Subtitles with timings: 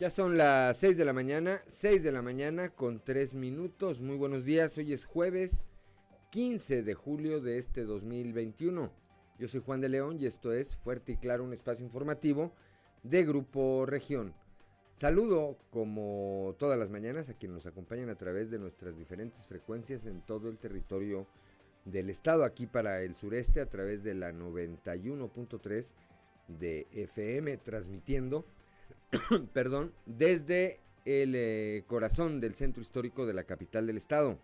[0.00, 4.00] Ya son las 6 de la mañana, 6 de la mañana con 3 minutos.
[4.00, 5.62] Muy buenos días, hoy es jueves
[6.30, 8.90] 15 de julio de este 2021.
[9.38, 12.54] Yo soy Juan de León y esto es Fuerte y Claro, un espacio informativo
[13.02, 14.32] de Grupo Región.
[14.96, 20.06] Saludo como todas las mañanas a quienes nos acompañan a través de nuestras diferentes frecuencias
[20.06, 21.26] en todo el territorio
[21.84, 25.92] del estado, aquí para el sureste a través de la 91.3
[26.48, 28.46] de FM, transmitiendo
[29.52, 34.38] perdón, desde el eh, corazón del centro histórico de la capital del estado.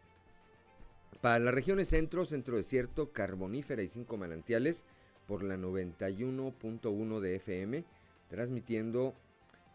[1.21, 4.85] Para las regiones centro, centro desierto, carbonífera y cinco manantiales,
[5.27, 7.85] por la 91.1 de FM,
[8.29, 9.15] transmitiendo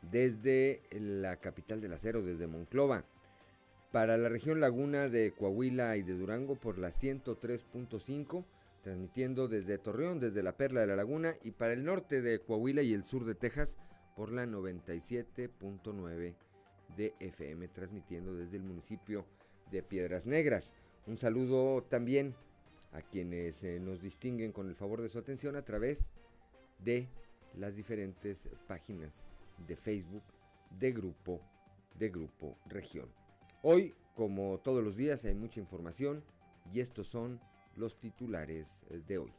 [0.01, 3.03] desde la capital del acero, desde Monclova.
[3.91, 8.45] Para la región laguna de Coahuila y de Durango por la 103.5,
[8.83, 12.81] transmitiendo desde Torreón, desde la Perla de la Laguna, y para el norte de Coahuila
[12.81, 13.77] y el sur de Texas
[14.21, 16.35] por la 97.9
[16.95, 19.25] de FM, transmitiendo desde el municipio
[19.71, 20.75] de Piedras Negras.
[21.07, 22.35] Un saludo también
[22.91, 26.05] a quienes eh, nos distinguen con el favor de su atención a través
[26.77, 27.07] de
[27.55, 29.11] las diferentes páginas
[29.67, 30.21] de Facebook
[30.69, 31.41] de Grupo,
[31.97, 33.09] de Grupo Región.
[33.63, 36.23] Hoy, como todos los días, hay mucha información
[36.71, 37.39] y estos son
[37.75, 39.33] los titulares eh, de hoy.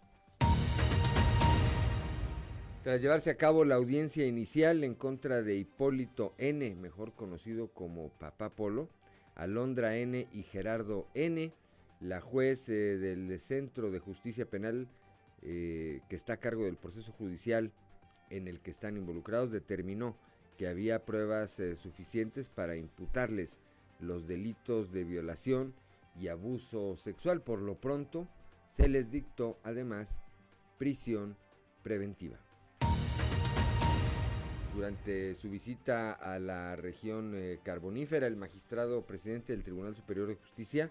[2.82, 8.08] Tras llevarse a cabo la audiencia inicial en contra de Hipólito N., mejor conocido como
[8.08, 8.88] Papá Polo,
[9.36, 10.26] Alondra N.
[10.32, 11.52] y Gerardo N.,
[12.00, 14.88] la juez eh, del Centro de Justicia Penal
[15.42, 17.72] eh, que está a cargo del proceso judicial
[18.30, 20.16] en el que están involucrados determinó
[20.58, 23.60] que había pruebas eh, suficientes para imputarles
[24.00, 25.72] los delitos de violación
[26.18, 27.42] y abuso sexual.
[27.42, 28.26] Por lo pronto,
[28.68, 30.20] se les dictó además
[30.78, 31.36] prisión
[31.84, 32.41] preventiva.
[34.74, 40.36] Durante su visita a la región eh, carbonífera, el magistrado presidente del Tribunal Superior de
[40.36, 40.90] Justicia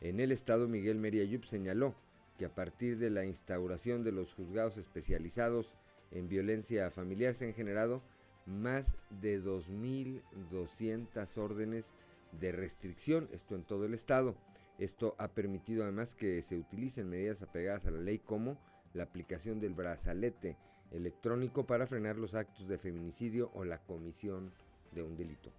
[0.00, 1.96] en el estado, Miguel Meriayub, señaló
[2.38, 5.74] que a partir de la instauración de los juzgados especializados
[6.12, 8.02] en violencia familiar se han generado
[8.46, 11.94] más de 2.200 órdenes
[12.40, 14.36] de restricción, esto en todo el estado.
[14.78, 18.56] Esto ha permitido además que se utilicen medidas apegadas a la ley como
[18.94, 20.56] la aplicación del brazalete
[20.92, 24.52] electrónico para frenar los actos de feminicidio o la comisión
[24.92, 25.50] de un delito.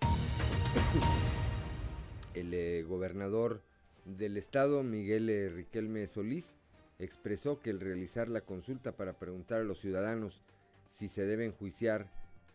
[2.34, 3.62] El eh, gobernador
[4.04, 6.54] del estado, Miguel eh, Riquelme Solís,
[6.98, 10.42] expresó que el realizar la consulta para preguntar a los ciudadanos
[10.90, 12.10] si se deben juiciar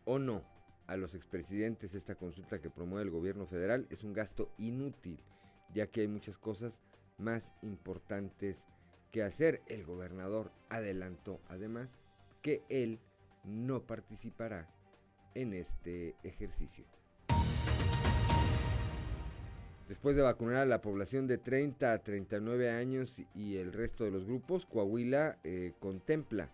[0.06, 0.44] o no
[0.88, 5.20] a los expresidentes, esta consulta que promueve el gobierno federal es un gasto inútil,
[5.74, 6.82] ya que hay muchas cosas
[7.18, 8.68] más importantes
[9.12, 9.62] que hacer.
[9.68, 12.01] El gobernador adelantó además
[12.42, 13.00] que él
[13.44, 14.70] no participará
[15.34, 16.86] en este ejercicio.
[19.88, 24.12] Después de vacunar a la población de 30 a 39 años y el resto de
[24.12, 26.50] los grupos, Coahuila eh, contempla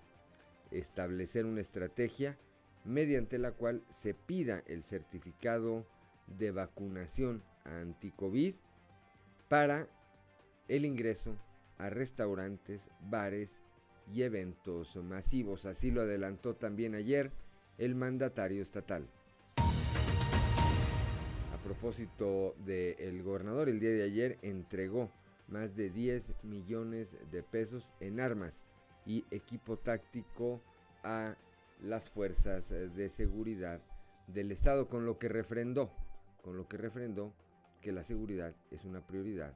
[0.72, 2.38] establecer una estrategia
[2.84, 5.86] mediante la cual se pida el certificado
[6.26, 8.56] de vacunación anti-COVID
[9.50, 9.88] para
[10.68, 11.38] el ingreso
[11.78, 13.62] a restaurantes, bares
[14.14, 15.66] y eventos masivos.
[15.66, 17.32] Así lo adelantó también ayer
[17.78, 19.08] el mandatario estatal.
[21.54, 25.12] A propósito del gobernador, el día de ayer entregó
[25.48, 28.64] más de 10 millones de pesos en armas
[29.06, 30.62] y equipo táctico
[31.04, 31.36] a
[31.82, 33.82] las fuerzas de seguridad
[34.28, 35.92] del estado, con lo que refrendó,
[36.42, 37.34] con lo que refrendó
[37.82, 39.54] que la seguridad es una prioridad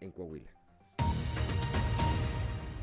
[0.00, 0.57] en Coahuila.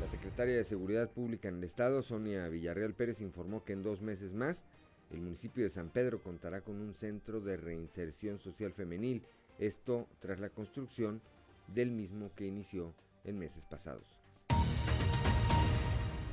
[0.06, 4.02] La secretaria de Seguridad Pública en el Estado, Sonia Villarreal Pérez, informó que en dos
[4.02, 4.64] meses más
[5.10, 9.24] el municipio de San Pedro contará con un centro de reinserción social femenil,
[9.58, 11.20] esto tras la construcción
[11.66, 12.94] del mismo que inició
[13.24, 14.20] en meses pasados.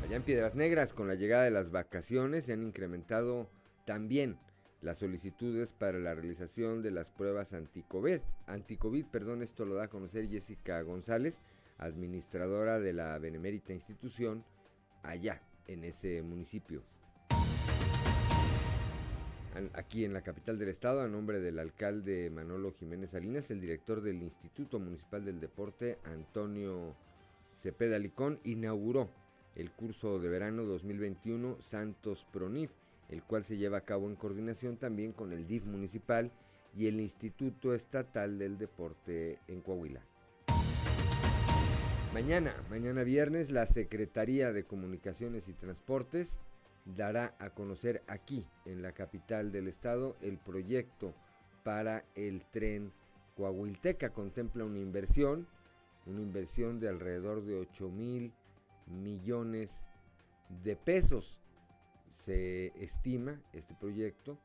[0.03, 3.49] Allá en Piedras Negras, con la llegada de las vacaciones, se han incrementado
[3.87, 4.37] también
[4.83, 8.21] las solicitudes para la realización de las pruebas anticovid.
[9.11, 11.41] Perdón, esto lo da a conocer Jessica González,
[11.83, 14.43] administradora de la benemérita institución
[15.03, 16.83] allá en ese municipio.
[19.73, 24.01] Aquí en la capital del estado, a nombre del alcalde Manolo Jiménez Salinas, el director
[24.01, 26.95] del Instituto Municipal del Deporte, Antonio
[27.55, 29.09] Cepeda Licón, inauguró
[29.55, 32.71] el curso de verano 2021 Santos Pronif,
[33.09, 36.31] el cual se lleva a cabo en coordinación también con el DIF municipal
[36.75, 40.03] y el Instituto Estatal del Deporte en Coahuila.
[42.13, 46.39] Mañana, mañana viernes, la Secretaría de Comunicaciones y Transportes
[46.85, 51.15] dará a conocer aquí, en la capital del estado, el proyecto
[51.63, 52.93] para el tren
[53.35, 54.11] Coahuilteca.
[54.11, 55.47] Contempla una inversión,
[56.05, 58.31] una inversión de alrededor de 8 mil
[58.85, 59.83] millones
[60.63, 61.39] de pesos.
[62.11, 64.37] Se estima este proyecto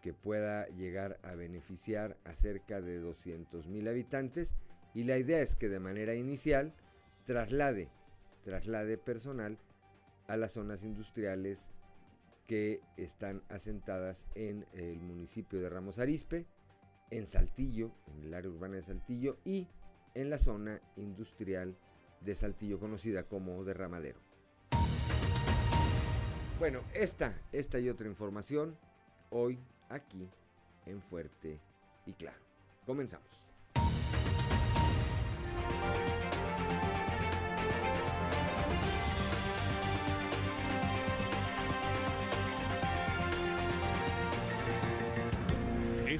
[0.00, 4.54] que pueda llegar a beneficiar a cerca de 200 mil habitantes
[4.94, 6.72] y la idea es que de manera inicial
[7.26, 7.90] traslade,
[8.44, 9.58] traslade personal
[10.28, 11.68] a las zonas industriales
[12.46, 16.46] que están asentadas en el municipio de Ramos Arispe,
[17.10, 19.66] en Saltillo, en el área urbana de Saltillo y
[20.14, 21.76] en la zona industrial
[22.20, 24.20] de Saltillo conocida como Derramadero.
[26.58, 28.78] Bueno, esta, esta y otra información
[29.30, 29.58] hoy
[29.88, 30.30] aquí
[30.86, 31.60] en Fuerte
[32.06, 32.40] y Claro.
[32.86, 33.45] Comenzamos.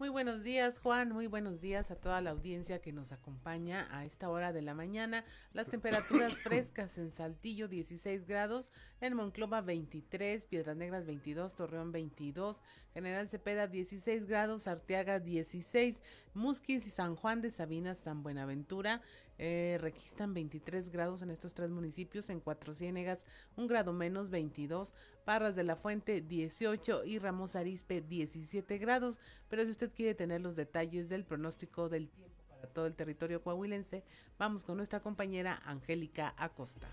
[0.00, 1.12] Muy buenos días, Juan.
[1.12, 4.72] Muy buenos días a toda la audiencia que nos acompaña a esta hora de la
[4.72, 5.26] mañana.
[5.52, 12.64] Las temperaturas frescas en Saltillo 16 grados, en Monclova 23, Piedras Negras 22, Torreón 22,
[12.94, 16.02] General Cepeda 16 grados, Arteaga 16,
[16.32, 19.02] Musquis y San Juan de Sabinas, San Buenaventura
[19.42, 23.26] eh, registran 23 grados en estos tres municipios, en Cuatro Ciénegas
[23.56, 24.94] un grado menos 22,
[25.24, 29.18] Parras de la Fuente 18 y Ramos Arispe 17 grados.
[29.48, 33.42] Pero si usted quiere tener los detalles del pronóstico del tiempo para todo el territorio
[33.42, 34.04] coahuilense,
[34.38, 36.86] vamos con nuestra compañera Angélica Acosta.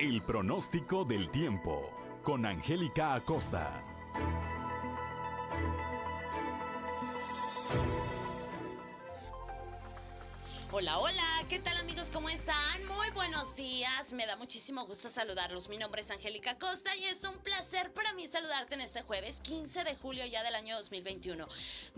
[0.00, 1.97] El pronóstico del tiempo
[2.28, 3.82] con Angélica Acosta.
[10.70, 12.10] Hola, hola, ¿qué tal amigos?
[12.12, 12.84] ¿Cómo están?
[12.86, 15.70] Muy buenos días, me da muchísimo gusto saludarlos.
[15.70, 19.40] Mi nombre es Angélica Costa y es un placer para mí saludarte en este jueves
[19.40, 21.48] 15 de julio ya del año 2021.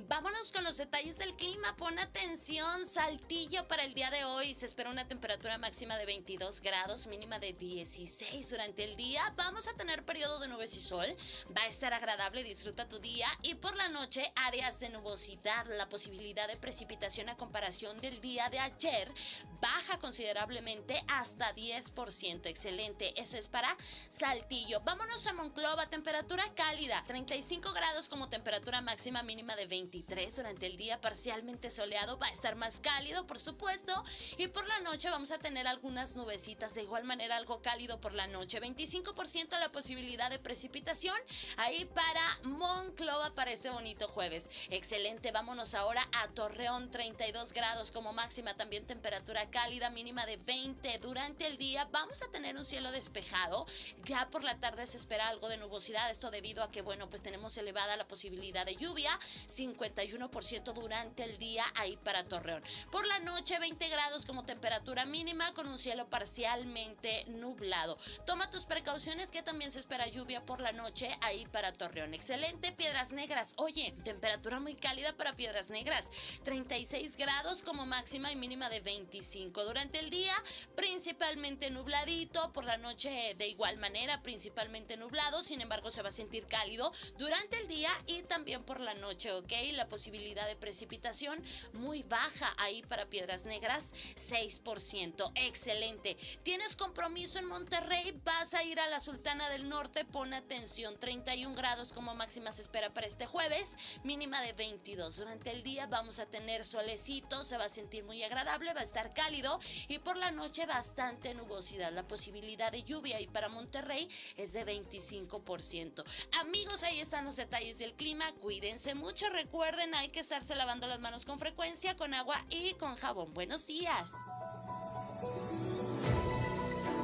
[0.09, 4.55] Vámonos con los detalles del clima, pon atención, saltillo para el día de hoy.
[4.55, 9.33] Se espera una temperatura máxima de 22 grados, mínima de 16 durante el día.
[9.37, 11.09] Vamos a tener periodo de nubes y sol,
[11.57, 15.89] va a estar agradable, disfruta tu día y por la noche áreas de nubosidad, la
[15.89, 19.13] posibilidad de precipitación a comparación del día de ayer
[19.61, 22.47] baja considerablemente hasta 10%.
[22.47, 23.21] Excelente.
[23.21, 23.77] Eso es para
[24.09, 24.81] Saltillo.
[24.81, 25.87] Vámonos a Monclova.
[25.87, 27.03] Temperatura cálida.
[27.07, 32.19] 35 grados como temperatura máxima mínima de 23 durante el día parcialmente soleado.
[32.19, 34.05] Va a estar más cálido, por supuesto.
[34.37, 36.75] Y por la noche vamos a tener algunas nubecitas.
[36.75, 38.61] De igual manera algo cálido por la noche.
[38.61, 41.17] 25% la posibilidad de precipitación.
[41.57, 44.49] Ahí para Monclova para este bonito jueves.
[44.71, 45.33] Excelente.
[45.33, 46.91] Vámonos ahora a Torreón.
[46.91, 51.89] 32 grados como máxima también temperatura cálida, mínima de 20 durante el día.
[51.93, 53.67] Vamos a tener un cielo despejado.
[54.05, 56.11] Ya por la tarde se espera algo de nubosidad.
[56.11, 59.19] Esto debido a que, bueno, pues tenemos elevada la posibilidad de lluvia.
[59.47, 62.63] 51% durante el día ahí para Torreón.
[62.91, 67.99] Por la noche 20 grados como temperatura mínima con un cielo parcialmente nublado.
[68.27, 72.15] Toma tus precauciones que también se espera lluvia por la noche ahí para Torreón.
[72.15, 73.55] Excelente, Piedras Negras.
[73.57, 76.11] Oye, temperatura muy cálida para Piedras Negras.
[76.45, 78.81] 36 grados como máxima y mínima de
[79.21, 79.65] 25.
[79.65, 80.33] Durante el día,
[80.75, 86.13] principalmente nubladito, por la noche de igual manera, principalmente nublado, sin embargo se va a
[86.13, 89.53] sentir cálido durante el día y también por la noche, ¿ok?
[89.73, 95.33] La posibilidad de precipitación muy baja ahí para Piedras Negras, 6%.
[95.35, 96.17] Excelente.
[96.43, 98.19] ¿Tienes compromiso en Monterrey?
[98.25, 102.63] Vas a ir a la Sultana del Norte, pon atención, 31 grados como máxima se
[102.63, 105.19] espera para este jueves, mínima de 22.
[105.19, 108.85] Durante el día vamos a tener solecito, se va a sentir muy agradable, va a
[108.85, 111.93] estar cálido y por la noche bastante nubosidad.
[111.93, 116.05] La posibilidad de lluvia y para Monterrey es de 25%.
[116.41, 118.33] Amigos, ahí están los detalles del clima.
[118.41, 119.29] Cuídense mucho.
[119.31, 123.33] Recuerden, hay que estarse lavando las manos con frecuencia, con agua y con jabón.
[123.35, 124.13] Buenos días.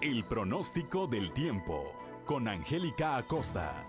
[0.02, 1.92] El pronóstico del tiempo
[2.26, 3.84] con Angélica Acosta.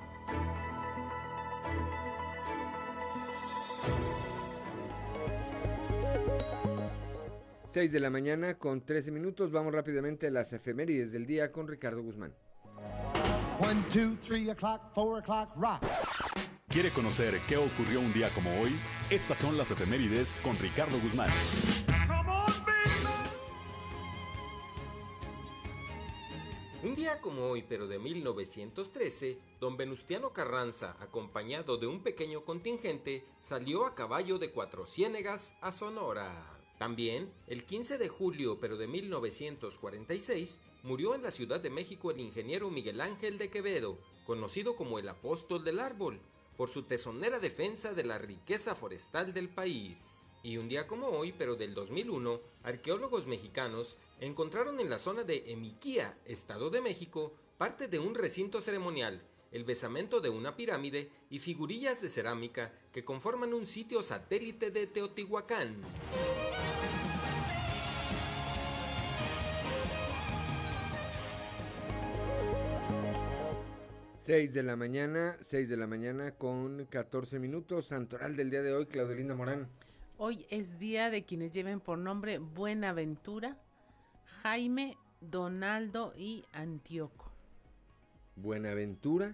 [7.68, 9.52] 6 de la mañana con 13 minutos.
[9.52, 12.34] Vamos rápidamente a las efemérides del día con Ricardo Guzmán.
[13.60, 15.84] One, two, three o'clock, four o'clock, rock.
[16.70, 18.72] ¿Quiere conocer qué ocurrió un día como hoy?
[19.10, 21.30] Estas son las efemérides con Ricardo Guzmán.
[26.84, 33.26] Un día como hoy, pero de 1913, don Venustiano Carranza, acompañado de un pequeño contingente,
[33.40, 36.57] salió a caballo de Cuatro Ciénegas a Sonora.
[36.78, 42.20] También, el 15 de julio, pero de 1946, murió en la Ciudad de México el
[42.20, 46.20] ingeniero Miguel Ángel de Quevedo, conocido como el apóstol del árbol,
[46.56, 50.28] por su tesonera defensa de la riqueza forestal del país.
[50.44, 55.52] Y un día como hoy, pero del 2001, arqueólogos mexicanos encontraron en la zona de
[55.52, 61.40] Emiquía, Estado de México, parte de un recinto ceremonial, el besamento de una pirámide y
[61.40, 65.82] figurillas de cerámica que conforman un sitio satélite de Teotihuacán.
[74.28, 77.86] 6 de la mañana, 6 de la mañana con 14 minutos.
[77.86, 79.70] Santoral del día de hoy, Claudelina Morán.
[80.18, 83.58] Hoy es día de quienes lleven por nombre Buenaventura,
[84.44, 87.32] Jaime, Donaldo y Antíoco.
[88.36, 89.34] Buenaventura,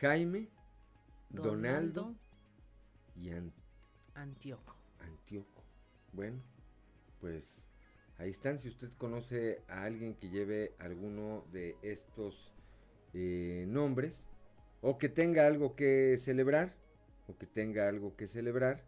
[0.00, 0.48] Jaime,
[1.28, 2.16] Donaldo,
[3.14, 3.30] y
[4.14, 4.74] Antíoco.
[4.98, 5.62] Antíoco.
[6.12, 6.42] Bueno,
[7.20, 7.62] pues
[8.18, 8.58] ahí están.
[8.58, 12.52] Si usted conoce a alguien que lleve alguno de estos
[13.14, 14.26] eh, nombres
[14.82, 16.74] o que tenga algo que celebrar
[17.26, 18.82] o que tenga algo que celebrar,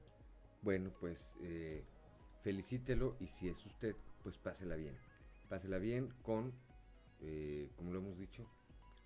[0.63, 1.85] bueno, pues eh,
[2.43, 4.97] felicítelo y si es usted, pues pásela bien.
[5.49, 6.53] Pásela bien con,
[7.21, 8.49] eh, como lo hemos dicho,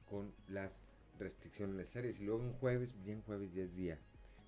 [0.09, 0.73] con las
[1.19, 2.19] restricciones necesarias.
[2.21, 3.99] Y luego un jueves, bien jueves ya es día,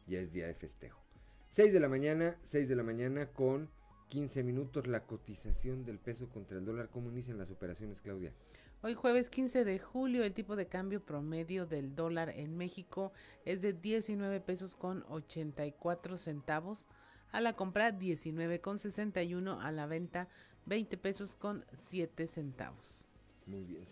[0.07, 1.03] ya es día de festejo.
[1.51, 3.69] 6 de la mañana, 6 de la mañana con
[4.09, 6.89] 15 minutos la cotización del peso contra el dólar.
[6.91, 8.33] ¿Cómo inician las operaciones, Claudia?
[8.81, 13.13] Hoy jueves 15 de julio el tipo de cambio promedio del dólar en México
[13.45, 16.89] es de 19 pesos con 84 centavos,
[17.33, 20.29] a la compra 19 con 61, a la venta
[20.67, 23.07] 20 pesos con 7 centavos.
[23.47, 23.85] Muy bien,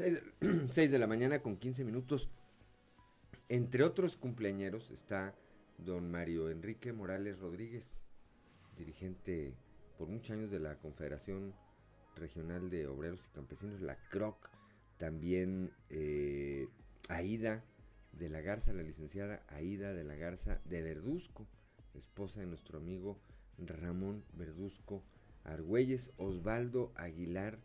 [0.70, 2.28] 6 de, la mañana con 15 minutos.
[3.48, 5.34] Entre otros cumpleañeros está
[5.78, 7.96] don Mario Enrique Morales Rodríguez,
[8.76, 9.54] dirigente
[9.96, 11.54] por muchos años de la Confederación
[12.16, 14.50] Regional de Obreros y Campesinos, la CROC
[14.98, 16.68] también eh,
[17.08, 17.62] Aida
[18.12, 21.46] de la Garza, la licenciada Aida de la Garza de Verduzco,
[21.94, 23.18] esposa de nuestro amigo
[23.58, 25.02] Ramón Verduzco
[25.44, 27.58] Argüelles, Osvaldo Aguilar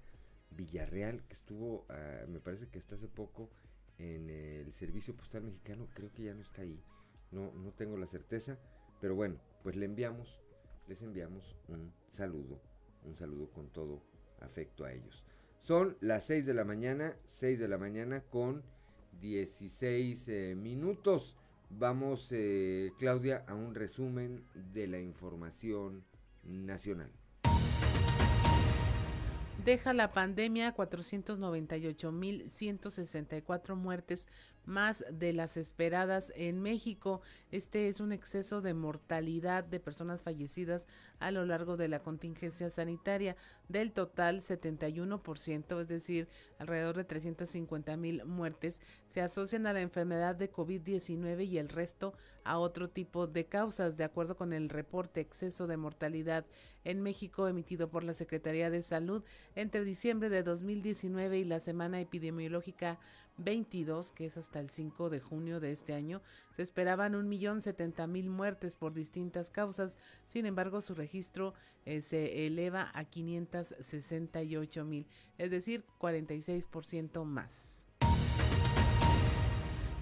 [0.52, 3.50] Villarreal, que estuvo, ah, me parece que hasta hace poco
[3.98, 6.84] en el Servicio Postal Mexicano, creo que ya no está ahí,
[7.32, 8.60] no, no tengo la certeza,
[9.00, 10.41] pero bueno, pues le enviamos,
[10.88, 12.62] les enviamos un saludo,
[13.04, 14.02] un saludo con todo
[14.40, 15.24] afecto a ellos.
[15.62, 18.64] Son las 6 de la mañana, 6 de la mañana con
[19.22, 21.36] 16 eh, minutos.
[21.70, 26.04] Vamos, eh, Claudia, a un resumen de la información
[26.44, 27.12] nacional.
[29.64, 34.28] Deja la pandemia 498.164 muertes
[34.66, 37.22] más de las esperadas en México.
[37.52, 40.88] Este es un exceso de mortalidad de personas fallecidas
[41.20, 43.36] a lo largo de la contingencia sanitaria.
[43.68, 46.28] Del total, 71%, es decir,
[46.60, 52.14] alrededor de 350 mil muertes, se asocian a la enfermedad de COVID-19 y el resto
[52.44, 56.46] a otro tipo de causas, de acuerdo con el reporte exceso de mortalidad
[56.84, 59.24] en México emitido por la Secretaría de Salud
[59.56, 63.00] entre diciembre de 2019 y la semana epidemiológica
[63.44, 66.22] 22, que es hasta el 5 de junio de este año,
[66.56, 69.98] se esperaban un millón setenta mil muertes por distintas causas.
[70.26, 71.54] Sin embargo, su registro
[71.86, 75.08] eh, se eleva a 568 mil,
[75.38, 77.86] es decir, 46% más.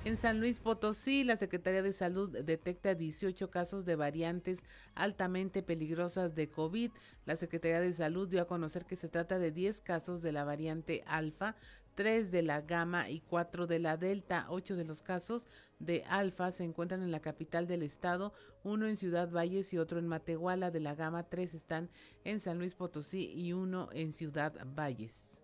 [0.05, 4.63] En San Luis Potosí, la Secretaría de Salud detecta 18 casos de variantes
[4.95, 6.91] altamente peligrosas de COVID.
[7.25, 10.45] La Secretaría de Salud dio a conocer que se trata de 10 casos de la
[10.45, 11.57] variante alfa,
[11.99, 14.45] 3 de la Gama y 4 de la Delta.
[14.47, 18.31] Ocho de los casos de Alfa se encuentran en la capital del estado,
[18.63, 20.71] uno en Ciudad Valles y otro en Matehuala.
[20.71, 21.89] De la Gama, tres están
[22.23, 25.43] en San Luis Potosí y uno en Ciudad Valles.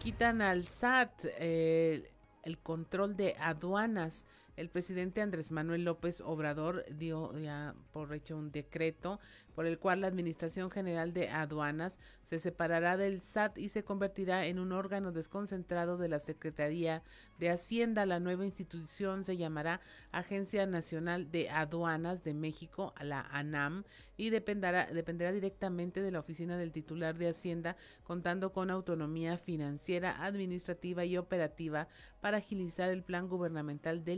[0.00, 2.12] Quitan al SAT eh,
[2.42, 8.50] el control de aduanas el presidente Andrés Manuel López Obrador dio ya por hecho un
[8.50, 9.20] decreto
[9.56, 14.44] por el cual la Administración General de Aduanas se separará del SAT y se convertirá
[14.44, 17.02] en un órgano desconcentrado de la Secretaría
[17.38, 18.04] de Hacienda.
[18.04, 19.80] La nueva institución se llamará
[20.12, 23.84] Agencia Nacional de Aduanas de México, la ANAM,
[24.18, 24.86] y dependerá,
[25.32, 31.88] directamente de la oficina del titular de Hacienda, contando con autonomía financiera, administrativa y operativa
[32.20, 34.16] para agilizar el plan gubernamental de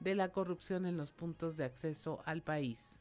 [0.00, 2.98] de la corrupción en los puntos de acceso al país.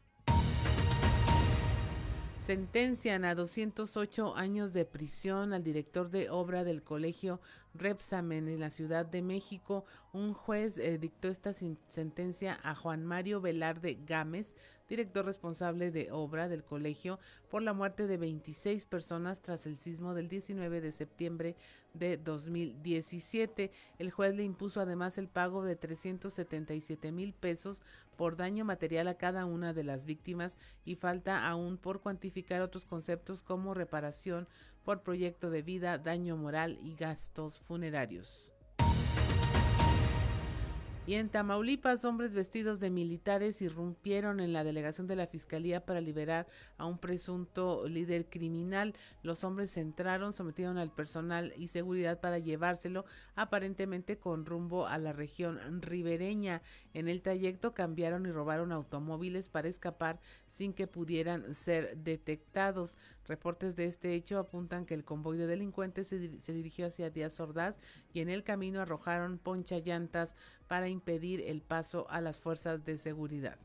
[2.39, 7.41] Sentencian a 208 años de prisión al director de obra del colegio
[7.73, 9.83] Repsamen en la Ciudad de México.
[10.13, 14.55] Un juez eh, dictó esta sentencia a Juan Mario Velarde Gámez,
[14.87, 20.13] director responsable de obra del colegio, por la muerte de 26 personas tras el sismo
[20.13, 21.55] del 19 de septiembre
[21.93, 23.71] de 2017.
[23.99, 27.81] El juez le impuso además el pago de 377 mil pesos
[28.15, 32.85] por daño material a cada una de las víctimas y falta aún por cuantificar otros
[32.85, 34.47] conceptos como reparación
[34.83, 38.56] por proyecto de vida, daño moral y gastos funerarios.
[41.07, 46.01] Y en Tamaulipas, hombres vestidos de militares irrumpieron en la delegación de la Fiscalía para
[46.01, 46.47] liberar
[46.77, 48.93] a un presunto líder criminal.
[49.23, 55.13] Los hombres entraron, sometieron al personal y seguridad para llevárselo, aparentemente con rumbo a la
[55.13, 56.61] región ribereña.
[56.93, 62.97] En el trayecto cambiaron y robaron automóviles para escapar sin que pudieran ser detectados.
[63.27, 67.77] Reportes de este hecho apuntan que el convoy de delincuentes se, dirigió hacia Díaz Ordaz
[68.13, 70.35] y en el camino arrojaron poncha llantas
[70.67, 73.57] para impedir el paso a las fuerzas de seguridad.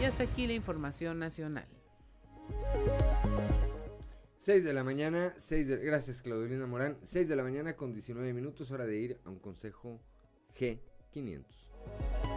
[0.00, 1.66] Y hasta aquí la información nacional.
[4.38, 8.32] 6 de la mañana, 6 de, gracias Claudelina Morán, 6 de la mañana con 19
[8.32, 10.00] minutos, hora de ir a un consejo
[10.54, 12.35] G500.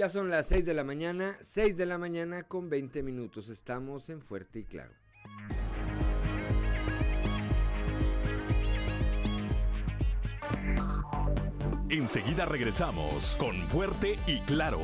[0.00, 3.50] Ya son las 6 de la mañana, 6 de la mañana con 20 minutos.
[3.50, 4.94] Estamos en Fuerte y Claro.
[11.90, 14.80] Enseguida regresamos con Fuerte y Claro.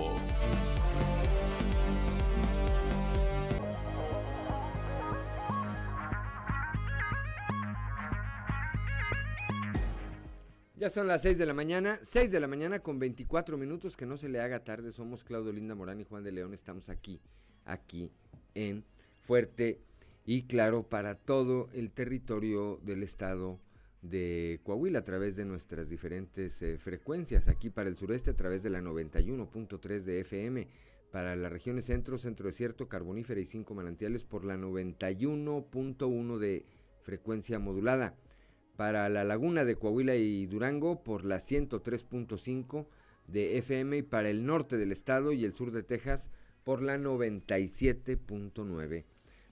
[10.79, 14.05] Ya son las 6 de la mañana, 6 de la mañana con 24 minutos, que
[14.05, 14.93] no se le haga tarde.
[14.93, 16.53] Somos Claudio Linda Morán y Juan de León.
[16.53, 17.19] Estamos aquí,
[17.65, 18.11] aquí
[18.55, 18.85] en
[19.23, 19.81] Fuerte
[20.27, 23.59] y Claro para todo el territorio del estado
[24.03, 27.49] de Coahuila a través de nuestras diferentes eh, frecuencias.
[27.49, 30.69] Aquí para el sureste a través de la 91.3 de FM.
[31.11, 36.67] Para las regiones centro, centro desierto, carbonífera y cinco manantiales por la 91.1 de
[37.01, 38.15] frecuencia modulada
[38.77, 42.87] para la laguna de Coahuila y Durango por la 103.5
[43.27, 46.31] de FM y para el norte del estado y el sur de Texas
[46.63, 49.05] por la 97.9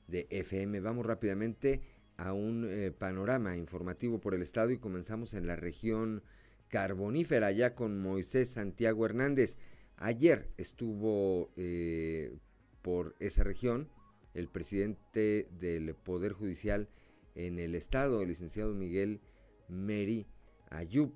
[0.09, 0.81] de FM.
[0.81, 1.81] Vamos rápidamente
[2.17, 6.23] a un eh, panorama informativo por el estado y comenzamos en la región
[6.69, 9.57] carbonífera ya con Moisés Santiago Hernández.
[9.97, 12.37] Ayer estuvo eh,
[12.83, 13.89] por esa región
[14.35, 16.89] el presidente del Poder Judicial
[17.35, 19.21] en el estado, el licenciado Miguel
[19.69, 20.27] Meri
[20.71, 21.13] Ayub.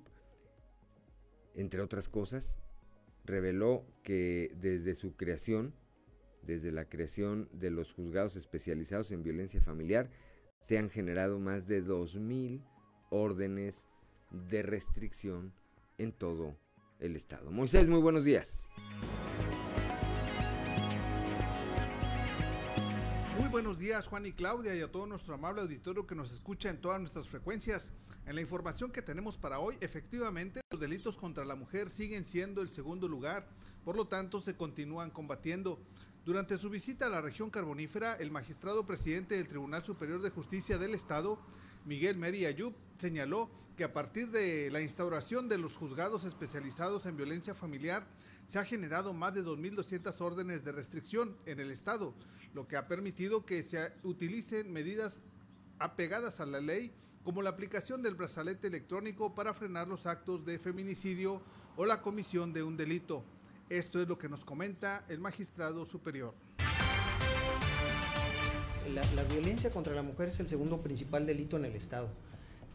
[1.53, 2.57] Entre otras cosas,
[3.25, 5.73] reveló que desde su creación,
[6.41, 10.09] desde la creación de los juzgados especializados en violencia familiar,
[10.61, 12.63] se han generado más de 2.000
[13.09, 13.87] órdenes
[14.31, 15.53] de restricción
[15.97, 16.57] en todo
[16.99, 17.51] el estado.
[17.51, 18.67] Moisés, muy buenos días.
[23.51, 26.79] Buenos días Juan y Claudia y a todo nuestro amable auditorio que nos escucha en
[26.79, 27.91] todas nuestras frecuencias.
[28.27, 32.61] En la información que tenemos para hoy, efectivamente los delitos contra la mujer siguen siendo
[32.61, 33.47] el segundo lugar,
[33.83, 35.79] por lo tanto se continúan combatiendo.
[36.25, 40.77] Durante su visita a la región carbonífera, el magistrado presidente del Tribunal Superior de Justicia
[40.77, 41.39] del Estado,
[41.85, 47.17] Miguel Meri Ayub, señaló que a partir de la instauración de los juzgados especializados en
[47.17, 48.05] violencia familiar,
[48.49, 52.15] se ha generado más de 2.200 órdenes de restricción en el Estado,
[52.55, 55.21] lo que ha permitido que se utilicen medidas
[55.77, 56.91] apegadas a la ley,
[57.23, 61.43] como la aplicación del brazalete electrónico para frenar los actos de feminicidio
[61.77, 63.23] o la comisión de un delito.
[63.69, 66.33] Esto es lo que nos comenta el magistrado superior.
[68.91, 72.09] La, violencia contra la mujer es el segundo principal delito en el Estado.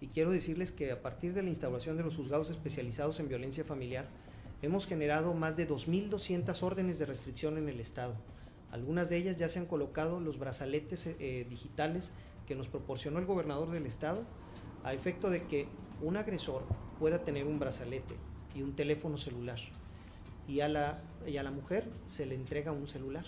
[0.00, 3.64] Y quiero decirles que a partir de la instauración de los juzgados especializados en violencia
[3.64, 4.06] familiar,
[4.62, 8.14] hemos generado más de 2.200 órdenes de restricción en el Estado.
[8.70, 12.12] Algunas de ellas ya se han colocado los brazaletes eh, digitales
[12.46, 14.22] que nos proporcionó el gobernador del Estado
[14.82, 15.68] a efecto de que
[16.02, 16.64] un agresor
[16.98, 18.16] pueda tener un brazalete
[18.54, 19.58] y un teléfono celular
[20.46, 23.24] y a la, y a la mujer se le entrega un celular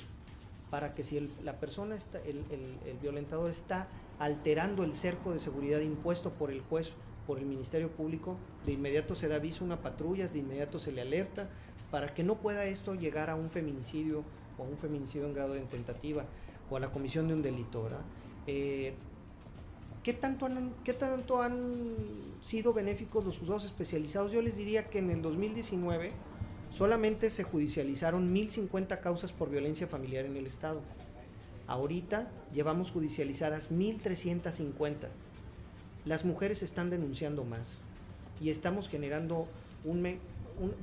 [0.70, 2.44] para que si la persona, el,
[2.84, 6.92] el, violentador está alterando el cerco de seguridad impuesto por el juez,
[7.26, 10.92] por el Ministerio Público, de inmediato se da aviso a una patrulla, de inmediato se
[10.92, 11.48] le alerta
[11.90, 14.24] para que no pueda esto llegar a un feminicidio
[14.58, 16.24] o a un feminicidio en grado de tentativa
[16.70, 17.88] o a la comisión de un delito.
[18.46, 18.94] Eh,
[20.02, 21.84] ¿qué, tanto han, ¿Qué tanto han
[22.40, 24.32] sido benéficos los juzgados especializados?
[24.32, 26.12] Yo les diría que en el 2019
[26.76, 30.82] Solamente se judicializaron 1.050 causas por violencia familiar en el Estado.
[31.66, 35.08] Ahorita llevamos judicializadas 1.350.
[36.06, 37.78] Las mujeres están denunciando más
[38.40, 39.48] y estamos generando
[39.84, 40.18] un,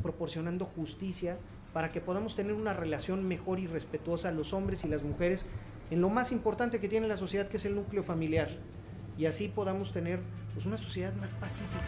[0.02, 1.38] proporcionando justicia
[1.72, 5.46] para que podamos tener una relación mejor y respetuosa los hombres y las mujeres
[5.92, 8.50] en lo más importante que tiene la sociedad que es el núcleo familiar
[9.18, 10.20] y así podamos tener
[10.54, 11.80] pues, una sociedad más pacífica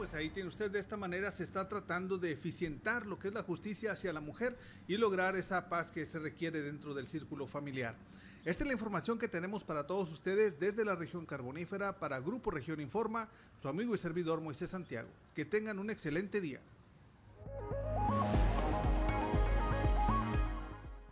[0.00, 3.34] pues ahí tiene usted, de esta manera se está tratando de eficientar lo que es
[3.34, 4.56] la justicia hacia la mujer
[4.88, 7.94] y lograr esa paz que se requiere dentro del círculo familiar.
[8.42, 12.50] Esta es la información que tenemos para todos ustedes desde la región carbonífera para Grupo
[12.50, 13.28] Región Informa,
[13.60, 15.10] su amigo y servidor Moisés Santiago.
[15.34, 16.58] Que tengan un excelente día.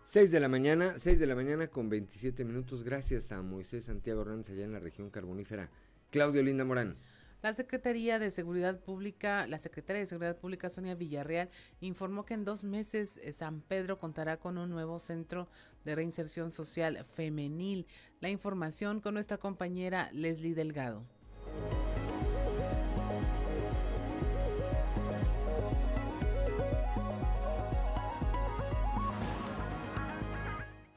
[0.07, 2.83] 6 de la mañana, 6 de la mañana con 27 minutos.
[2.83, 5.69] Gracias a Moisés Santiago Hernández allá en la región carbonífera.
[6.11, 6.97] Claudio Linda Morán.
[7.41, 11.49] La Secretaría de Seguridad Pública, la Secretaria de Seguridad Pública Sonia Villarreal
[11.81, 15.47] informó que en dos meses eh, San Pedro contará con un nuevo centro
[15.89, 17.87] de reinserción social femenil.
[18.21, 21.03] La información con nuestra compañera Leslie Delgado.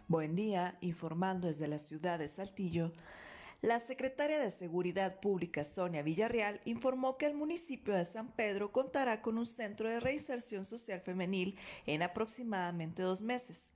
[0.10, 2.92] Buen día, informando desde la ciudad de Saltillo.
[3.62, 9.22] La secretaria de Seguridad Pública, Sonia Villarreal, informó que el municipio de San Pedro contará
[9.22, 13.72] con un centro de reinserción social femenil en aproximadamente dos meses.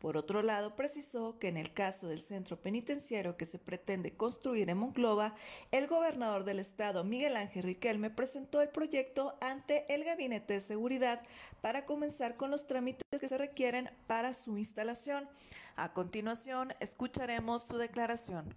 [0.00, 4.70] Por otro lado, precisó que en el caso del centro penitenciario que se pretende construir
[4.70, 5.34] en Monclova,
[5.72, 11.20] el gobernador del estado, Miguel Ángel Riquelme, presentó el proyecto ante el Gabinete de Seguridad
[11.60, 15.28] para comenzar con los trámites que se requieren para su instalación.
[15.76, 18.54] A continuación, escucharemos su declaración.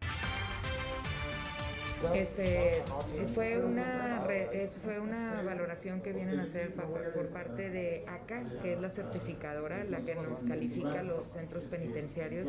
[2.14, 2.84] Este,
[3.34, 4.28] fue una
[4.84, 9.84] fue una valoración que vienen a hacer por, parte de ACA, que es la certificadora,
[9.84, 12.48] la que nos califica los centros penitenciarios.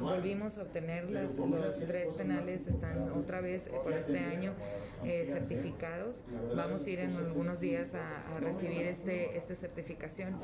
[0.00, 1.36] Volvimos a obtener los
[1.86, 4.52] tres penales, están otra vez por este año
[5.04, 6.24] eh, certificados.
[6.54, 10.36] Vamos a ir en algunos días a, recibir este esta certificación.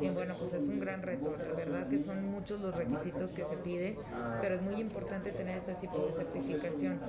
[0.00, 1.36] Y bueno, pues es un gran reto.
[1.36, 3.96] La verdad que son muchos los requisitos que se pide,
[4.40, 7.00] pero es muy importante tener este tipo de certificación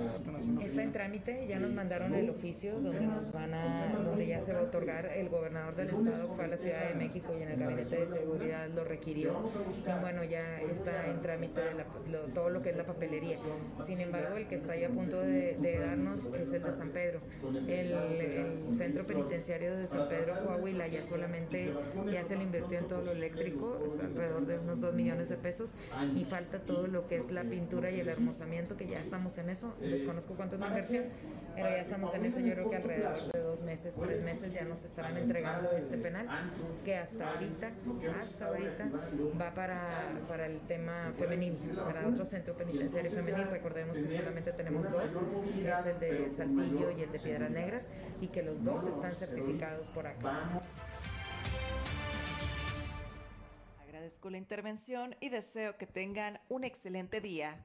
[0.66, 4.52] está en trámite, ya nos mandaron el oficio donde nos van a, donde ya se
[4.52, 7.50] va a otorgar, el gobernador del estado fue a la Ciudad de México y en
[7.50, 9.50] el gabinete de seguridad lo requirió
[9.86, 11.60] y bueno ya está en trámite
[12.34, 13.38] todo lo que es la papelería.
[13.86, 17.20] Sin embargo, el que está ya a punto de, darnos es el de San Pedro.
[17.66, 21.72] El, centro penitenciario de San Pedro, Coahuila, ya solamente
[22.12, 25.74] ya se le invirtió en todo lo eléctrico, alrededor de unos 2 millones de pesos
[26.14, 29.50] y falta todo lo que es la pintura y el hermosamiento, que ya estamos en
[29.50, 29.74] eso.
[29.80, 31.04] Desconozco cuánto inversión,
[31.54, 32.40] pero ya estamos en eso.
[32.40, 36.28] Yo creo que alrededor de dos meses, tres meses ya nos estarán entregando este penal,
[36.84, 37.72] que hasta ahorita,
[38.20, 38.88] hasta ahorita
[39.40, 43.46] va para, para el tema femenil, para otro centro penitenciario femenil.
[43.48, 45.02] Recordemos que solamente tenemos dos,
[45.54, 47.84] que es el de Saltillo y el de Piedras Negras,
[48.20, 50.62] y que los dos están certificados por acá.
[53.82, 57.64] Agradezco la intervención y deseo que tengan un excelente día.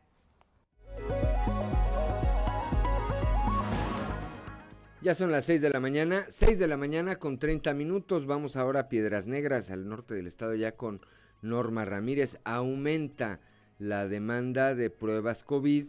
[5.01, 8.27] Ya son las 6 de la mañana, 6 de la mañana con 30 minutos.
[8.27, 11.01] Vamos ahora a Piedras Negras, al norte del estado, ya con
[11.41, 12.37] Norma Ramírez.
[12.43, 13.39] Aumenta
[13.79, 15.87] la demanda de pruebas COVID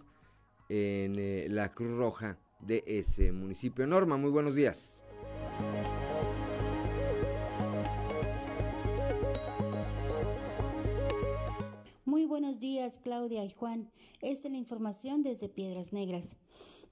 [0.70, 3.86] en eh, la Cruz Roja de ese municipio.
[3.86, 5.02] Norma, muy buenos días.
[12.06, 13.90] Muy buenos días, Claudia y Juan.
[14.22, 16.34] Esta es la información desde Piedras Negras.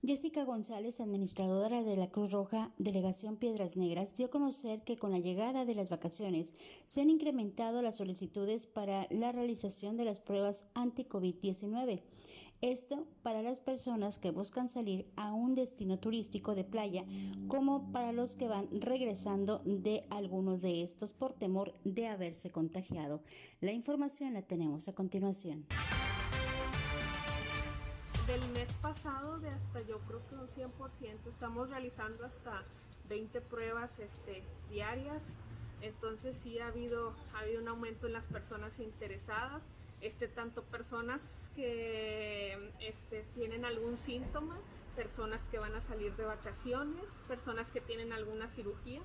[0.02, 5.10] Jessica González, administradora de la Cruz Roja, Delegación Piedras Negras, dio a conocer que con
[5.10, 6.54] la llegada de las vacaciones
[6.88, 12.00] se han incrementado las solicitudes para la realización de las pruebas anti-COVID-19.
[12.62, 17.04] Esto para las personas que buscan salir a un destino turístico de playa,
[17.48, 23.22] como para los que van regresando de alguno de estos por temor de haberse contagiado.
[23.60, 25.66] La información la tenemos a continuación
[28.90, 32.64] pasado de hasta yo creo que un 100%, estamos realizando hasta
[33.08, 35.36] 20 pruebas este, diarias,
[35.80, 39.62] entonces sí ha habido, ha habido un aumento en las personas interesadas,
[40.00, 41.22] este, tanto personas
[41.54, 44.58] que este, tienen algún síntoma,
[44.96, 49.02] personas que van a salir de vacaciones, personas que tienen alguna cirugía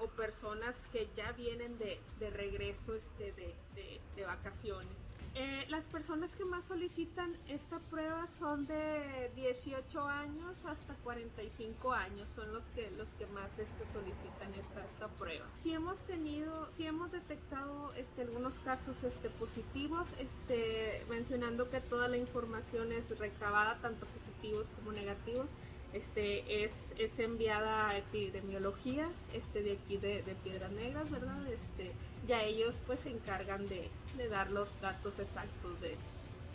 [0.00, 5.07] o personas que ya vienen de, de regreso este, de, de, de vacaciones.
[5.40, 12.28] Eh, las personas que más solicitan esta prueba son de 18 años hasta 45 años,
[12.28, 15.46] son los que los que más este, solicitan esta, esta prueba.
[15.54, 22.08] Si hemos tenido, si hemos detectado este, algunos casos este, positivos, este, mencionando que toda
[22.08, 25.46] la información es recabada, tanto positivos como negativos,
[25.92, 31.46] este, es, es enviada a epidemiología este, de aquí de, de Piedras Negras, ¿verdad?
[31.46, 31.92] Este,
[32.26, 35.96] ya ellos pues se encargan de, de dar los datos exactos de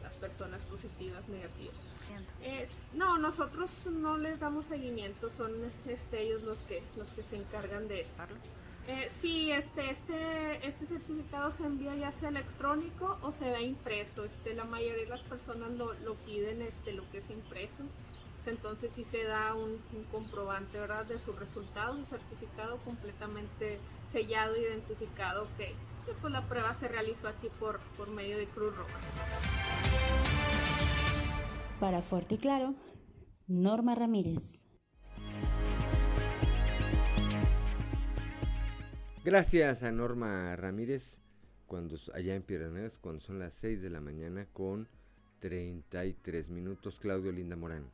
[0.04, 1.76] las personas positivas, negativas.
[2.41, 5.52] Es, no, nosotros no les damos seguimiento, son
[5.88, 8.38] este, ellos los que, los que se encargan de estarlo.
[8.86, 14.26] Eh, sí, este, este, este certificado se envía ya sea electrónico o se da impreso.
[14.26, 17.84] Este, la mayoría de las personas lo, lo piden este, lo que es impreso
[18.49, 19.80] entonces sí se da un,
[20.12, 21.06] comprobante ¿verdad?
[21.06, 23.80] de su resultado, su certificado completamente
[24.12, 25.73] sellado, identificado que,
[26.21, 28.99] pues, la prueba se realizó aquí por, por medio de Cruz Roja.
[31.79, 32.75] Para Fuerte y Claro,
[33.47, 34.65] Norma Ramírez.
[39.23, 41.19] Gracias a Norma Ramírez,
[41.65, 44.89] cuando allá en Piedras cuando son las 6 de la mañana con
[45.39, 47.89] 33 minutos, Claudio Linda Morán.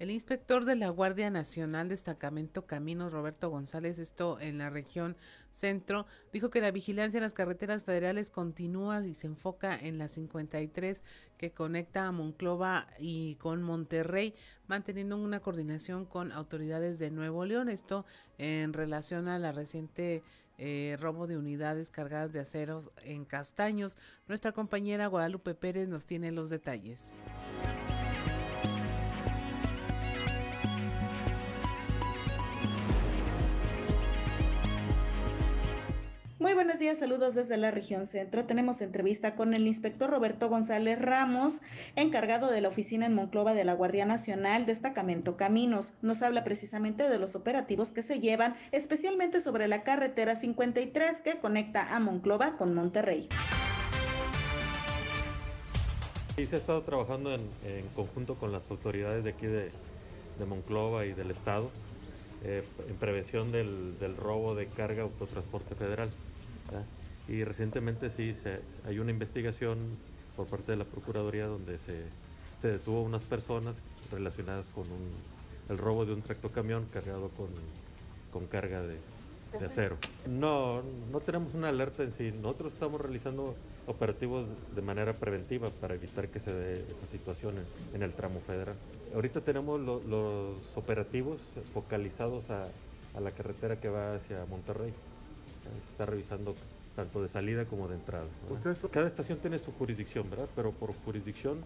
[0.00, 5.14] El inspector de la Guardia Nacional Destacamento Caminos, Roberto González, esto en la región
[5.52, 10.08] centro, dijo que la vigilancia en las carreteras federales continúa y se enfoca en la
[10.08, 11.04] 53
[11.36, 14.34] que conecta a Monclova y con Monterrey,
[14.68, 17.68] manteniendo una coordinación con autoridades de Nuevo León.
[17.68, 18.06] Esto
[18.38, 20.22] en relación a la reciente
[20.56, 23.98] eh, robo de unidades cargadas de aceros en Castaños.
[24.28, 27.20] Nuestra compañera Guadalupe Pérez nos tiene los detalles.
[36.50, 38.44] Muy buenos días, saludos desde la región centro.
[38.44, 41.60] Tenemos entrevista con el inspector Roberto González Ramos,
[41.94, 45.92] encargado de la oficina en Monclova de la Guardia Nacional, destacamento Caminos.
[46.02, 51.38] Nos habla precisamente de los operativos que se llevan, especialmente sobre la carretera 53 que
[51.38, 53.28] conecta a Monclova con Monterrey.
[56.36, 57.42] Sí, se ha estado trabajando en,
[57.94, 59.70] conjunto con las autoridades de aquí de,
[60.48, 61.70] Monclova y del Estado
[62.42, 66.10] eh, en prevención del, del robo de carga autotransporte federal.
[67.28, 68.32] Y recientemente sí
[68.84, 69.78] hay una investigación
[70.36, 72.02] por parte de la Procuraduría donde se,
[72.60, 75.10] se detuvo unas personas relacionadas con un,
[75.68, 77.48] el robo de un tractocamión cargado con,
[78.32, 78.98] con carga de,
[79.58, 79.96] de acero.
[80.26, 82.30] No, no tenemos una alerta en sí.
[82.32, 83.54] Nosotros estamos realizando
[83.86, 87.56] operativos de manera preventiva para evitar que se dé esa situación
[87.92, 88.76] en, el tramo federal.
[89.14, 91.40] Ahorita tenemos los operativos
[91.72, 92.68] focalizados a,
[93.14, 94.94] a, la carretera que va hacia Monterrey.
[95.70, 96.54] Se está revisando
[96.96, 98.26] tanto de salida como de entrada.
[98.90, 100.48] Cada estación tiene su jurisdicción, ¿verdad?
[100.54, 101.58] Pero por jurisdicción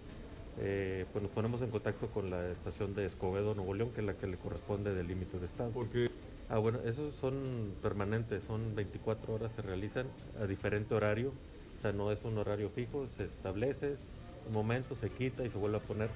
[0.58, 4.06] eh, pues nos ponemos en contacto con la estación de Escobedo, Nuevo León, que es
[4.06, 5.70] la que le corresponde del límite de estado.
[5.70, 6.10] ¿Por qué?
[6.48, 10.06] Ah, bueno, esos son permanentes, son 24 horas, se realizan
[10.40, 11.32] a diferente horario,
[11.78, 13.94] o sea, no es un horario fijo, se establece,
[14.46, 16.10] un momento se quita y se vuelve a poner.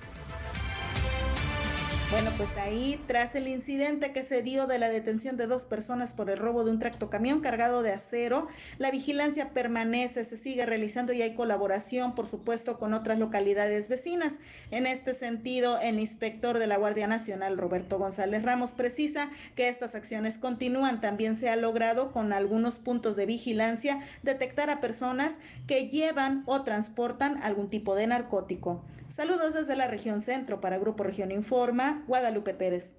[2.11, 6.14] Bueno, pues ahí, tras el incidente que se dio de la detención de dos personas
[6.14, 11.12] por el robo de un tractocamión cargado de acero, la vigilancia permanece, se sigue realizando
[11.12, 14.38] y hay colaboración, por supuesto, con otras localidades vecinas.
[14.71, 19.94] En este sentido, el inspector de la Guardia Nacional, Roberto González Ramos, precisa que estas
[19.94, 21.03] acciones continúan.
[21.03, 25.33] También se ha logrado, con algunos puntos de vigilancia, detectar a personas
[25.66, 28.83] que llevan o transportan algún tipo de narcótico.
[29.09, 32.94] Saludos desde la región centro para Grupo Región Informa, Guadalupe Pérez.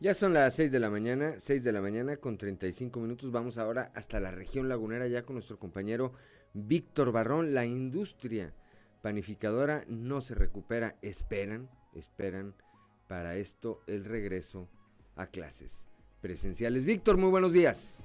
[0.00, 3.30] Ya son las 6 de la mañana, 6 de la mañana con 35 minutos.
[3.30, 6.12] Vamos ahora hasta la región lagunera ya con nuestro compañero
[6.54, 7.52] Víctor Barrón.
[7.52, 8.54] La industria
[9.02, 12.54] panificadora no se recupera, esperan, esperan
[13.08, 14.70] para esto el regreso
[15.16, 15.86] a clases
[16.22, 16.86] presenciales.
[16.86, 18.02] Víctor, muy buenos días.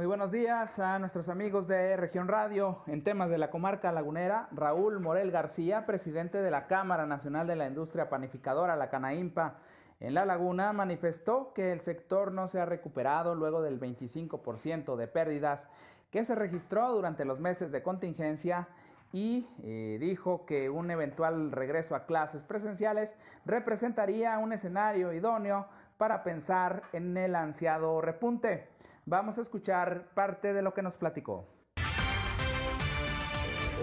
[0.00, 2.78] Muy buenos días a nuestros amigos de Región Radio.
[2.86, 7.54] En temas de la comarca lagunera, Raúl Morel García, presidente de la Cámara Nacional de
[7.54, 9.58] la Industria Panificadora, la Canaimpa,
[10.00, 15.06] en La Laguna, manifestó que el sector no se ha recuperado luego del 25% de
[15.06, 15.68] pérdidas
[16.10, 18.68] que se registró durante los meses de contingencia
[19.12, 25.66] y eh, dijo que un eventual regreso a clases presenciales representaría un escenario idóneo
[25.98, 28.80] para pensar en el ansiado repunte.
[29.06, 31.46] Vamos a escuchar parte de lo que nos platicó.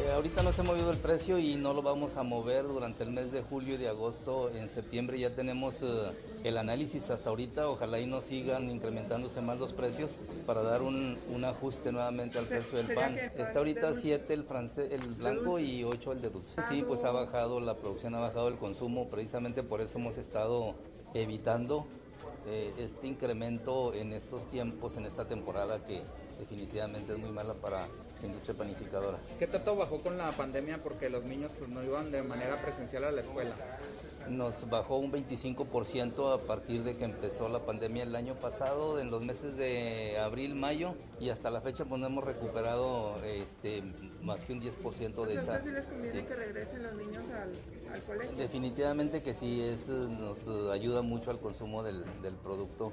[0.08, 3.04] Eh, ahorita no se ha movido el precio y no lo vamos a mover durante
[3.04, 4.50] el mes de julio y de agosto.
[4.52, 6.12] En septiembre ya tenemos eh,
[6.44, 7.68] el análisis hasta ahorita.
[7.68, 12.78] Ojalá y no sigan incrementándose más los precios para dar un, ajuste nuevamente al precio
[12.78, 13.18] del pan.
[13.18, 16.62] Está ahorita 7 el, francés, el blanco y 8 el de dulce.
[16.70, 19.10] Sí, pues ha bajado la producción, ha bajado el consumo.
[19.10, 20.76] Precisamente por eso hemos estado
[21.14, 21.88] evitando
[22.50, 26.02] eh, este incremento en estos tiempos, en esta temporada que
[26.40, 27.88] definitivamente es muy mala para
[28.22, 29.20] la industria panificadora.
[29.38, 33.04] ¿Qué tanto bajó con la pandemia porque los niños pues, no iban de manera presencial
[33.04, 33.54] a la escuela?
[34.30, 39.12] Nos bajó un 25% a partir de que empezó la pandemia el año pasado, en
[39.12, 43.84] los meses de abril, mayo, y hasta la fecha pues no hemos recuperado este,
[44.22, 45.60] más que un 10% de esa.
[45.60, 48.36] les conviene que regresen los niños al, colegio?
[48.38, 52.06] Definitivamente que sí, es, nos ayuda mucho al consumo del,
[52.44, 52.92] producto,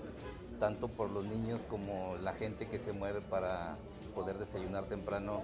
[0.59, 3.77] tanto por los niños como la gente que se mueve para
[4.15, 5.43] poder desayunar temprano.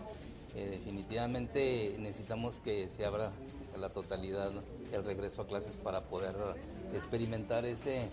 [0.55, 3.31] Eh, definitivamente necesitamos que se abra
[3.79, 4.51] la totalidad
[4.93, 6.35] el regreso a clases para poder
[6.95, 8.09] experimentar ese,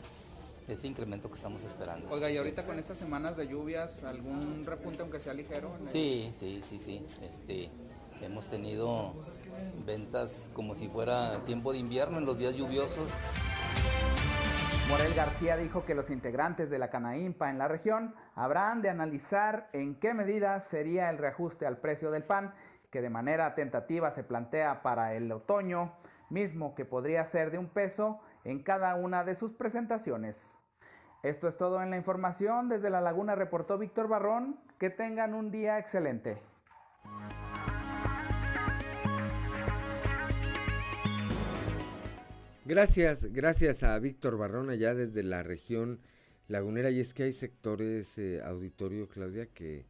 [0.67, 2.09] ese incremento que estamos esperando.
[2.09, 5.71] Oiga, y ahorita con estas semanas de lluvias, ¿algún repunte aunque sea ligero?
[5.85, 7.05] Sí, sí, sí, sí.
[7.21, 7.69] Este,
[8.21, 9.13] hemos tenido
[9.85, 13.09] ventas como si fuera tiempo de invierno en los días lluviosos.
[14.89, 19.69] Morel García dijo que los integrantes de la Canaimpa en la región habrán de analizar
[19.73, 22.53] en qué medida sería el reajuste al precio del pan
[22.97, 25.93] que de manera tentativa se plantea para el otoño
[26.31, 30.51] mismo que podría ser de un peso en cada una de sus presentaciones.
[31.21, 32.69] Esto es todo en la información.
[32.69, 34.59] Desde La Laguna reportó Víctor Barrón.
[34.79, 36.39] Que tengan un día excelente.
[42.65, 45.99] Gracias, gracias a Víctor Barrón allá desde la región
[46.47, 46.89] lagunera.
[46.89, 49.85] Y es que hay sectores, eh, auditorio Claudia, que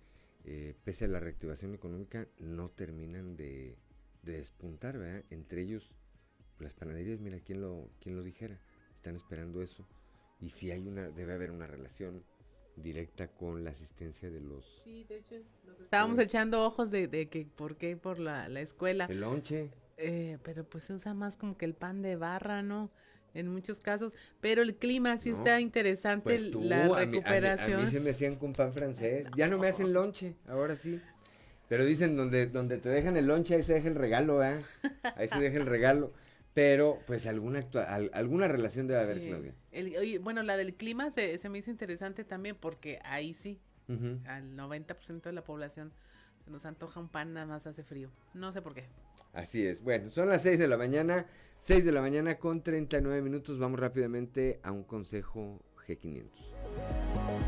[0.50, 3.76] eh, pese a la reactivación económica no terminan de,
[4.24, 5.26] de despuntar, ¿verdad?
[5.30, 5.92] Entre ellos
[6.58, 8.58] las panaderías, mira, ¿quién lo, quién lo dijera?
[8.96, 9.86] Están esperando eso.
[10.40, 12.24] Y si hay una, debe haber una relación
[12.78, 14.82] directa con la asistencia de los...
[14.86, 15.36] Sí, de hecho,
[15.82, 19.06] estábamos echando ojos de, de, que por qué por la, la escuela.
[19.10, 19.70] El lonche.
[19.98, 22.90] Eh, pero pues se usa más como que el pan de barra, ¿no?
[23.38, 27.82] En muchos casos, pero el clima sí está interesante, pues la recuperación.
[27.82, 31.00] A mí, se me hacían con pan francés, ya no me hacen lonche, ahora sí.
[31.70, 34.60] Pero dicen donde, donde te dejan el lonche, ahí se deja el regalo, ¿eh?
[35.16, 36.14] Ahí se deja el regalo.
[36.56, 37.64] Pero, pues, alguna,
[38.14, 39.54] alguna relación debe haber, Claudia.
[39.72, 43.60] El, bueno, la del clima se, se, me hizo interesante también porque ahí sí,
[44.26, 45.94] al 90% de la población
[46.44, 48.10] se nos antoja un pan, nada más hace frío.
[48.34, 48.86] No sé por qué.
[49.34, 49.84] Así es.
[49.84, 51.28] Bueno, son las 6 de la mañana,
[51.60, 53.60] 6 de la mañana con 39 minutos.
[53.60, 57.47] Vamos rápidamente a un consejo G500.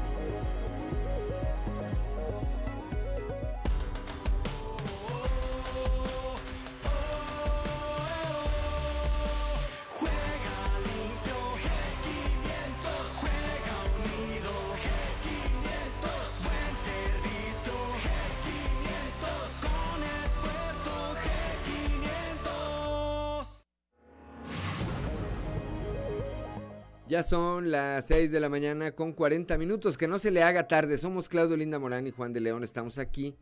[27.10, 29.98] Ya son las 6 de la mañana con 40 minutos.
[29.98, 30.95] Que no se le haga tarde.
[31.00, 32.63] Somos Claudio Linda Morán y Juan de León.
[32.63, 33.36] Estamos aquí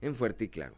[0.00, 0.74] en Fuerte y Claro.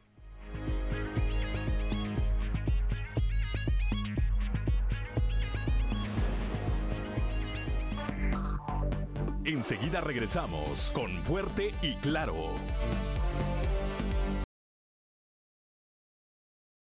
[9.46, 12.34] Enseguida regresamos con Fuerte y Claro.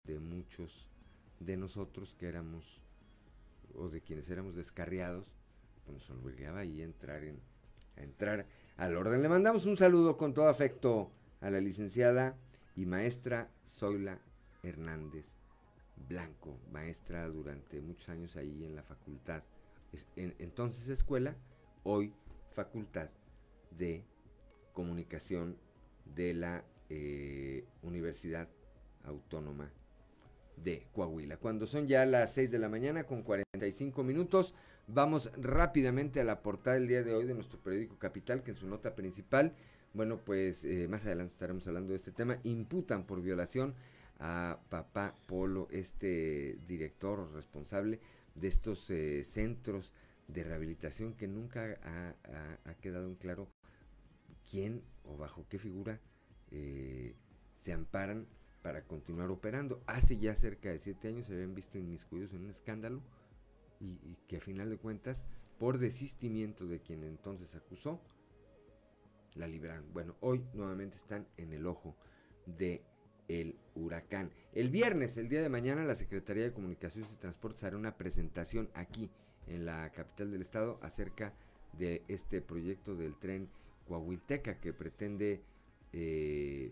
[0.03, 0.87] De muchos
[1.39, 2.79] de nosotros que éramos,
[3.73, 5.25] o de quienes éramos descarriados,
[5.91, 7.39] nos obligaba ahí entrar, en,
[7.95, 8.45] entrar
[8.77, 9.21] al orden.
[9.21, 11.11] Le mandamos un saludo con todo afecto
[11.41, 12.35] a la licenciada
[12.75, 14.19] y maestra Zoila
[14.63, 15.37] Hernández
[16.07, 19.43] Blanco, maestra durante muchos años ahí en la facultad,
[20.15, 21.35] entonces escuela,
[21.83, 22.13] hoy
[22.51, 23.09] Facultad
[23.71, 24.03] de
[24.73, 25.57] Comunicación
[26.15, 28.47] de la eh, Universidad
[29.03, 29.71] Autónoma
[30.55, 31.37] de Coahuila.
[31.37, 34.53] Cuando son ya las 6 de la mañana con 45 minutos,
[34.87, 38.57] vamos rápidamente a la portada del día de hoy de nuestro periódico Capital, que en
[38.57, 39.53] su nota principal,
[39.93, 43.75] bueno, pues eh, más adelante estaremos hablando de este tema, imputan por violación
[44.19, 47.99] a papá Polo, este director responsable
[48.35, 49.93] de estos eh, centros
[50.27, 53.47] de rehabilitación que nunca ha, quedado en claro
[54.49, 55.99] quién o bajo qué figura
[56.51, 57.15] eh,
[57.57, 58.27] se amparan
[58.61, 59.81] para continuar operando.
[59.85, 63.01] Hace ya cerca de siete años se habían visto inmiscuidos en un escándalo
[63.79, 65.25] y, que a final de cuentas,
[65.59, 68.01] por desistimiento de quien entonces acusó,
[69.35, 69.91] la libraron.
[69.93, 71.95] Bueno, hoy nuevamente están en el ojo
[72.45, 72.81] de
[73.27, 74.31] el huracán.
[74.53, 78.69] El viernes, el día de mañana, la Secretaría de Comunicaciones y Transportes hará una presentación
[78.73, 79.11] aquí
[79.47, 81.33] en la capital del estado acerca
[81.77, 83.49] de este proyecto del tren
[83.87, 85.41] Coahuilteca que pretende
[85.93, 86.71] eh,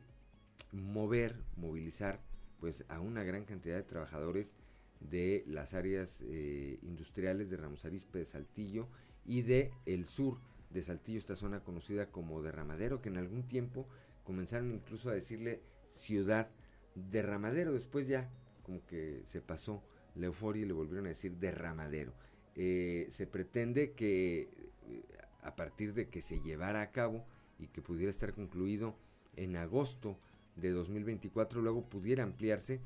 [0.72, 2.20] mover, movilizar
[2.60, 4.56] pues a una gran cantidad de trabajadores
[5.00, 8.88] de las áreas eh, industriales de Ramos Arizpe de Saltillo
[9.26, 10.40] y de el sur
[10.70, 13.88] de Saltillo, esta zona conocida como Derramadero, que en algún tiempo
[14.24, 16.50] comenzaron incluso a decirle ciudad
[16.96, 18.30] derramadero, después ya
[18.64, 19.84] como que se pasó
[20.16, 22.14] la euforia y le volvieron a decir derramadero.
[22.56, 24.50] Eh, se pretende que
[24.88, 25.04] eh,
[25.42, 27.26] a partir de que se llevara a cabo
[27.60, 28.96] y que pudiera estar concluido
[29.36, 30.18] en agosto
[30.56, 32.82] de 2024, luego pudiera ampliarse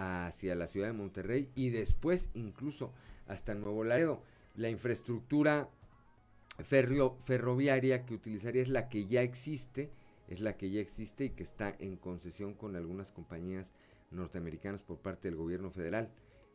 [0.00, 2.92] hacia la ciudad de Monterrey y después incluso
[3.26, 4.22] hasta Nuevo Laredo.
[4.56, 5.68] La infraestructura
[6.64, 9.90] ferroviaria que utilizaría es la que ya existe,
[10.28, 13.72] es la que ya existe y que está en concesión con algunas compañías
[14.10, 16.10] norteamericanas por parte del gobierno federal.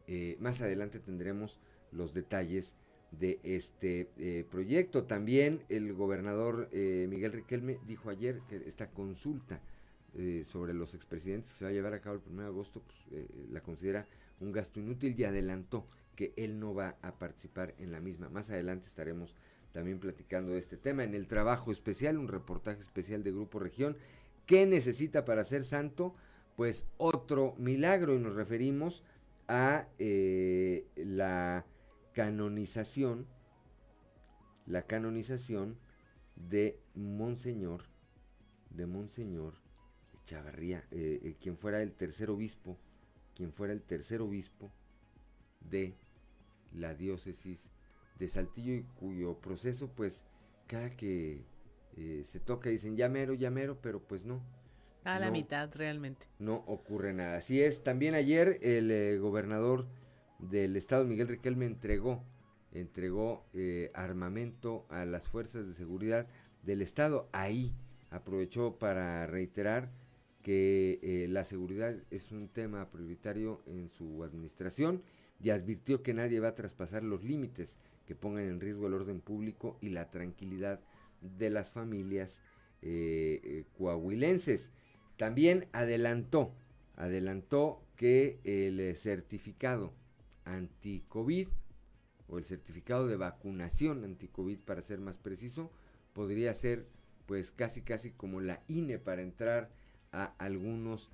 [0.08, 1.60] Eh, más adelante tendremos
[1.92, 2.76] los detalles
[3.12, 5.04] de este eh, proyecto.
[5.04, 9.62] También el gobernador eh, Miguel Riquelme dijo ayer que esta consulta
[10.18, 12.82] eh, sobre los expresidentes que se va a llevar a cabo el 1 de agosto
[12.82, 14.08] pues, la considera
[14.40, 18.30] un gasto inútil y adelantó que él no va a participar en la misma.
[18.30, 19.36] Más adelante estaremos
[19.74, 21.04] también platicando de este tema.
[21.04, 23.98] En el trabajo especial, un reportaje especial de Grupo Región.
[24.46, 26.16] ¿Qué necesita para ser santo?
[26.56, 29.04] Pues otro milagro y nos referimos
[29.50, 29.90] a
[30.96, 31.66] la
[32.14, 33.28] canonización,
[34.66, 35.78] la canonización
[36.38, 37.84] de Monseñor,
[38.70, 39.65] de Monseñor
[40.26, 42.78] Chavarría, eh, eh, quien fuera el tercer obispo,
[43.36, 44.72] quien fuera el tercer obispo
[45.62, 45.96] de
[46.74, 47.70] la diócesis
[48.20, 50.26] de Saltillo y cuyo proceso pues
[50.68, 51.46] cada que
[51.98, 54.42] eh, se toca dicen llamero, llamero, pero pues no.
[55.04, 56.26] A la mitad realmente.
[56.40, 57.38] No ocurre nada.
[57.38, 59.86] Así es, también ayer el gobernador
[60.40, 62.24] del Estado, Miguel Riquelme, entregó,
[62.72, 66.28] entregó eh, armamento a las fuerzas de seguridad
[66.64, 67.30] del Estado.
[67.32, 67.74] Ahí
[68.10, 69.92] aprovechó para reiterar
[70.46, 75.02] que eh, la seguridad es un tema prioritario en su administración
[75.42, 79.22] y advirtió que nadie va a traspasar los límites que pongan en riesgo el orden
[79.22, 80.82] público y la tranquilidad
[81.20, 82.44] de las familias
[82.84, 84.70] eh, coahuilenses.
[85.18, 86.54] También adelantó,
[86.96, 89.94] adelantó que el certificado
[90.44, 91.48] anti-COVID
[92.28, 95.72] o el certificado de vacunación anti-COVID para ser más preciso,
[96.14, 96.86] podría ser
[97.26, 99.72] pues casi casi como la INE para entrar
[100.16, 101.12] a algunos,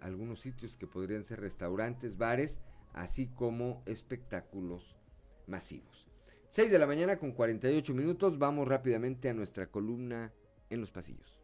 [0.00, 2.58] algunos sitios que podrían ser restaurantes, bares,
[2.92, 4.96] así como espectáculos
[5.46, 6.06] masivos.
[6.50, 10.32] 6 de la mañana con 48 minutos, vamos rápidamente a nuestra columna
[10.68, 11.38] en los pasillos.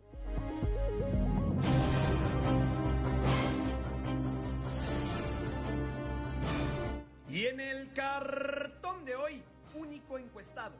[7.30, 9.42] Y en el cartón de hoy,
[9.74, 10.74] único encuestado,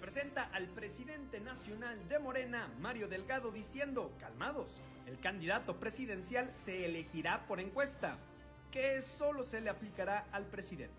[0.00, 7.46] presenta al presidente nacional de Morena, Mario Delgado, diciendo, calmados, el candidato presidencial se elegirá
[7.46, 8.16] por encuesta,
[8.70, 10.94] que solo se le aplicará al presidente.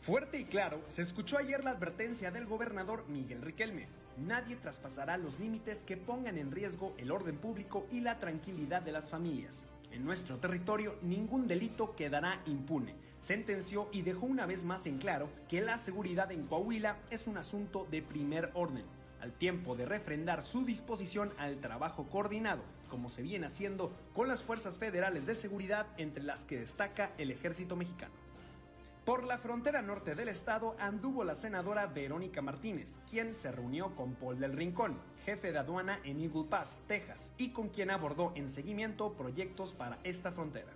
[0.00, 3.88] Fuerte y claro, se escuchó ayer la advertencia del gobernador Miguel Riquelme.
[4.16, 8.92] Nadie traspasará los límites que pongan en riesgo el orden público y la tranquilidad de
[8.92, 9.66] las familias.
[9.90, 12.94] En nuestro territorio ningún delito quedará impune.
[13.20, 17.36] Sentenció y dejó una vez más en claro que la seguridad en Coahuila es un
[17.36, 18.84] asunto de primer orden,
[19.20, 24.42] al tiempo de refrendar su disposición al trabajo coordinado, como se viene haciendo con las
[24.42, 28.27] fuerzas federales de seguridad entre las que destaca el ejército mexicano.
[29.08, 34.12] Por la frontera norte del estado anduvo la senadora Verónica Martínez, quien se reunió con
[34.16, 38.50] Paul del Rincón, jefe de aduana en Eagle Pass, Texas, y con quien abordó en
[38.50, 40.74] seguimiento proyectos para esta frontera.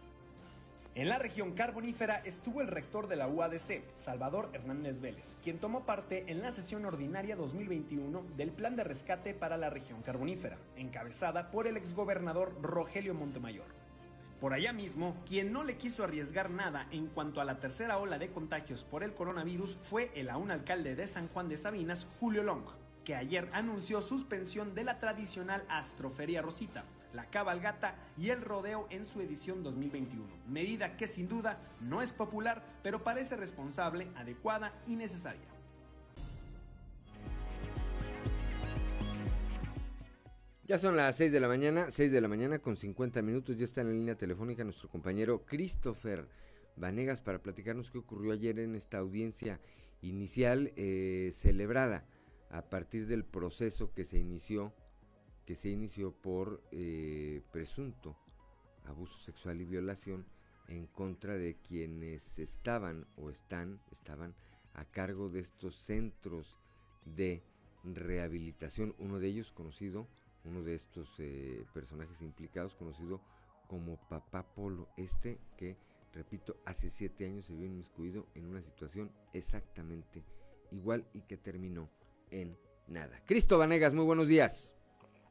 [0.94, 5.84] En la región carbonífera estuvo el rector de la UADC, Salvador Hernández Vélez, quien tomó
[5.84, 11.50] parte en la sesión ordinaria 2021 del Plan de Rescate para la región carbonífera, encabezada
[11.50, 13.81] por el exgobernador Rogelio Montemayor.
[14.42, 18.18] Por allá mismo, quien no le quiso arriesgar nada en cuanto a la tercera ola
[18.18, 22.42] de contagios por el coronavirus fue el aún alcalde de San Juan de Sabinas, Julio
[22.42, 22.64] Long,
[23.04, 26.82] que ayer anunció suspensión de la tradicional Astroferia Rosita,
[27.12, 30.26] la cabalgata y el rodeo en su edición 2021.
[30.48, 35.51] Medida que sin duda no es popular, pero parece responsable, adecuada y necesaria.
[40.72, 43.58] Ya son las 6 de la mañana, 6 de la mañana con 50 minutos.
[43.58, 46.26] Ya está en la línea telefónica nuestro compañero Christopher
[46.76, 49.60] Vanegas para platicarnos qué ocurrió ayer en esta audiencia
[50.00, 52.06] inicial eh, celebrada
[52.48, 54.72] a partir del proceso que se inició
[55.44, 58.16] que se inició por eh, presunto
[58.86, 60.24] abuso sexual y violación
[60.68, 64.34] en contra de quienes estaban o están estaban
[64.72, 66.56] a cargo de estos centros
[67.04, 67.42] de
[67.84, 70.08] rehabilitación uno de ellos conocido
[70.44, 73.20] uno de estos eh, personajes implicados conocido
[73.68, 75.76] como Papá Polo este que
[76.12, 80.24] repito hace siete años se vio inmiscuido en una situación exactamente
[80.70, 81.88] igual y que terminó
[82.30, 82.56] en
[82.88, 84.74] nada Cristo Vanegas muy buenos días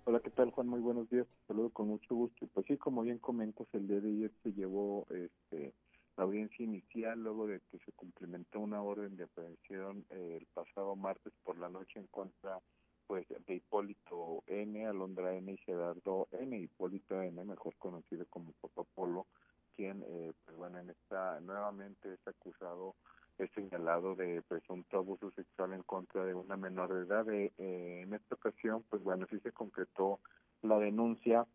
[0.04, 0.68] Hola, ¿qué tal Juan?
[0.68, 1.28] Muy buenos días.
[1.28, 2.48] Te saludo con mucho gusto.
[2.56, 5.76] Pues sí, como bien comentas, el día de ayer se llevó este,
[6.18, 10.96] la audiencia inicial luego de que se cumplimentó una orden de aprehensión eh, el pasado
[10.96, 12.60] martes por la noche en contra
[13.08, 18.84] pues de Hipólito N, Alondra N y Gerardo N, Hipólito N, mejor conocido como Papá
[18.96, 19.28] Polo,
[19.76, 22.96] quien, eh, pues bueno, en esta nuevamente es acusado
[23.38, 27.28] es señalado de presunto abuso sexual en contra de una menor de edad.
[27.30, 30.20] Eh, en esta ocasión, pues bueno, sí se concretó
[30.62, 31.46] la denuncia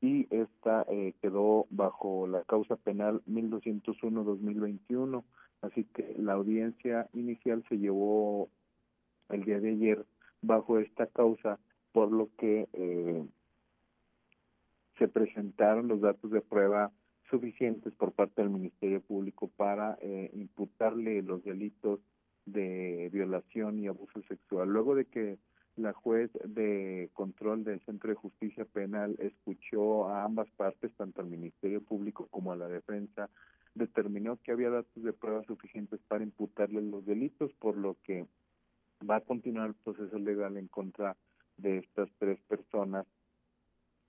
[0.00, 5.24] y esta eh, quedó bajo la causa penal 1201-2021.
[5.62, 8.48] Así que la audiencia inicial se llevó
[9.30, 10.04] el día de ayer
[10.46, 11.58] bajo esta causa,
[11.92, 13.24] por lo que eh,
[14.98, 16.92] se presentaron los datos de prueba
[17.30, 22.00] suficientes por parte del Ministerio Público para eh, imputarle los delitos
[22.44, 24.68] de violación y abuso sexual.
[24.68, 25.38] Luego de que
[25.76, 31.28] la juez de control del Centro de Justicia Penal escuchó a ambas partes, tanto al
[31.28, 33.28] Ministerio Público como a la defensa,
[33.74, 38.26] determinó que había datos de pruebas suficientes para imputarle los delitos, por lo que
[39.08, 41.16] va a continuar el proceso legal en contra
[41.56, 43.06] de estas tres personas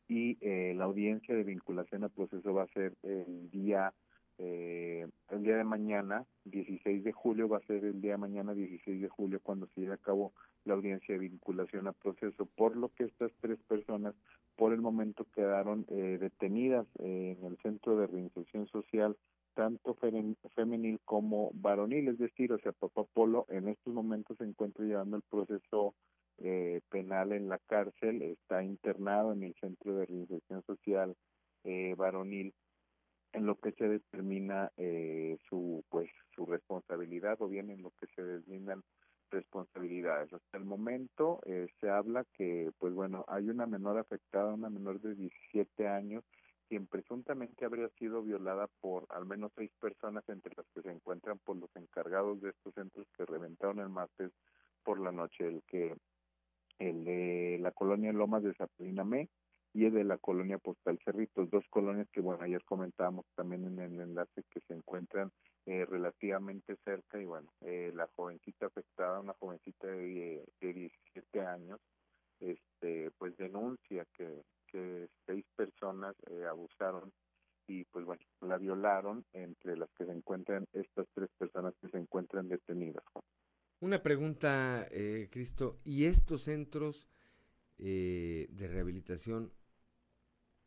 [0.08, 3.94] y eh, la audiencia de vinculación al proceso va a ser el día
[4.40, 8.54] eh, el día de mañana 16 de julio va a ser el día de mañana
[8.54, 10.34] 16 de julio cuando se lleve a cabo
[10.64, 14.14] la audiencia de vinculación al proceso por lo que estas tres personas
[14.56, 19.18] por el momento quedaron eh, detenidas en el centro de reinserción social
[19.58, 19.96] tanto
[20.56, 25.18] femenil como varonil, es decir, o sea, Papá Polo en estos momentos se encuentra llevando
[25.18, 25.96] el proceso
[26.38, 31.16] eh, penal en la cárcel, está internado en el Centro de Reinserción Social
[31.64, 32.54] eh, Varonil,
[33.34, 38.06] en lo que se determina eh, su pues su responsabilidad o bien en lo que
[38.16, 38.84] se designan
[39.32, 40.32] responsabilidades.
[40.34, 45.02] Hasta el momento eh, se habla que pues bueno hay una menor afectada, una menor
[45.02, 46.24] de 17 años
[46.68, 51.40] quien presuntamente habría sido violada por al menos seis personas entre las que se encuentran
[51.40, 54.32] por los encargados de estos centros que reventaron el martes
[54.84, 55.96] por la noche, el que
[56.80, 59.30] el de la colonia Lomas de Zapinamé
[59.74, 63.80] y el de la colonia Postal Cerritos, dos colonias que, bueno, ayer comentábamos también en
[63.80, 65.32] el enlace que se encuentran
[65.66, 71.80] eh, relativamente cerca y, bueno, eh, la jovencita afectada, una jovencita de, de 17 años,
[72.40, 77.12] este pues denuncia que, que seis personas eh, abusaron
[77.68, 81.98] y pues bueno, la violaron, entre las que se encuentran estas tres personas que se
[81.98, 83.04] encuentran detenidas.
[83.80, 87.10] Una pregunta, eh, Cristo, ¿y estos centros
[87.78, 89.52] eh, de rehabilitación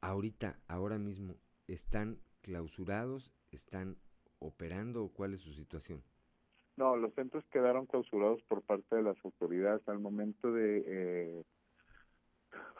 [0.00, 1.36] ahorita, ahora mismo,
[1.66, 3.96] están clausurados, están
[4.38, 6.02] operando o cuál es su situación?
[6.76, 11.44] No, los centros quedaron clausurados por parte de las autoridades al momento de eh,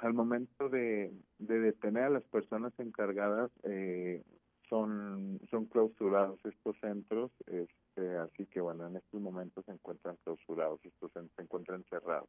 [0.01, 4.23] al momento de, de, detener a las personas encargadas eh,
[4.69, 10.81] son son clausurados estos centros este, así que bueno en estos momentos se encuentran clausurados
[10.85, 12.29] estos centros se encuentran cerrados.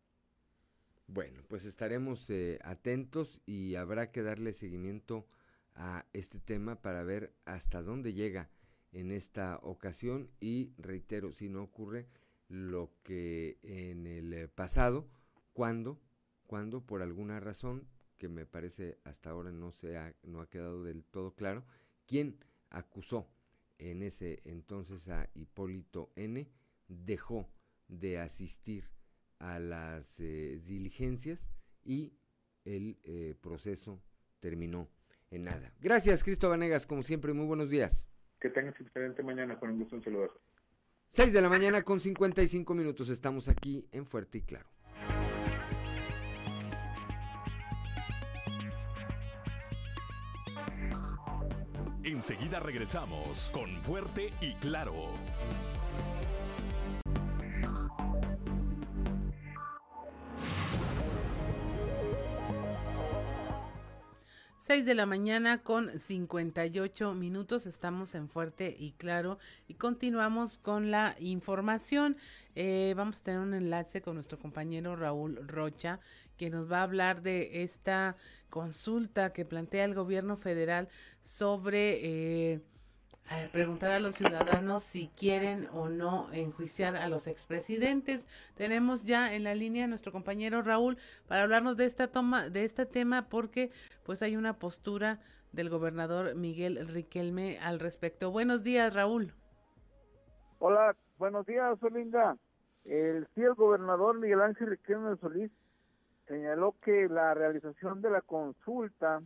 [1.08, 5.26] Bueno pues estaremos eh, atentos y habrá que darle seguimiento
[5.76, 8.50] a este tema para ver hasta dónde llega
[8.92, 12.08] en esta ocasión y reitero si no ocurre
[12.50, 15.08] lo que en el pasado
[15.54, 15.98] cuando
[16.52, 17.88] cuando por alguna razón
[18.18, 21.64] que me parece hasta ahora no se ha, no ha quedado del todo claro
[22.06, 23.26] quién acusó
[23.78, 26.46] en ese entonces a Hipólito N,
[26.90, 27.48] dejó
[27.88, 28.84] de asistir
[29.40, 31.48] a las eh, diligencias
[31.86, 32.12] y
[32.66, 34.04] el eh, proceso
[34.42, 34.90] terminó
[35.30, 35.74] en nada.
[35.80, 38.10] Gracias, Cristo Vanegas, como siempre, muy buenos días.
[38.42, 40.32] Que tengas excelente mañana, con un gusto en saludar.
[41.08, 44.68] 6 de la mañana con 55 minutos, estamos aquí en Fuerte y Claro.
[52.32, 54.94] Enseguida regresamos con Fuerte y Claro.
[64.72, 67.66] 6 de la mañana con 58 minutos.
[67.66, 72.16] Estamos en Fuerte y Claro y continuamos con la información.
[72.56, 76.00] Eh, vamos a tener un enlace con nuestro compañero Raúl Rocha,
[76.38, 78.16] que nos va a hablar de esta
[78.50, 80.88] consulta que plantea el gobierno federal
[81.22, 82.00] sobre
[82.54, 82.62] eh,
[83.52, 88.28] preguntar a los ciudadanos si quieren o no enjuiciar a los expresidentes.
[88.56, 90.98] Tenemos ya en la línea a nuestro compañero Raúl
[91.28, 93.72] para hablarnos de esta toma, de este tema, porque
[94.04, 95.20] pues hay una postura
[95.52, 98.32] del gobernador Miguel Riquelme al respecto.
[98.32, 99.34] Buenos días, Raúl.
[100.60, 102.38] Hola, buenos días, Olinda.
[102.86, 105.52] El sí, el gobernador Miguel Ángel Riquelme Solís
[106.28, 109.22] señaló que la realización de la consulta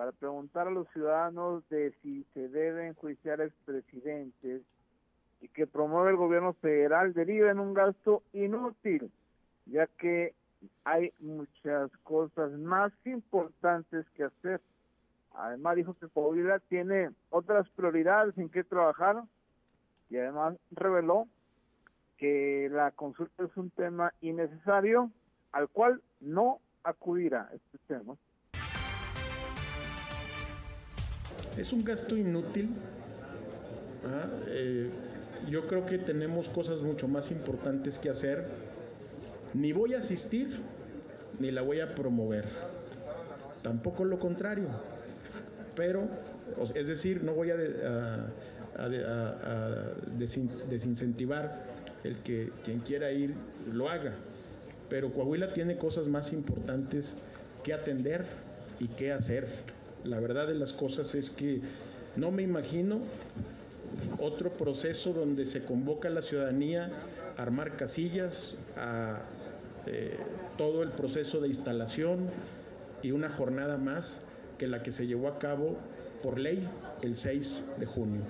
[0.00, 4.62] para preguntar a los ciudadanos de si se deben enjuiciar expresidentes
[5.42, 9.12] y que promueve el gobierno federal deriva en un gasto inútil,
[9.66, 10.32] ya que
[10.84, 14.62] hay muchas cosas más importantes que hacer.
[15.34, 19.24] Además dijo que Coahuila tiene otras prioridades en que trabajar
[20.08, 21.28] y además reveló
[22.16, 25.10] que la consulta es un tema innecesario
[25.52, 27.50] al cual no acudirá.
[27.52, 27.76] este
[31.56, 32.70] Es un gasto inútil.
[34.48, 34.90] Eh,
[35.48, 38.46] yo creo que tenemos cosas mucho más importantes que hacer.
[39.54, 40.60] Ni voy a asistir,
[41.38, 42.44] ni la voy a promover.
[43.62, 44.68] Tampoco lo contrario.
[45.74, 46.08] Pero,
[46.74, 47.56] es decir, no voy a,
[50.68, 51.64] desincentivar
[52.04, 53.34] el que quien quiera ir
[53.72, 54.14] lo haga.
[54.88, 57.14] Pero Coahuila tiene cosas más importantes
[57.62, 58.24] que atender
[58.78, 59.46] y que hacer.
[60.04, 61.60] La verdad de las cosas es que
[62.16, 63.00] no me imagino
[64.18, 66.90] otro proceso donde se convoca a la ciudadanía
[67.36, 69.20] a armar casillas, a
[69.86, 70.16] eh,
[70.56, 72.28] todo el proceso de instalación
[73.02, 74.22] y una jornada más
[74.58, 75.76] que la que se llevó a cabo
[76.22, 76.68] por ley
[77.02, 78.20] el 6 de junio.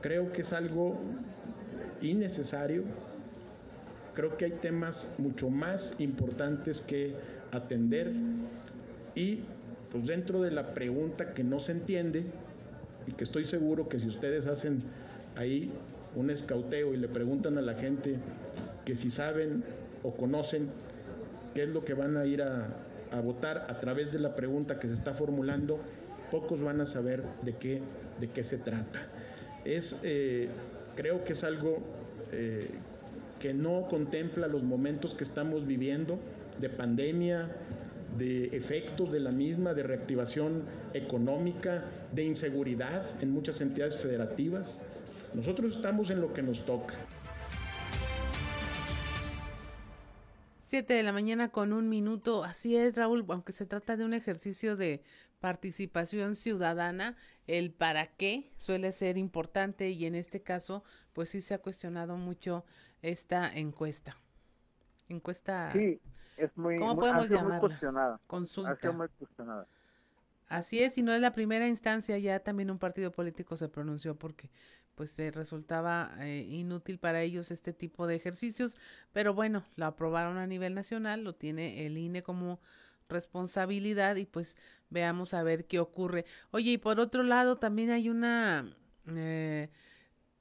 [0.00, 0.96] Creo que es algo
[2.00, 2.84] innecesario,
[4.14, 7.14] creo que hay temas mucho más importantes que
[7.50, 8.12] atender
[9.14, 9.40] y
[9.94, 12.24] pues dentro de la pregunta que no se entiende
[13.06, 14.82] y que estoy seguro que si ustedes hacen
[15.36, 15.70] ahí
[16.16, 18.16] un escauteo y le preguntan a la gente
[18.84, 19.62] que si saben
[20.02, 20.66] o conocen
[21.54, 22.74] qué es lo que van a ir a,
[23.24, 25.78] votar a través de la pregunta que se está formulando,
[26.32, 27.80] pocos van a saber de qué,
[28.18, 29.00] de qué se trata.
[29.64, 30.48] Es, eh,
[30.96, 31.78] creo que es algo
[32.32, 32.68] eh,
[33.38, 36.18] que no contempla los momentos que estamos viviendo
[36.60, 37.48] de pandemia,
[38.18, 44.70] de efectos de la misma, de reactivación económica, de inseguridad en muchas entidades federativas.
[45.34, 46.94] Nosotros estamos en lo que nos toca.
[50.58, 52.42] Siete de la mañana con un minuto.
[52.42, 55.02] Así es, Raúl, aunque se trata de un ejercicio de
[55.40, 61.52] participación ciudadana, el para qué suele ser importante y en este caso, pues sí se
[61.52, 62.64] ha cuestionado mucho
[63.02, 64.16] esta encuesta.
[65.08, 65.70] Encuesta.
[65.74, 66.00] Sí,
[66.36, 67.60] es muy, ¿Cómo podemos llamarla?
[67.60, 68.20] cuestionada.
[68.26, 68.92] Consulta.
[68.92, 69.66] muy cuestionada.
[70.48, 74.14] Así es, y no es la primera instancia, ya también un partido político se pronunció
[74.14, 74.50] porque
[74.94, 78.76] pues se resultaba eh, inútil para ellos este tipo de ejercicios,
[79.12, 82.60] pero bueno, lo aprobaron a nivel nacional, lo tiene el INE como
[83.08, 84.56] responsabilidad y pues
[84.90, 86.24] veamos a ver qué ocurre.
[86.50, 88.70] Oye, y por otro lado también hay una
[89.08, 89.70] eh,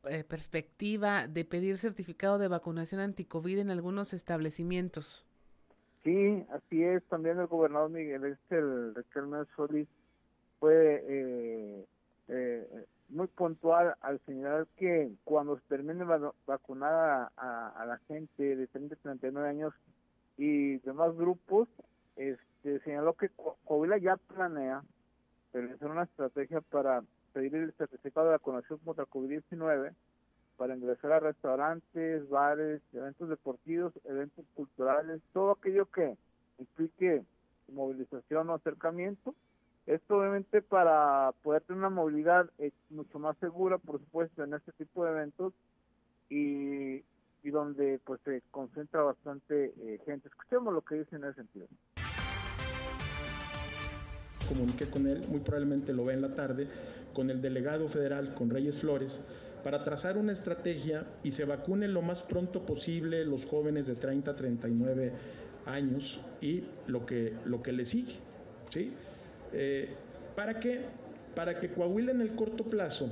[0.06, 5.26] eh, perspectiva de pedir certificado de vacunación anticovid en algunos establecimientos.
[6.04, 7.04] Sí, así es.
[7.06, 9.88] También el gobernador Miguel este, el Riquelme Solís,
[10.60, 11.86] fue eh,
[12.30, 16.06] eh, muy puntual al señalar que cuando se termine
[16.46, 19.74] vacunada a, la gente de 30 a 39 años
[20.38, 21.68] y demás grupos,
[22.16, 23.30] este señaló que
[23.66, 24.84] Coahuila ya planea
[25.54, 29.94] realizar una estrategia para pedir el certificado de vacunación contra COVID-19
[30.58, 36.16] para ingresar a restaurantes, bares, eventos deportivos, eventos culturales, todo aquello que
[36.60, 37.24] implique
[37.68, 39.34] movilización o acercamiento,
[39.86, 44.72] Esto obviamente para poder tener una movilidad eh, mucho más segura, por supuesto, en este
[44.74, 45.54] tipo de eventos
[46.30, 47.04] y,
[47.44, 50.30] y donde pues se concentra bastante eh, gente.
[50.30, 51.68] Escuchemos lo que dice en ese sentido.
[54.48, 56.70] Comuniqué con él, muy probablemente lo ve en la tarde,
[57.14, 59.22] con el delegado federal, con Reyes Flores,
[59.64, 64.32] para trazar una estrategia y se vacunen lo más pronto posible los jóvenes de 30
[64.32, 65.12] a 39
[65.66, 68.14] años y lo que, lo que le sigue.
[68.72, 68.94] ¿sí?
[69.54, 69.90] Eh,
[70.36, 70.82] ¿Para qué?
[71.36, 73.10] Para que Coahuila en el corto plazo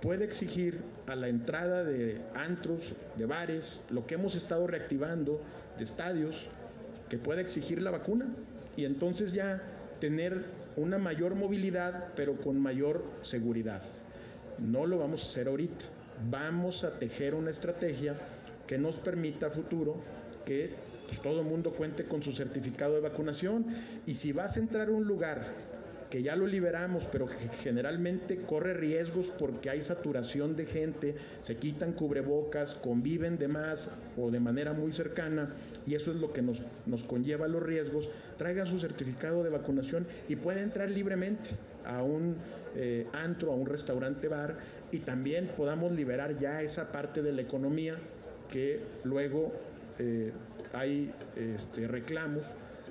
[0.00, 5.40] pueda exigir a la entrada de antros, de bares, lo que hemos estado reactivando,
[5.76, 6.36] de estadios,
[7.08, 8.26] que pueda exigir la vacuna
[8.76, 9.62] y entonces ya
[9.98, 10.44] tener
[10.76, 13.82] una mayor movilidad, pero con mayor seguridad.
[14.58, 15.84] No lo vamos a hacer ahorita.
[16.30, 18.14] Vamos a tejer una estrategia
[18.66, 19.96] que nos permita a futuro
[20.44, 20.70] que
[21.06, 23.66] pues, todo el mundo cuente con su certificado de vacunación.
[24.06, 25.46] Y si vas a entrar a un lugar
[26.10, 31.56] que ya lo liberamos, pero que generalmente corre riesgos porque hay saturación de gente, se
[31.56, 35.50] quitan cubrebocas, conviven de más o de manera muy cercana,
[35.86, 40.06] y eso es lo que nos, nos conlleva los riesgos, traigan su certificado de vacunación
[40.28, 41.50] y puede entrar libremente
[41.84, 42.36] a un
[42.80, 44.56] eh, antro, a un restaurante bar,
[44.92, 47.96] y también podamos liberar ya esa parte de la economía
[48.48, 49.52] que luego
[49.98, 50.32] eh,
[50.72, 52.44] hay este, reclamos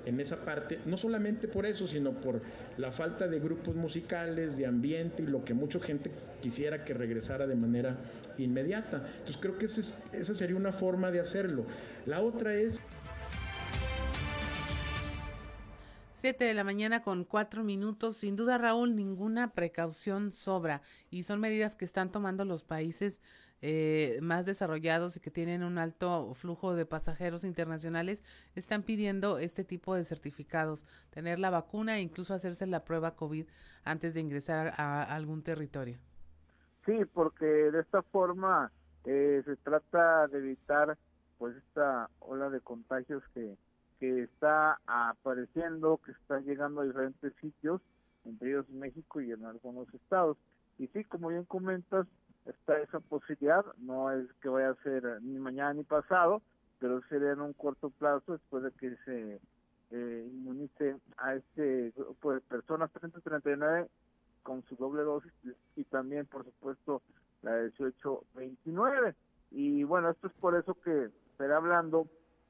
[0.04, 2.42] en esa parte, no solamente por eso, sino por
[2.76, 6.10] la falta de grupos musicales, de ambiente y lo que mucha gente
[6.40, 7.96] quisiera que regresara de manera
[8.38, 9.06] inmediata.
[9.18, 11.64] Entonces creo que esa sería una forma de hacerlo.
[12.06, 12.78] La otra es...
[16.18, 18.16] 7 de la mañana con cuatro minutos.
[18.16, 23.22] Sin duda, Raúl, ninguna precaución sobra y son medidas que están tomando los países
[23.62, 28.24] eh, más desarrollados y que tienen un alto flujo de pasajeros internacionales
[28.56, 33.46] están pidiendo este tipo de certificados, tener la vacuna e incluso hacerse la prueba COVID
[33.84, 35.98] antes de ingresar a, algún territorio.
[36.84, 38.72] Sí, porque de esta forma
[39.04, 40.98] eh, se trata de evitar
[41.38, 43.56] pues esta ola de contagios que
[43.98, 47.80] que está apareciendo, que está llegando a diferentes sitios,
[48.24, 50.36] entre ellos México y en algunos estados.
[50.78, 52.06] Y sí, como bien comentas,
[52.46, 56.42] está esa posibilidad, no es que vaya a ser ni mañana ni pasado,
[56.78, 59.40] pero sería en un corto plazo después de que se
[59.90, 63.88] eh, inmunice a este grupo de personas 339
[64.42, 65.32] con su doble dosis
[65.76, 67.02] y también, por supuesto,
[67.42, 69.14] la 18-29.
[69.50, 72.06] Y bueno, esto es por eso que estaré hablando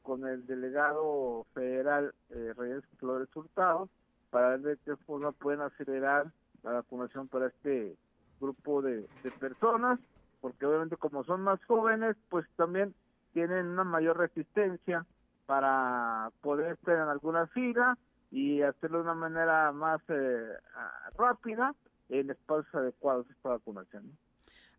[0.08, 3.90] con el delegado federal eh, Reyes Flores Hurtado
[4.30, 6.32] para ver de qué forma pueden acelerar
[6.62, 7.94] la vacunación para este
[8.40, 9.06] grupo de,
[9.38, 10.00] personas,
[10.40, 12.94] porque obviamente como son más jóvenes, pues también
[13.34, 15.04] tienen una mayor resistencia
[15.44, 17.98] para poder estar en alguna fila
[18.30, 20.52] y hacerlo de una manera más eh,
[21.18, 21.74] rápida
[22.08, 24.16] en espacios adecuados esta vacunación.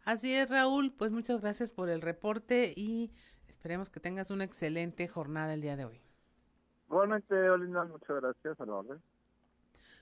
[0.06, 0.92] Así es, Raúl.
[0.92, 3.12] Pues muchas gracias por el reporte y
[3.50, 6.02] Esperemos que tengas una excelente jornada el día de hoy.
[6.88, 8.60] Igualmente, Olinda, muchas gracias.
[8.60, 9.02] A la orden.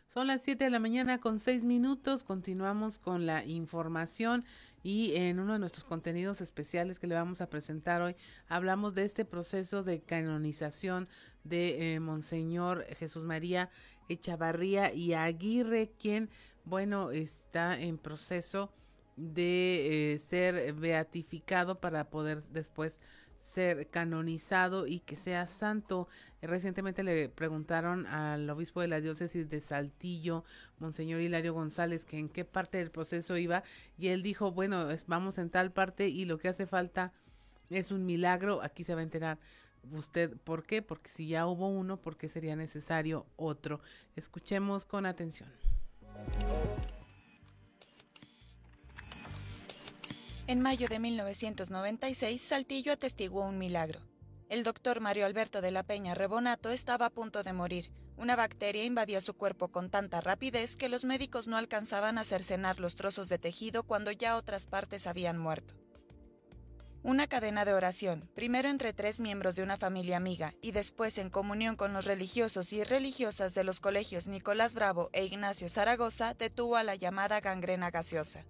[0.08, 2.24] Son las 7 de la mañana con 6 minutos.
[2.24, 4.46] Continuamos con la información
[4.82, 8.16] y en uno de nuestros contenidos especiales que le vamos a presentar hoy
[8.48, 11.10] hablamos de este proceso de canonización
[11.44, 13.70] de eh, Monseñor Jesús María
[14.08, 16.30] Echavarría y Aguirre, quien,
[16.64, 18.72] bueno, está en proceso
[19.18, 23.00] de eh, ser beatificado para poder después
[23.48, 26.08] ser canonizado y que sea santo.
[26.42, 30.44] Recientemente le preguntaron al obispo de la diócesis de Saltillo,
[30.80, 33.64] Monseñor Hilario González, que en qué parte del proceso iba
[33.98, 37.14] y él dijo, bueno, vamos en tal parte y lo que hace falta
[37.70, 38.62] es un milagro.
[38.62, 39.40] Aquí se va a enterar
[39.92, 43.80] usted por qué, porque si ya hubo uno, ¿por qué sería necesario otro?
[44.16, 45.50] Escuchemos con atención.
[50.48, 54.00] En mayo de 1996, Saltillo atestiguó un milagro.
[54.48, 57.92] El doctor Mario Alberto de la Peña Rebonato estaba a punto de morir.
[58.16, 62.80] Una bacteria invadía su cuerpo con tanta rapidez que los médicos no alcanzaban a cercenar
[62.80, 65.76] los trozos de tejido cuando ya otras partes habían muerto.
[67.04, 71.30] Una cadena de oración, primero entre tres miembros de una familia amiga y después en
[71.30, 76.78] comunión con los religiosos y religiosas de los colegios Nicolás Bravo e Ignacio Zaragoza, detuvo
[76.78, 78.46] a la llamada gangrena gaseosa.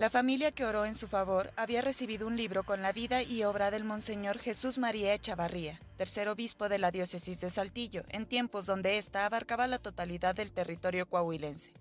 [0.00, 3.44] La familia que oró en su favor había recibido un libro con la vida y
[3.44, 8.64] obra del Monseñor Jesús María Echavarría, tercer obispo de la diócesis de Saltillo, en tiempos
[8.64, 11.74] donde ésta abarcaba la totalidad del territorio coahuilense.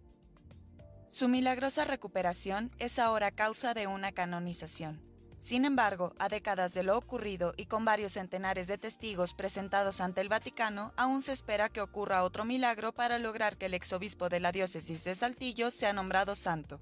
[1.07, 5.01] Su milagrosa recuperación es ahora causa de una canonización.
[5.37, 10.19] Sin embargo, a décadas de lo ocurrido y con varios centenares de testigos presentados ante
[10.19, 14.41] el Vaticano, aún se espera que ocurra otro milagro para lograr que el exobispo de
[14.41, 16.81] la diócesis de Saltillo sea nombrado santo.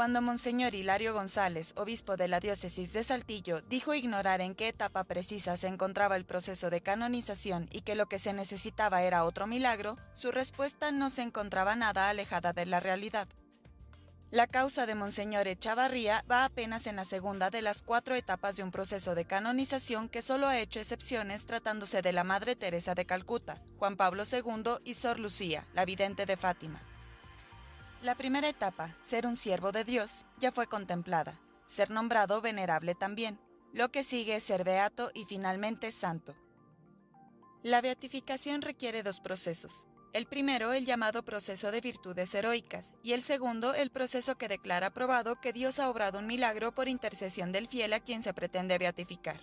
[0.00, 5.04] Cuando Monseñor Hilario González, obispo de la diócesis de Saltillo, dijo ignorar en qué etapa
[5.04, 9.46] precisa se encontraba el proceso de canonización y que lo que se necesitaba era otro
[9.46, 13.28] milagro, su respuesta no se encontraba nada alejada de la realidad.
[14.30, 18.62] La causa de Monseñor Echavarría va apenas en la segunda de las cuatro etapas de
[18.62, 23.04] un proceso de canonización que solo ha hecho excepciones tratándose de la Madre Teresa de
[23.04, 26.80] Calcuta, Juan Pablo II y Sor Lucía, la vidente de Fátima.
[28.02, 33.38] La primera etapa, ser un siervo de Dios, ya fue contemplada, ser nombrado venerable también.
[33.74, 36.34] Lo que sigue es ser beato y finalmente santo.
[37.62, 39.86] La beatificación requiere dos procesos.
[40.14, 44.94] El primero, el llamado proceso de virtudes heroicas, y el segundo, el proceso que declara
[44.94, 48.78] probado que Dios ha obrado un milagro por intercesión del fiel a quien se pretende
[48.78, 49.42] beatificar.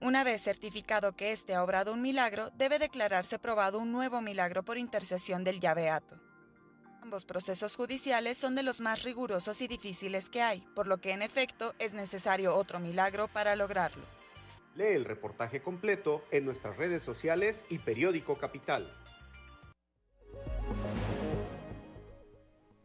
[0.00, 4.64] Una vez certificado que éste ha obrado un milagro, debe declararse probado un nuevo milagro
[4.64, 6.31] por intercesión del ya beato.
[7.02, 11.10] Ambos procesos judiciales son de los más rigurosos y difíciles que hay, por lo que
[11.10, 14.04] en efecto es necesario otro milagro para lograrlo.
[14.76, 18.94] Lee el reportaje completo en nuestras redes sociales y periódico Capital.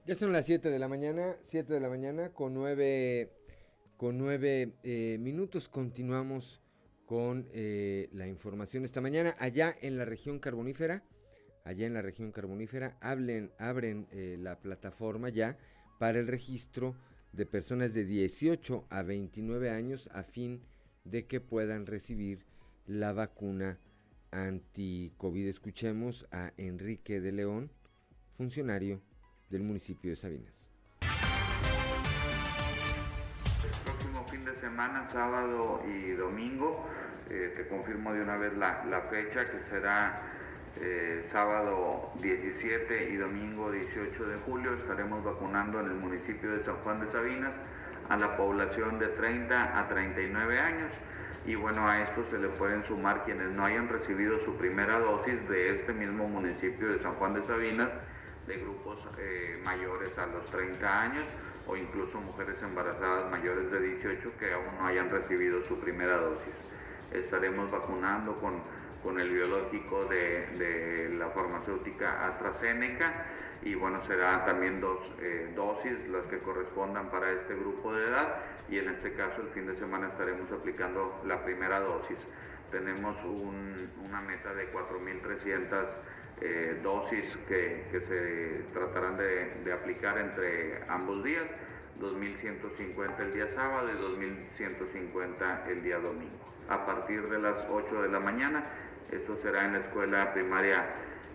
[0.08, 3.32] Ya son las 7 de la mañana, 7 de la mañana con 9,
[3.98, 5.68] con eh, minutos.
[5.70, 6.60] Continuamos
[7.06, 9.36] con eh, la información esta mañana.
[9.38, 11.04] Allá en la región carbonífera,
[11.68, 15.58] allá en la región carbonífera, hablen, abren eh, la plataforma ya
[16.00, 16.96] para el registro
[17.34, 20.62] de personas de 18 a 29 años a fin
[21.04, 22.46] de que puedan recibir
[22.86, 23.80] la vacuna
[24.32, 25.46] anti-COVID.
[25.46, 27.70] Escuchemos a Enrique de León,
[28.38, 29.02] funcionario
[29.50, 30.54] del municipio de Sabinas.
[33.62, 36.88] El próximo fin de semana, sábado y domingo,
[37.30, 40.37] eh, te confirmo de una vez la, la fecha que será
[40.82, 46.76] eh, sábado 17 y domingo 18 de julio estaremos vacunando en el municipio de San
[46.78, 47.52] Juan de Sabinas
[48.10, 50.92] a la población de 30 a 39 años
[51.46, 55.48] y bueno, a esto se le pueden sumar quienes no hayan recibido su primera dosis
[55.48, 57.90] de este mismo municipio de San Juan de Sabinas,
[58.46, 61.26] de grupos eh, mayores a los 30 años
[61.66, 66.54] o incluso mujeres embarazadas mayores de 18 que aún no hayan recibido su primera dosis.
[67.14, 68.56] Estaremos vacunando con
[69.04, 73.26] con el biológico de, la farmacéutica AstraZeneca
[73.64, 78.36] y bueno, será también dos eh, dosis las que correspondan para este grupo de edad
[78.70, 82.28] y en este caso el fin de semana estaremos aplicando la primera dosis.
[82.72, 85.86] Tenemos una meta de 4.300
[86.42, 91.46] eh, dosis que, se tratarán de, de aplicar entre ambos días,
[92.00, 96.46] 2.150 el día sábado y 2.150 el día domingo.
[96.70, 98.66] A partir de las 8 de la mañana
[99.12, 100.86] esto será en la escuela primaria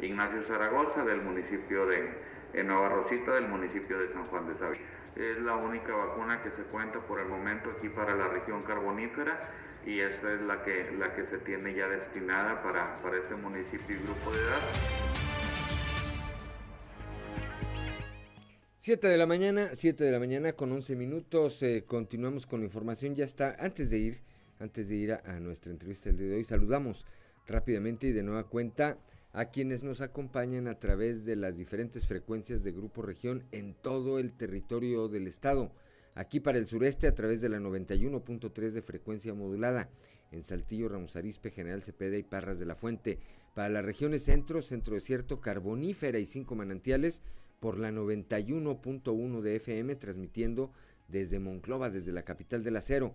[0.00, 4.84] Ignacio Zaragoza del municipio de Nueva Rosita, del municipio de San Juan de Sabina.
[5.16, 9.50] Es la única vacuna que se cuenta por el momento aquí para la región carbonífera
[9.86, 13.96] y esta es la que, la que se tiene ya destinada para, para este municipio
[13.96, 14.60] y grupo de edad.
[18.78, 21.62] 7 de la mañana, 7 de la mañana con 11 minutos.
[21.62, 23.14] Eh, continuamos con la información.
[23.14, 23.54] Ya está.
[23.60, 24.20] Antes de ir,
[24.58, 27.04] antes de ir a, a nuestra entrevista el día de hoy, saludamos
[27.46, 28.98] rápidamente y de nueva cuenta
[29.32, 34.18] a quienes nos acompañan a través de las diferentes frecuencias de Grupo Región en todo
[34.18, 35.72] el territorio del estado.
[36.14, 39.88] Aquí para el sureste a través de la 91.3 de frecuencia modulada,
[40.30, 43.18] en Saltillo, Ramos Arispe, General Cepeda y Parras de la Fuente.
[43.54, 47.22] Para las regiones centro, centro desierto, carbonífera y cinco manantiales
[47.60, 50.72] por la 91.1 de FM, transmitiendo
[51.08, 53.14] desde Monclova, desde la capital del acero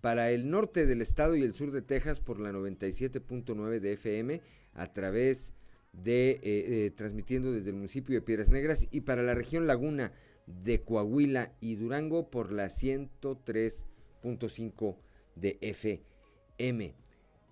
[0.00, 4.40] para el norte del estado y el sur de Texas por la 97.9 de FM
[4.74, 5.52] a través
[5.92, 10.12] de eh, eh, transmitiendo desde el municipio de Piedras Negras y para la región Laguna
[10.46, 14.96] de Coahuila y Durango por la 103.5
[15.34, 16.94] de FM.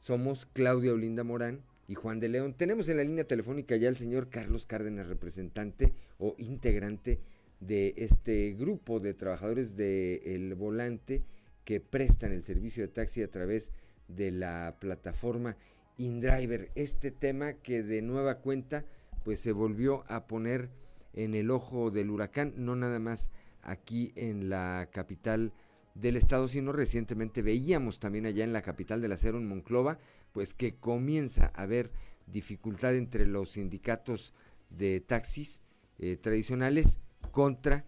[0.01, 2.55] Somos Claudia Olinda Morán y Juan de León.
[2.55, 7.21] Tenemos en la línea telefónica ya el señor Carlos Cárdenas, representante o integrante
[7.61, 11.25] de este grupo de trabajadores del El Volante
[11.67, 13.73] que prestan el servicio de taxi a través
[14.09, 15.57] de la plataforma
[15.99, 16.71] InDriver.
[16.77, 18.87] Este tema que de nueva cuenta
[19.25, 20.71] pues se volvió a poner
[21.13, 23.31] en el ojo del huracán, no nada más
[23.63, 25.53] aquí en la capital
[25.97, 29.99] del estado, sino recientemente veíamos también allá en la capital del acero en Monclova,
[30.33, 31.91] pues que comienza a haber
[32.29, 34.35] dificultad entre los sindicatos
[34.71, 35.63] de taxis
[35.99, 37.01] eh, tradicionales
[37.33, 37.87] contra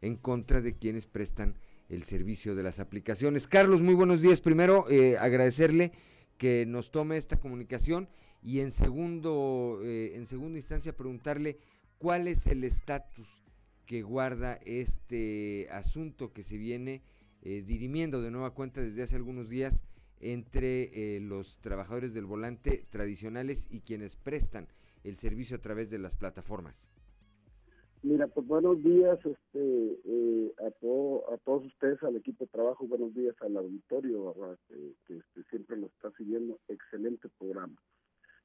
[0.00, 1.58] en contra de quienes prestan
[1.92, 3.46] el servicio de las aplicaciones.
[3.46, 4.40] Carlos, muy buenos días.
[4.40, 5.92] Primero, eh, agradecerle
[6.38, 8.08] que nos tome esta comunicación
[8.42, 11.58] y en segundo, eh, en segunda instancia preguntarle
[11.98, 13.28] cuál es el estatus
[13.84, 17.02] que guarda este asunto que se viene
[17.42, 19.84] eh, dirimiendo de nueva cuenta desde hace algunos días
[20.20, 24.68] entre los trabajadores del volante tradicionales y quienes prestan
[25.02, 26.88] el servicio a través de las plataformas.
[28.02, 33.14] Mira, pues buenos días este, eh, a, a todos ustedes, al equipo de trabajo, buenos
[33.14, 34.34] días al auditorio,
[35.06, 37.76] que, este, siempre lo está siguiendo, excelente programa.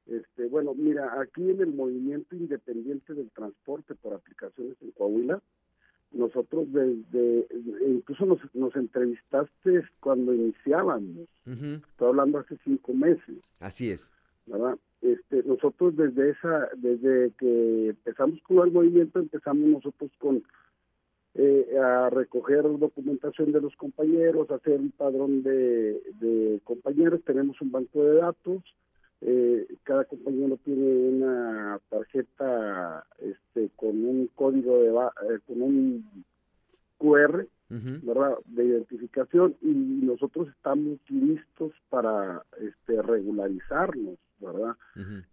[0.05, 5.41] Este, bueno, mira, aquí en el movimiento independiente del transporte por aplicaciones en Coahuila,
[6.11, 7.47] nosotros desde,
[7.87, 13.39] incluso nos, nos entrevistaste cuando iniciábamos, estoy hablando hace cinco meses.
[13.59, 14.11] Así es.
[14.45, 14.77] ¿Verdad?
[15.01, 20.43] Este, nosotros desde esa, desde que empezamos con el movimiento, empezamos nosotros con
[21.35, 27.71] eh, a recoger documentación de los compañeros, hacer un padrón de, de compañeros, tenemos un
[27.71, 28.63] banco de datos,
[29.21, 36.25] eh, cada compañero tiene una tarjeta este con un código de eh, con un
[36.97, 38.37] QR ¿verdad?
[38.45, 44.75] de identificación y nosotros estamos listos para este regularizarnos verdad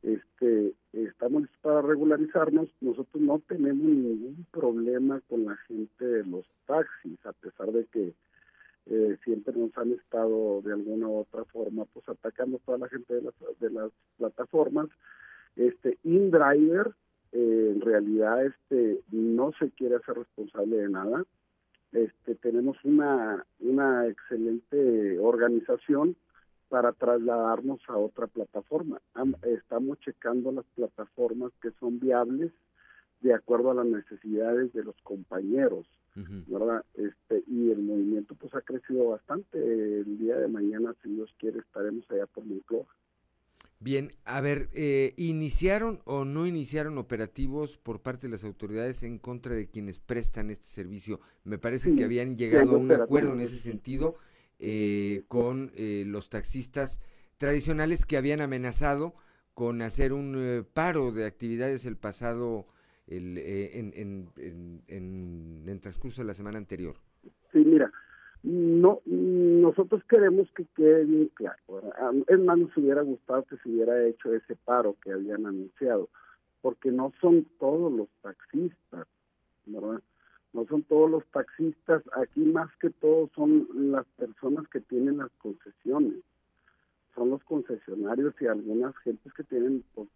[0.02, 6.44] este estamos listos para regularizarnos nosotros no tenemos ningún problema con la gente de los
[6.66, 8.14] taxis a pesar de que
[8.86, 12.88] eh, siempre nos han estado de alguna u otra forma pues atacando a toda la
[12.88, 14.88] gente de las, de las plataformas.
[15.56, 16.92] Este InDriver
[17.32, 21.24] eh, en realidad este no se quiere hacer responsable de nada
[21.94, 26.16] este, tenemos una, una excelente organización
[26.68, 29.00] para trasladarnos a otra plataforma.
[29.42, 32.52] Estamos checando las plataformas que son viables
[33.20, 35.86] de acuerdo a las necesidades de los compañeros,
[36.46, 36.84] ¿verdad?
[36.94, 39.56] Este, y el movimiento pues ha crecido bastante.
[39.58, 42.86] El día de mañana, si Dios quiere, estaremos allá por Moncloa.
[43.84, 49.18] Bien, a ver, eh, ¿iniciaron o no iniciaron operativos por parte de las autoridades en
[49.18, 51.20] contra de quienes prestan este servicio?
[51.44, 54.16] Me parece que habían llegado a un acuerdo en ese sentido
[54.58, 56.98] eh, con eh, los taxistas
[57.36, 59.14] tradicionales que habían amenazado
[59.52, 62.66] con hacer un paro de actividades el pasado,
[63.06, 66.96] el, en, en, en, en, en transcurso de la semana anterior.
[67.52, 67.92] Sí, mira,
[68.44, 71.56] no nosotros queremos que quede bien claro
[72.28, 76.10] es más nos hubiera gustado que se hubiera hecho ese paro que habían anunciado
[76.60, 79.06] porque no son todos los taxistas
[79.64, 80.02] verdad
[80.52, 85.30] no son todos los taxistas aquí más que todo son las personas que tienen las
[85.38, 86.20] concesiones
[87.14, 90.08] son los concesionarios y algunas gentes que tienen pues,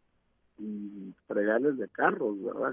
[1.26, 2.72] fregales de carros verdad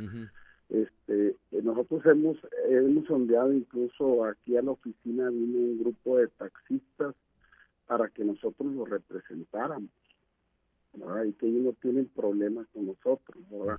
[0.70, 2.38] este, eh, nosotros hemos,
[2.70, 7.16] hemos sondeado incluso aquí a la oficina vino un grupo de taxistas
[7.88, 9.92] para que nosotros lo representáramos,
[10.94, 13.78] Y que ellos no tienen problemas con nosotros, ¿verdad?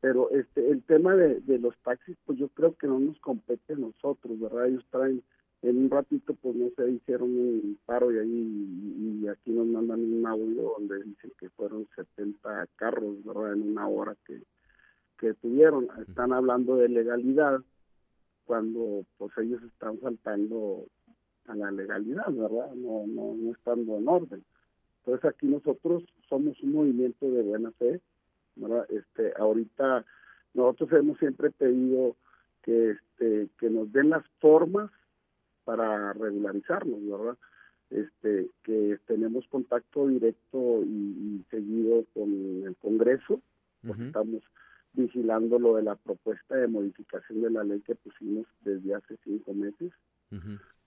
[0.00, 3.74] Pero este, el tema de, de los taxis, pues yo creo que no nos compete
[3.74, 4.66] a nosotros, ¿verdad?
[4.66, 5.22] Ellos traen,
[5.62, 10.00] en un ratito, pues no sé, hicieron un paro y ahí, y aquí nos mandan
[10.00, 13.54] un audio donde dicen que fueron 70 carros, ¿verdad?
[13.54, 14.42] En una hora que,
[15.18, 15.88] que tuvieron.
[16.06, 17.60] Están hablando de legalidad
[18.44, 20.86] cuando pues ellos están faltando
[21.46, 22.72] a la legalidad, ¿verdad?
[22.74, 24.44] No, no, no estando en orden.
[24.98, 28.00] Entonces aquí nosotros somos un movimiento de buena fe,
[28.56, 28.86] ¿verdad?
[28.90, 30.04] Este, ahorita
[30.54, 32.16] nosotros hemos siempre pedido
[32.62, 34.90] que este que nos den las formas
[35.64, 37.38] para regularizarnos, ¿verdad?
[37.90, 42.30] Este, que tenemos contacto directo y, seguido con
[42.64, 43.40] el Congreso,
[43.86, 44.42] porque estamos
[44.94, 49.52] vigilando lo de la propuesta de modificación de la ley que pusimos desde hace cinco
[49.52, 49.92] meses,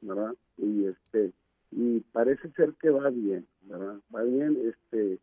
[0.01, 0.33] ¿verdad?
[0.57, 1.31] Y este
[1.71, 3.99] y parece ser que va bien, ¿verdad?
[4.13, 5.19] Va bien, este,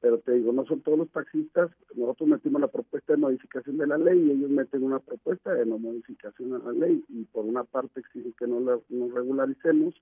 [0.00, 3.86] pero te digo, no son todos los taxistas, nosotros metimos la propuesta de modificación de
[3.86, 7.44] la ley y ellos meten una propuesta de no modificación a la ley y por
[7.44, 9.94] una parte exigen que no la nos regularicemos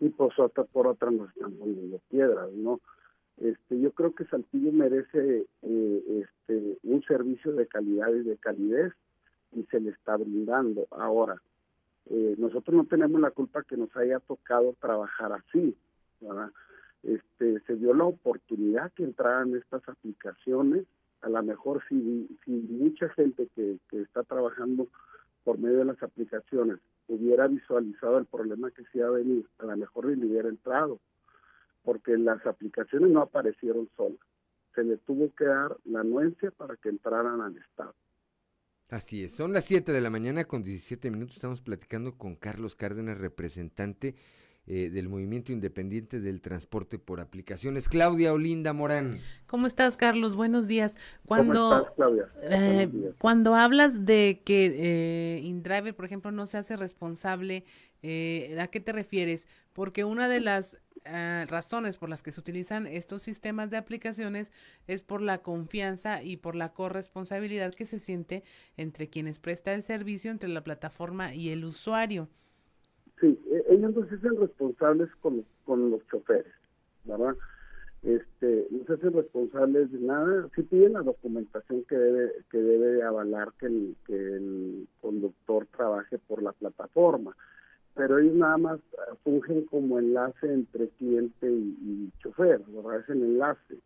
[0.00, 2.80] y por otra, por otra nos están poniendo piedras, ¿no?
[3.38, 8.92] Este, yo creo que Saltillo merece eh, este, un servicio de calidad y de calidez
[9.52, 10.86] y se le está brindando.
[10.90, 11.40] Ahora,
[12.10, 15.76] eh, nosotros no tenemos la culpa que nos haya tocado trabajar así.
[17.02, 20.86] Este, se dio la oportunidad que entraran estas aplicaciones,
[21.20, 24.86] a lo mejor si, si mucha gente que, que está trabajando
[25.42, 26.78] por medio de las aplicaciones
[27.08, 31.00] hubiera visualizado el problema que se iba a venir, a lo mejor ni hubiera entrado
[31.82, 34.20] porque las aplicaciones no aparecieron solas.
[34.74, 37.94] Se le tuvo que dar la anuencia para que entraran al Estado.
[38.90, 42.76] Así es, son las 7 de la mañana con 17 minutos, estamos platicando con Carlos
[42.76, 44.14] Cárdenas, representante
[44.66, 47.88] eh, del Movimiento Independiente del Transporte por Aplicaciones.
[47.88, 49.18] Claudia Olinda Morán.
[49.46, 50.36] ¿Cómo estás, Carlos?
[50.36, 50.98] Buenos días.
[51.24, 52.28] Cuando, ¿Cómo estás, Claudia?
[52.42, 57.64] Eh, cuando hablas de que eh, InDriver, por ejemplo, no se hace responsable,
[58.02, 59.48] eh, ¿a qué te refieres?
[59.72, 64.52] Porque una de las Ah, razones por las que se utilizan estos sistemas de aplicaciones
[64.86, 68.44] es por la confianza y por la corresponsabilidad que se siente
[68.76, 72.28] entre quienes presta el servicio, entre la plataforma y el usuario.
[73.20, 76.52] Sí, e, ellos no se hacen responsables con, con los choferes,
[77.04, 77.34] ¿verdad?
[78.04, 83.02] Este, no se hacen responsables de nada, sí piden la documentación que debe, que debe
[83.02, 87.36] avalar que el, que el conductor trabaje por la plataforma
[87.94, 93.00] pero ellos nada más eh, fungen como enlace entre cliente y, chofer, ¿verdad?
[93.00, 93.78] Es el enlace.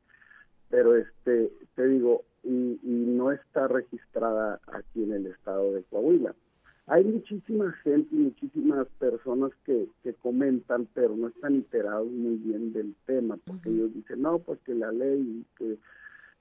[0.71, 6.35] Pero este, te digo, y, no está registrada aquí en el estado de Coahuila.
[6.89, 12.73] Hay muchísima gente y muchísimas personas que, que comentan, pero no están enterados muy bien
[12.73, 15.79] del tema, porque ellos dicen, no, pues que la ley que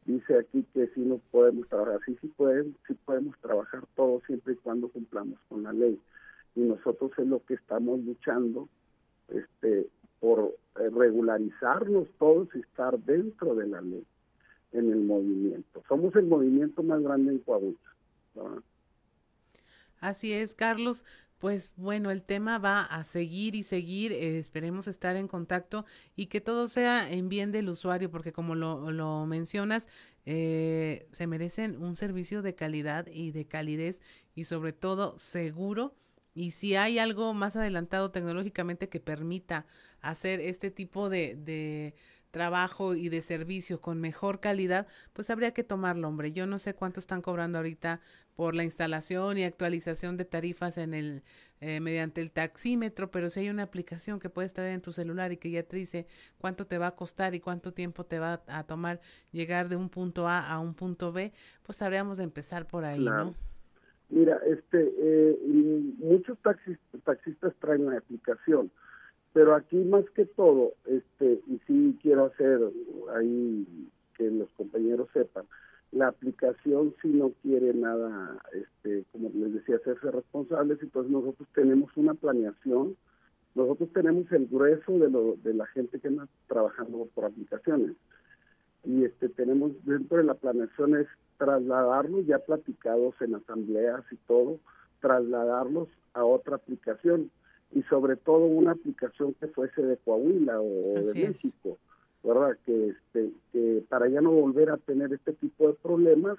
[0.06, 4.54] dice aquí que sí no podemos trabajar, sí, sí, pueden, sí podemos trabajar todos siempre
[4.54, 6.00] y cuando cumplamos con la ley
[6.56, 8.70] y nosotros es lo que estamos luchando
[9.30, 9.88] este
[10.20, 14.06] por eh, regularizarnos todos y estar dentro de la ley
[14.72, 15.84] en el movimiento.
[15.88, 17.78] Somos el movimiento más grande en Coahuila.
[20.00, 21.06] Así es, Carlos.
[21.40, 24.12] Pues bueno, el tema va a seguir y seguir.
[24.14, 25.86] Eh, esperemos estar en contacto
[26.16, 29.88] y que todo sea en bien del usuario, porque como lo, lo mencionas,
[30.26, 34.02] eh, se merecen un servicio de calidad y de calidez
[34.34, 35.94] y sobre todo seguro
[36.36, 39.66] y si hay algo más adelantado tecnológicamente que permita
[40.02, 41.96] hacer este tipo de, de
[42.30, 46.34] trabajo y de servicio con mejor calidad, pues habría que tomarlo, hombre.
[46.34, 48.02] Yo no sé cuánto están cobrando ahorita
[48.36, 51.24] por la instalación y actualización de tarifas en el
[51.62, 55.32] eh, mediante el taxímetro, pero si hay una aplicación que puedes traer en tu celular
[55.32, 56.08] y que ya te dice
[56.38, 59.00] cuánto te va a costar y cuánto tiempo te va a tomar
[59.32, 61.32] llegar de un punto A a un punto B,
[61.64, 63.34] pues habríamos de empezar por ahí, ¿no?
[64.16, 65.40] Mira, este, eh,
[65.98, 66.38] muchos
[67.04, 68.72] taxistas traen la aplicación,
[69.34, 72.62] pero aquí más que todo, este, y sí quiero hacer
[73.14, 73.68] ahí
[74.18, 75.44] que los compañeros sepan,
[75.92, 81.92] la aplicación si no quiere nada, este, como les decía, hacerse responsables, entonces nosotros tenemos
[81.98, 82.96] una planeación,
[83.54, 87.98] nosotros tenemos el grueso de, lo, de la gente que está trabajando por aplicaciones
[88.86, 91.08] y este tenemos dentro de la planeación es
[91.38, 94.60] trasladarlos ya platicados en asambleas y todo,
[95.02, 97.32] trasladarlos a otra aplicación
[97.72, 101.78] y sobre todo una aplicación que fuese de Coahuila o de México,
[102.24, 102.58] ¿verdad?
[102.66, 106.38] Que este que para ya no volver a tener este tipo de problemas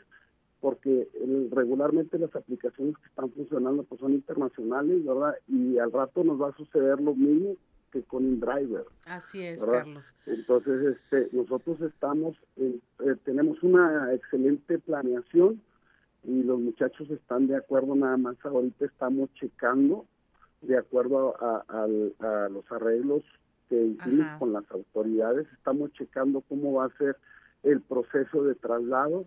[0.60, 1.08] porque
[1.52, 5.34] regularmente las aplicaciones que están funcionando pues son internacionales, ¿verdad?
[5.48, 7.56] Y al rato nos va a suceder lo mismo
[7.96, 8.84] que con InDriver.
[9.06, 10.14] Así es, Carlos.
[10.26, 12.78] Entonces, este, nosotros estamos, eh,
[13.24, 15.60] tenemos una excelente planeación
[16.24, 20.06] y los muchachos están de acuerdo, nada más ahorita estamos checando
[20.60, 21.86] de acuerdo a,
[22.48, 23.22] los arreglos
[23.68, 27.16] que hicimos con las autoridades, estamos checando cómo va a ser
[27.62, 29.26] el proceso de traslado.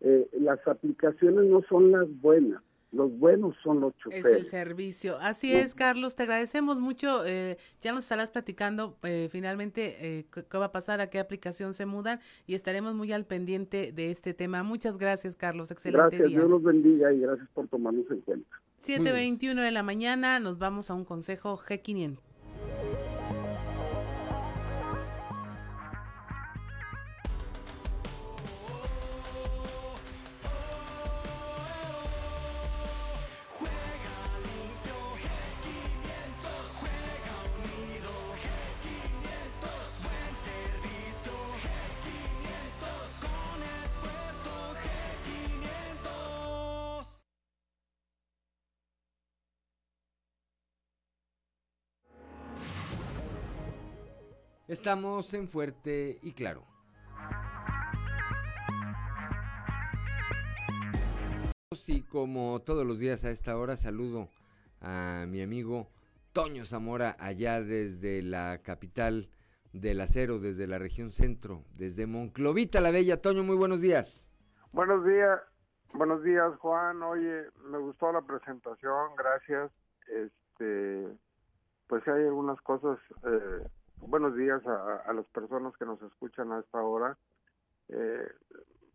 [0.00, 2.62] Eh, las aplicaciones no son las buenas,
[2.94, 4.26] los buenos son los choferes.
[4.26, 5.16] Es el servicio.
[5.20, 7.24] Así es, Carlos, te agradecemos mucho.
[7.26, 11.74] Eh, ya nos estarás platicando eh, finalmente eh, qué va a pasar, a qué aplicación
[11.74, 14.62] se mudan y estaremos muy al pendiente de este tema.
[14.62, 15.70] Muchas gracias, Carlos.
[15.70, 18.60] Excelente gracias, Dios los bendiga y gracias por tomarnos en cuenta.
[18.82, 22.18] 7.21 de la mañana, nos vamos a un consejo G500.
[54.74, 56.64] Estamos en Fuerte y Claro.
[61.86, 64.30] Y como todos los días a esta hora saludo
[64.80, 65.86] a mi amigo
[66.32, 69.30] Toño Zamora allá desde la capital
[69.72, 73.22] del acero, desde la región centro, desde Monclovita la Bella.
[73.22, 74.28] Toño, muy buenos días.
[74.72, 75.40] Buenos días,
[75.92, 77.00] buenos días Juan.
[77.00, 79.70] Oye, me gustó la presentación, gracias.
[80.08, 81.16] Este,
[81.86, 83.68] pues hay algunas cosas eh,
[83.98, 87.16] buenos días a, las personas que nos escuchan a esta hora.
[87.88, 88.28] Eh,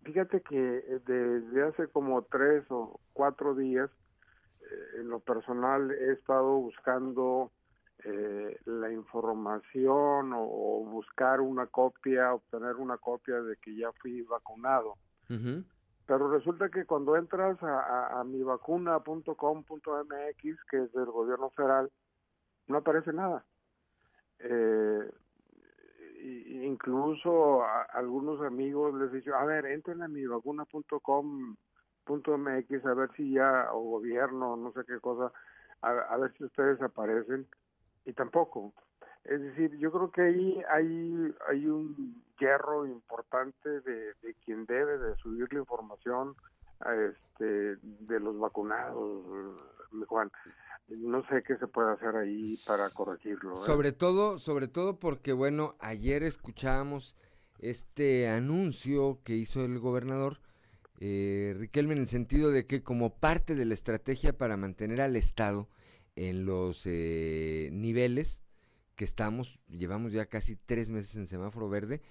[0.04, 3.90] fíjate que eh, desde hace como tres o cuatro días,
[4.62, 7.52] eh, en lo personal he estado buscando
[8.06, 14.96] eh, la información o, buscar una copia, obtener una copia de que ya fui vacunado.
[15.28, 21.92] Pero resulta que cuando entras a, a, mivacuna.com.mx, que es del gobierno federal,
[22.68, 23.46] no aparece nada.
[24.40, 25.12] Eh,
[26.64, 33.34] incluso a, algunos amigos les he dicho, a ver, entren a mivacuna.com.mx a ver si
[33.34, 35.32] ya, o gobierno, no sé qué cosa,
[35.82, 37.48] a, ver si ustedes aparecen,
[38.06, 38.74] y tampoco.
[39.24, 44.98] Es decir, yo creo que ahí hay, hay un hierro importante de, de quien debe
[44.98, 46.36] de subir la información
[46.82, 49.58] a este, de los vacunados,
[50.08, 50.32] Juan
[50.98, 53.64] no sé qué se puede hacer ahí para corregirlo.
[53.64, 53.66] ¿eh?
[53.66, 57.16] Sobre todo, sobre todo porque bueno, ayer escuchábamos
[57.60, 60.40] este anuncio que hizo el gobernador
[61.02, 65.16] eh, Riquelme en el sentido de que como parte de la estrategia para mantener al
[65.16, 65.70] Estado
[66.18, 68.42] en los eh, niveles
[68.96, 72.02] que estamos, llevamos ya casi tres meses en semáforo verde,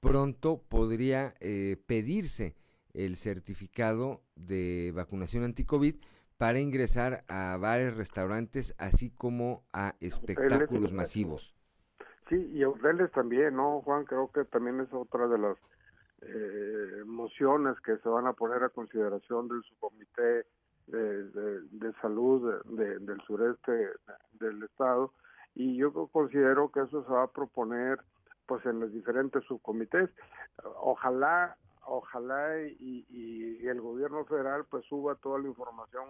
[0.00, 2.56] pronto podría eh, pedirse
[2.94, 5.96] el certificado de vacunación anti-COVID
[6.38, 11.54] para ingresar a bares, restaurantes, así como a espectáculos masivos.
[12.28, 14.04] Sí, y a hoteles también, ¿no, Juan?
[14.04, 15.56] Creo que también es otra de las
[16.22, 20.46] eh, mociones que se van a poner a consideración del subcomité
[20.86, 23.90] de, salud del sureste
[24.32, 25.12] del estado
[25.54, 27.98] y yo considero que eso se va a proponer
[28.46, 30.08] pues en los diferentes subcomités.
[30.80, 31.56] Ojalá
[31.88, 36.06] ojalá y, el gobierno federal pues suba toda la información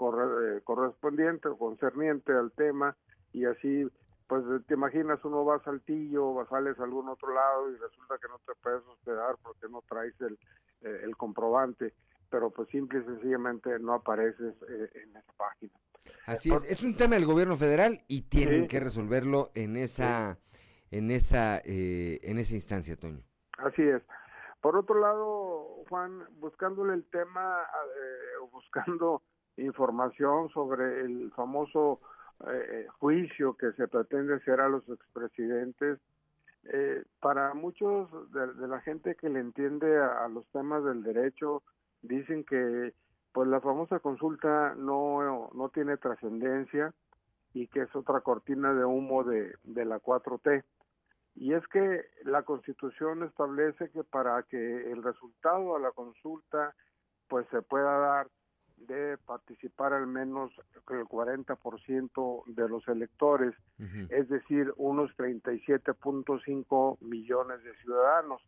[0.00, 2.96] eh, correspondiente o concerniente al tema
[3.32, 3.86] y así
[4.26, 8.18] pues te imaginas uno va a Saltillo o sales a algún otro lado y resulta
[8.20, 10.38] que no te puedes hospedar porque no traes el,
[10.82, 11.94] eh, el comprobante
[12.30, 15.72] pero pues simple y sencillamente no apareces eh, en esa página.
[16.26, 20.38] Así es, es un tema del gobierno federal y tienen que resolverlo en esa
[20.90, 23.22] en esa en esa instancia, Toño.
[23.58, 24.02] Así es.
[24.60, 29.22] Por otro lado, Juan, buscándole el tema, eh, buscando
[29.56, 32.00] información sobre el famoso
[32.46, 35.98] eh, juicio que se pretende hacer a los expresidentes,
[36.64, 41.62] eh, para muchos de, la gente que le entiende a, los temas del derecho,
[42.02, 42.92] dicen que
[43.32, 46.92] pues la famosa consulta no, no tiene trascendencia
[47.54, 50.64] y que es otra cortina de humo de, de la 4T.
[51.40, 56.74] Y es que la Constitución establece que para que el resultado de la consulta
[57.28, 58.26] pues se pueda dar
[58.76, 60.50] de participar al menos
[60.90, 63.54] el 40% de los electores,
[64.08, 68.42] es decir, unos 37.5 millones de ciudadanos.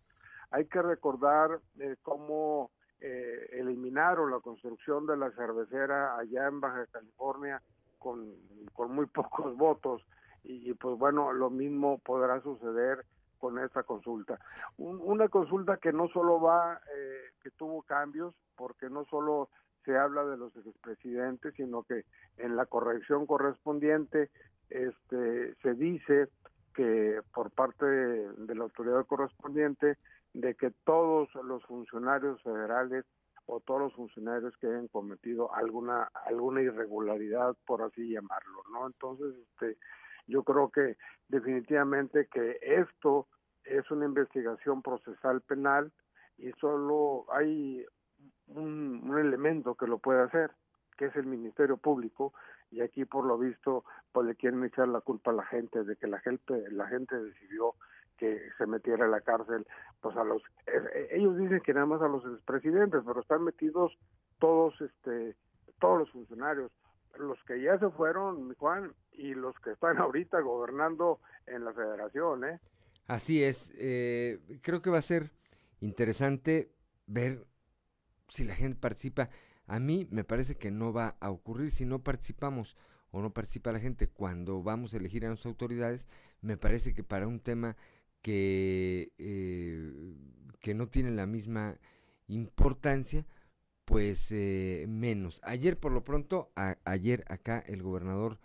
[0.50, 6.86] Hay que recordar eh, cómo eh, eliminaron la construcción de la cervecera allá en Baja
[6.86, 7.62] California
[7.98, 8.34] con,
[8.72, 10.04] con muy pocos votos
[10.42, 13.04] y, pues bueno, lo mismo podrá suceder
[13.38, 14.38] con esta consulta.
[14.76, 19.48] una consulta que no solo va, eh, que tuvo cambios, porque no solo
[19.84, 22.04] se habla de los expresidentes, sino que
[22.36, 24.30] en la corrección correspondiente
[24.68, 26.28] este, se dice
[26.74, 29.96] que por parte de, la autoridad correspondiente
[30.32, 33.04] de que todos los funcionarios federales
[33.46, 39.34] o todos los funcionarios que hayan cometido alguna alguna irregularidad por así llamarlo no entonces
[39.52, 39.76] este
[40.30, 40.96] yo creo que
[41.28, 43.28] definitivamente que esto
[43.64, 45.92] es una investigación procesal penal
[46.38, 47.84] y solo hay
[48.46, 50.50] un, elemento que lo puede hacer,
[50.96, 52.32] que es el Ministerio Público,
[52.70, 55.96] y aquí por lo visto pues le quieren echar la culpa a la gente de
[55.96, 57.74] que la gente decidió
[58.16, 59.66] que se metiera a la cárcel
[60.00, 63.98] pues a los eh, ellos dicen que nada más a los expresidentes pero están metidos
[64.38, 65.36] todos este
[65.80, 66.70] todos los funcionarios
[67.18, 72.44] los que ya se fueron, Juan, y los que están ahorita gobernando en la federación,
[72.44, 72.60] ¿eh?
[73.06, 73.72] Así es.
[73.76, 75.32] Eh, creo que va a ser
[75.80, 76.72] interesante
[77.06, 77.46] ver
[78.28, 79.30] si la gente participa.
[79.66, 82.76] A mí me parece que no va a ocurrir si no participamos
[83.10, 86.06] o no participa la gente cuando vamos a elegir a nuestras autoridades.
[86.40, 87.76] Me parece que para un tema
[88.22, 90.14] que, eh,
[90.60, 91.78] que no tiene la misma
[92.28, 93.26] importancia,
[93.84, 95.40] pues eh, menos.
[95.42, 96.52] Ayer por lo pronto,
[96.84, 98.38] ayer acá el gobernador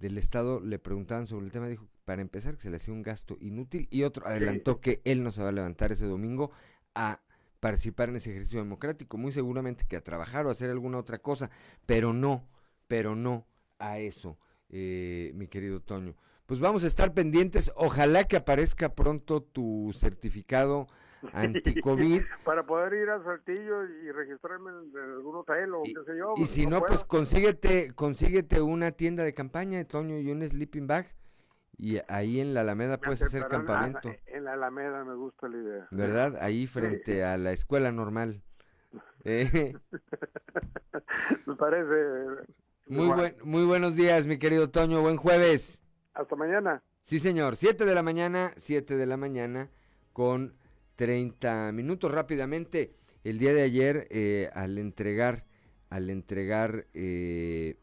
[0.00, 3.02] del estado le preguntaban sobre el tema, dijo para empezar que se le hacía un
[3.02, 6.50] gasto inútil y otro adelantó que él no se va a levantar ese domingo
[6.94, 7.20] a
[7.60, 11.18] participar en ese ejercicio democrático, muy seguramente que a trabajar o a hacer alguna otra
[11.18, 11.50] cosa,
[11.86, 12.48] pero no,
[12.86, 13.46] pero no
[13.78, 14.38] a eso,
[14.70, 16.16] eh, mi querido Toño.
[16.46, 20.86] Pues vamos a estar pendientes, ojalá que aparezca pronto tu certificado
[21.32, 22.22] anti-COVID.
[22.44, 26.34] Para poder ir a Saltillo y registrarme en algún hotel o qué sé yo.
[26.36, 31.06] Y si no, pues consíguete, consíguete una tienda de campaña, Toño, y un sleeping bag.
[31.76, 34.10] Y ahí en la Alameda puedes hacer campamento.
[34.26, 35.88] En la, Alameda me gusta la idea.
[35.92, 36.36] ¿Verdad?
[36.40, 38.42] Ahí frente a la escuela normal.
[39.24, 39.74] Eh.
[41.44, 42.46] me parece.
[42.86, 45.02] Muy, buen, muy buenos días, mi querido Toño.
[45.02, 45.82] Buen jueves.
[46.14, 46.82] Hasta mañana.
[47.02, 47.56] Sí, señor.
[47.56, 49.70] Siete de la mañana, siete de la mañana
[50.12, 50.54] con
[50.98, 52.92] 30 minutos rápidamente.
[53.22, 55.44] El día de ayer, eh, al entregar,
[55.90, 57.76] al entregar eh,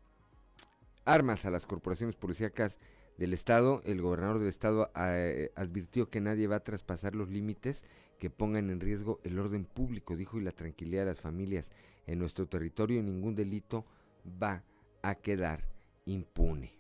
[1.05, 2.77] armas a las corporaciones policíacas
[3.17, 7.85] del Estado, el gobernador del Estado eh, advirtió que nadie va a traspasar los límites
[8.19, 11.71] que pongan en riesgo el orden público, dijo, y la tranquilidad de las familias
[12.07, 13.01] en nuestro territorio.
[13.01, 13.85] Ningún delito
[14.43, 14.61] va
[15.01, 15.63] a quedar
[16.03, 16.73] impune.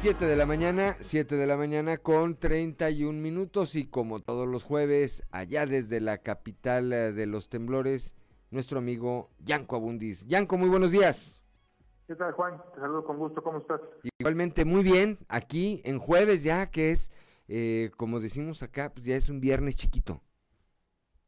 [0.00, 4.62] 7 de la mañana, 7 de la mañana con 31 minutos y como todos los
[4.62, 8.14] jueves, allá desde la capital eh, de los temblores,
[8.52, 10.24] nuestro amigo Yanco Abundis.
[10.28, 11.42] Yanco, muy buenos días.
[12.06, 12.62] ¿Qué tal, Juan?
[12.74, 13.80] Te saludo con gusto, ¿cómo estás?
[14.20, 17.10] Igualmente, muy bien, aquí en jueves ya, que es,
[17.48, 20.22] eh, como decimos acá, pues ya es un viernes chiquito.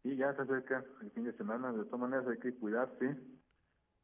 [0.04, 3.16] Sí, ya se acerca el fin de semana, de todas maneras hay que cuidarse.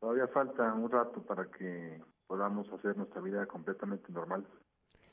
[0.00, 4.46] Todavía falta un rato para que podamos hacer nuestra vida completamente normal.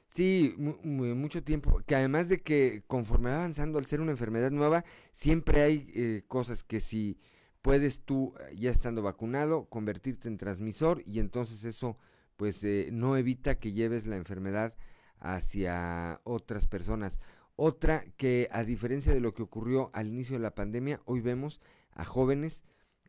[0.10, 4.86] Sí, mucho tiempo, que además de que conforme va avanzando al ser una enfermedad nueva,
[5.12, 7.20] siempre hay eh, cosas que si
[7.64, 11.98] puedes tú, eh, ya estando vacunado, convertirte en transmisor y entonces eso
[12.36, 14.76] pues eh, no evita que lleves la enfermedad
[15.20, 17.20] hacia otras personas.
[17.56, 21.60] Otra que a diferencia de lo que ocurrió al inicio de la pandemia, hoy vemos
[21.92, 22.64] a jóvenes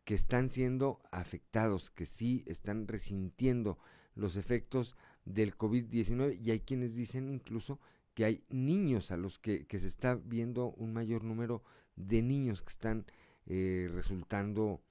[0.05, 3.77] que están siendo afectados, que sí están resintiendo
[4.15, 7.79] los efectos del COVID-19 y hay quienes dicen incluso
[8.13, 11.61] que hay niños a los que, se está viendo un mayor número
[11.95, 13.05] de niños que están
[13.45, 14.81] eh, resultando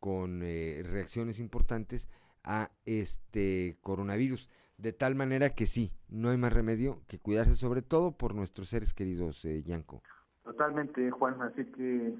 [0.00, 2.08] con eh, reacciones importantes
[2.42, 4.48] a este coronavirus.
[4.78, 8.70] De tal manera que sí, no hay más remedio que cuidarse sobre todo por nuestros
[8.70, 10.02] seres queridos, eh, Yanko.
[10.42, 12.14] Totalmente, Juan, así que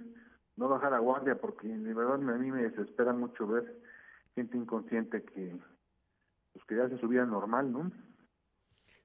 [0.56, 3.80] no bajar a guardia porque de verdad a mí me desespera mucho ver
[4.34, 5.56] gente inconsciente que
[6.78, 7.90] hace su normal, ¿no?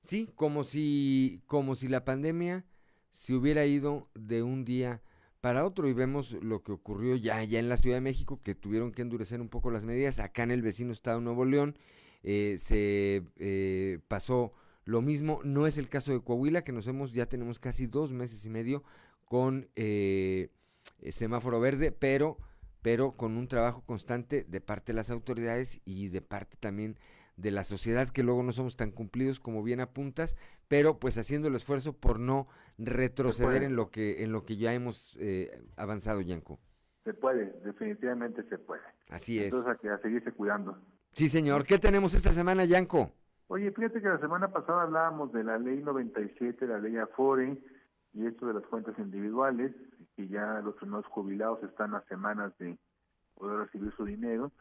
[0.04, 2.66] Sí, como si como si la pandemia
[3.12, 5.02] se hubiera ido de un día
[5.42, 5.88] para otro.
[5.88, 9.02] Y vemos lo que ocurrió ya ya en la Ciudad de México que tuvieron que
[9.02, 10.20] endurecer un poco las medidas.
[10.20, 11.78] Acá en el vecino estado Nuevo León
[12.24, 15.40] eh, se eh, pasó lo mismo.
[15.44, 18.50] No es el caso de Coahuila que nos hemos ya tenemos casi dos meses y
[18.50, 18.84] medio
[19.26, 20.50] con eh,
[21.12, 22.38] semáforo verde, pero,
[22.82, 26.98] pero con un trabajo constante de parte de las autoridades y de parte también
[27.38, 30.36] de la sociedad que luego no somos tan cumplidos como bien apuntas,
[30.68, 32.48] pero pues haciendo el esfuerzo por no
[32.78, 36.60] retroceder en lo que en lo que ya hemos eh, avanzado, Yanko.
[37.04, 38.82] Se puede, definitivamente se puede.
[39.10, 39.54] Así es.
[39.54, 40.78] Entonces a, seguirse cuidando.
[41.14, 41.66] Sí, señor.
[41.66, 43.12] ¿Qué tenemos esta semana, Yanko?
[43.48, 47.62] Oye, fíjate que la semana pasada hablábamos de la ley 97, la ley Afore
[48.14, 49.72] y esto de las cuentas individuales
[50.16, 52.78] que ya los primeros jubilados están a semanas de
[53.36, 54.52] poder recibir su dinero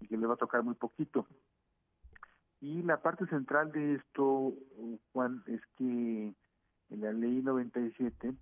[0.00, 1.26] y que le va a tocar muy poquito.
[2.60, 4.54] Y la parte central de esto,
[5.12, 6.34] Juan, es que
[6.90, 8.34] en la ley 97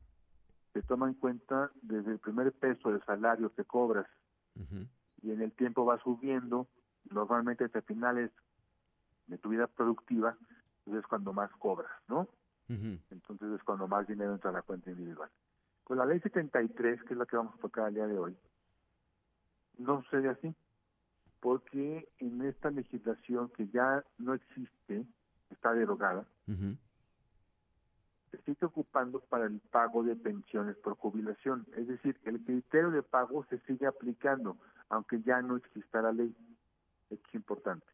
[0.72, 4.06] se toma en cuenta desde el primer peso de salario que cobras
[5.22, 6.68] y en el tiempo va subiendo,
[7.10, 8.30] normalmente hasta finales
[9.26, 10.36] de tu vida productiva,
[10.78, 12.28] entonces es cuando más cobras, ¿no?
[13.10, 15.30] Entonces es cuando más dinero entra a la cuenta individual.
[15.84, 18.36] Con la ley 73, que es la que vamos a tocar el día de hoy,
[19.78, 20.54] no sucede así,
[21.42, 25.04] porque en esta legislación que ya no existe,
[25.50, 26.24] está derogada,
[28.30, 31.66] se sigue ocupando para el pago de pensiones por jubilación.
[31.76, 34.56] Es decir, el criterio de pago se sigue aplicando,
[34.88, 36.32] aunque ya no exista la ley.
[37.10, 37.86] Es importante.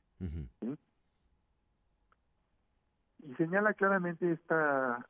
[3.20, 5.06] Y señala claramente esta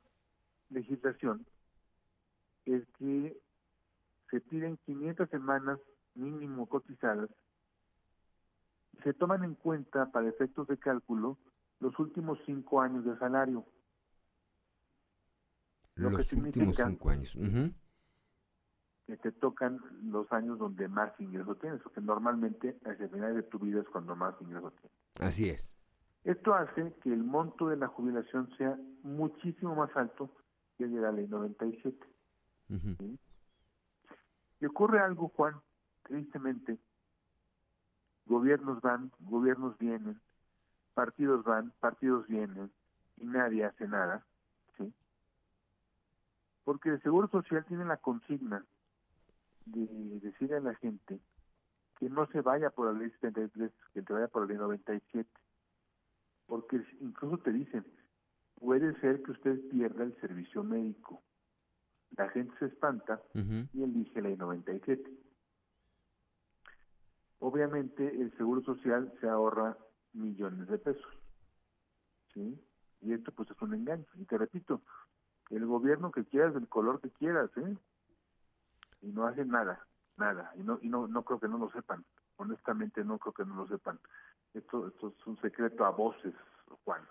[0.70, 1.44] legislación
[2.66, 3.36] es que
[4.30, 5.80] se piden 500 semanas
[6.14, 7.28] mínimo cotizadas
[9.02, 11.38] se toman en cuenta para efectos de cálculo
[11.80, 13.64] los últimos cinco años de salario.
[15.94, 17.36] Lo los que últimos cinco años.
[19.06, 23.58] Que te tocan los años donde más ingreso tienes, porque normalmente hacia final de tu
[23.58, 24.92] vida es cuando más ingreso tienes.
[25.20, 25.74] Así es.
[26.24, 30.30] Esto hace que el monto de la jubilación sea muchísimo más alto
[30.76, 31.96] que el de la ley 97.
[34.60, 35.54] Y ocurre algo, Juan,
[36.02, 36.78] tristemente.
[38.28, 40.20] Gobiernos van, gobiernos vienen,
[40.92, 42.70] partidos van, partidos vienen
[43.16, 44.24] y nadie hace nada,
[44.76, 44.92] ¿sí?
[46.64, 48.64] Porque el Seguro Social tiene la consigna
[49.64, 49.86] de
[50.20, 51.20] decir a la gente
[51.98, 55.28] que no se vaya por la ley 73, que te vaya por la ley 97.
[56.46, 57.84] Porque incluso te dicen,
[58.54, 61.22] puede ser que usted pierda el servicio médico.
[62.16, 65.27] La gente se espanta y elige la ley 97.
[67.40, 69.76] Obviamente el Seguro Social se ahorra
[70.12, 71.12] millones de pesos.
[72.34, 72.60] ¿Sí?
[73.00, 74.06] Y esto pues es un engaño.
[74.16, 74.82] Y te repito,
[75.50, 77.76] el gobierno que quieras, del color que quieras, ¿eh?
[79.02, 79.86] Y no hace nada,
[80.16, 80.52] nada.
[80.56, 82.04] Y no, y no, no creo que no lo sepan.
[82.36, 83.98] Honestamente no creo que no lo sepan.
[84.54, 86.34] Esto, esto es un secreto a voces,
[86.84, 87.02] Juan.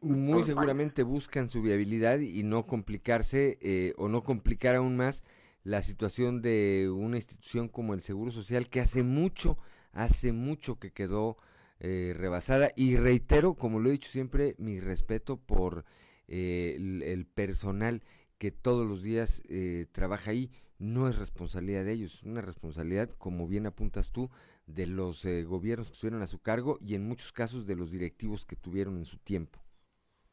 [0.00, 5.22] muy seguramente buscan su viabilidad y no complicarse eh, o no complicar aún más
[5.66, 9.58] la situación de una institución como el Seguro Social que hace mucho,
[9.90, 11.36] hace mucho que quedó
[11.80, 15.84] eh, rebasada y reitero, como lo he dicho siempre, mi respeto por
[16.28, 18.04] eh, el, personal
[18.38, 20.52] que todos los días eh, trabaja ahí.
[20.78, 24.30] No es responsabilidad de ellos, es una responsabilidad, como bien apuntas tú,
[24.66, 28.46] de los gobiernos que estuvieron a su cargo y en muchos casos de los directivos
[28.46, 29.65] que tuvieron en su tiempo.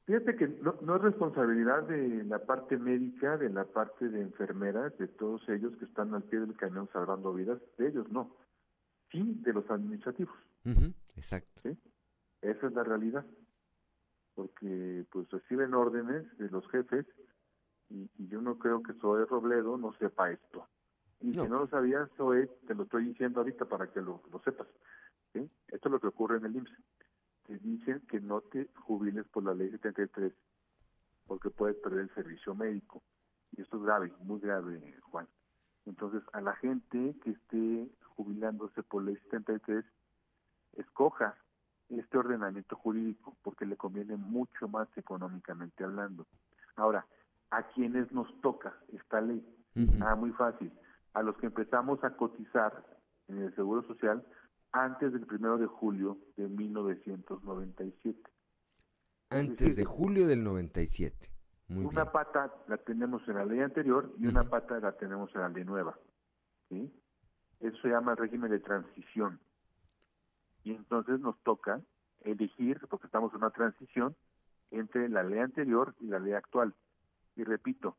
[0.06, 4.98] Fíjate que no, no, es responsabilidad de la parte médica, de la parte de enfermeras,
[4.98, 8.36] de todos ellos que están al pie del cañón salvando vidas, de ellos no,
[9.12, 10.36] sí de los administrativos.
[11.16, 11.62] Exacto.
[11.64, 11.78] ¿sí?
[12.42, 13.26] Esa es la realidad,
[14.36, 17.06] porque pues reciben órdenes de los jefes
[17.90, 20.68] y, yo no creo que Zoe Robledo no sepa esto.
[21.22, 24.40] Y si no lo sabías, Zoe, te lo estoy diciendo ahorita para que lo, lo
[24.40, 24.68] sepas.
[25.32, 25.50] ¿sí?
[25.70, 26.74] Esto es lo que ocurre en el IMSS
[27.46, 30.34] te dicen que no te jubiles por la ley 73
[31.28, 33.02] porque puedes perder el servicio médico.
[33.56, 35.28] Y esto es grave, muy grave, Juan.
[35.86, 39.86] Entonces, a la gente que esté jubilándose por ley 73,
[40.74, 41.36] escoja
[41.90, 46.26] este ordenamiento jurídico porque le conviene mucho más económicamente hablando.
[46.76, 47.06] Ahora,
[47.52, 49.46] ¿a quiénes nos toca esta ley?
[50.02, 50.72] Ah, muy fácil.
[51.14, 52.84] A los que empezamos a cotizar
[53.28, 54.26] en el Seguro Social
[54.74, 58.20] antes del primero de julio de 1997.
[59.30, 61.30] Antes de julio del 97.
[61.70, 65.42] Muy una pata la tenemos en la ley anterior y una pata la tenemos en
[65.42, 65.98] la ley nueva.
[66.70, 66.92] ¿sí?
[67.60, 69.40] Eso se llama régimen de transición.
[70.64, 71.82] Y entonces nos toca
[72.22, 74.16] elegir, porque estamos en una transición,
[74.72, 76.74] entre la ley anterior y la ley actual.
[77.36, 77.96] Y repito,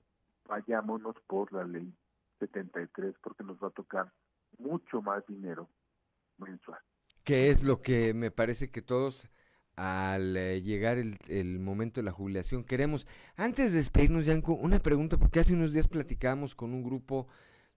[0.48, 1.94] vayámonos por la ley
[2.40, 4.12] 73 porque nos va a tocar
[4.58, 5.68] mucho más dinero
[7.24, 9.28] Que es lo que me parece que todos
[9.76, 13.06] al eh, llegar el, momento de la jubilación queremos.
[13.36, 17.26] Antes de despedirnos, Yanko, una pregunta, porque hace unos días platicábamos con un grupo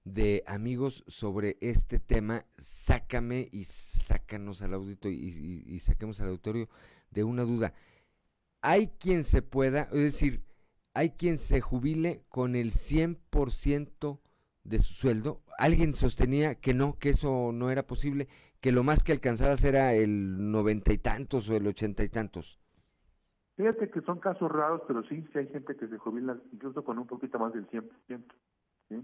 [0.03, 2.45] de amigos sobre este tema.
[2.57, 6.69] Sácame y sácanos al auditorio y, y saquemos al auditorio
[7.11, 7.73] de una duda.
[8.61, 10.43] Hay quien se pueda, es decir,
[10.93, 14.19] hay quien se jubile con el 100%
[14.67, 15.41] de su sueldo.
[15.57, 18.27] Alguien sostenía que no, que eso no era posible
[18.61, 22.59] que lo más que alcanzabas era el noventa y tantos o el ochenta y tantos.
[23.55, 26.99] Fíjate que son casos raros, pero sí, sí hay gente que se jubila incluso con
[26.99, 27.89] un poquito más del 100%,
[28.89, 29.03] ¿sí?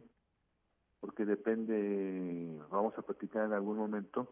[1.00, 4.32] Porque depende, vamos a platicar en algún momento,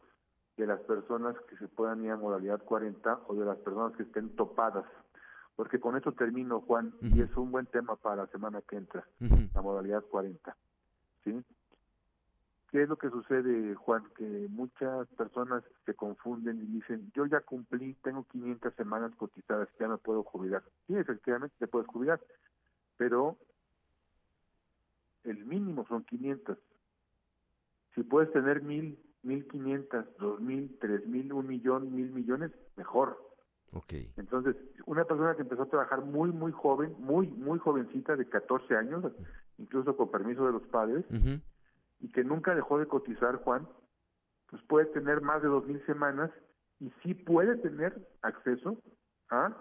[0.57, 4.03] de las personas que se puedan ir a modalidad 40 o de las personas que
[4.03, 4.85] estén topadas.
[5.55, 9.07] Porque con esto termino, Juan, y es un buen tema para la semana que entra,
[9.19, 10.55] la modalidad 40.
[11.23, 11.43] ¿Sí?
[12.71, 14.03] ¿Qué es lo que sucede, Juan?
[14.15, 19.89] Que muchas personas se confunden y dicen, yo ya cumplí, tengo 500 semanas cotizadas, ya
[19.89, 20.63] me puedo jubilar.
[20.87, 22.21] Sí, efectivamente te puedes jubilar,
[22.95, 23.35] pero
[25.25, 26.57] el mínimo son 500.
[27.93, 33.17] Si puedes tener mil, mil quinientas, dos mil, tres mil, un millón, mil millones, mejor.
[33.73, 34.13] Okay.
[34.17, 38.75] Entonces, una persona que empezó a trabajar muy, muy joven, muy, muy jovencita, de 14
[38.75, 39.11] años,
[39.61, 41.05] incluso con permiso de los padres,
[41.99, 43.67] y que nunca dejó de cotizar, Juan,
[44.49, 46.31] pues puede tener más de dos mil semanas
[46.79, 48.77] y sí puede tener acceso
[49.29, 49.55] a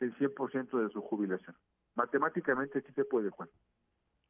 [0.00, 1.56] el 100% de su jubilación.
[1.94, 3.48] Matemáticamente sí se puede, Juan.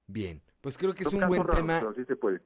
[0.06, 1.82] Bien, pues creo que es un buen tema.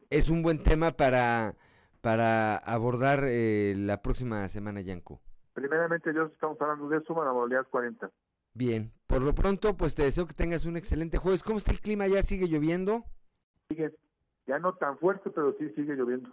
[0.09, 1.55] Es un buen tema para
[2.01, 5.21] para abordar eh, la próxima semana, Yanko.
[5.53, 8.11] Primeramente, yo estamos hablando de eso, modalidad 40.
[8.55, 11.43] Bien, por lo pronto, pues te deseo que tengas un excelente jueves.
[11.43, 12.07] ¿Cómo está el clima?
[12.09, 13.05] ¿Ya sigue lloviendo?
[13.69, 13.95] Sigue,
[14.47, 16.31] ya no tan fuerte, pero sí sigue lloviendo.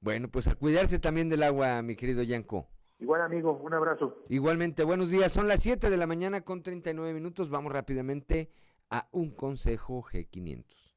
[0.00, 2.66] Bueno, pues a cuidarse también del agua, mi querido Yanko.
[2.98, 4.24] Igual amigo, un abrazo.
[4.28, 5.32] Igualmente, buenos días.
[5.32, 7.48] Son las 7 de la mañana con 39 minutos.
[7.48, 8.50] Vamos rápidamente
[8.90, 10.89] a un consejo G500.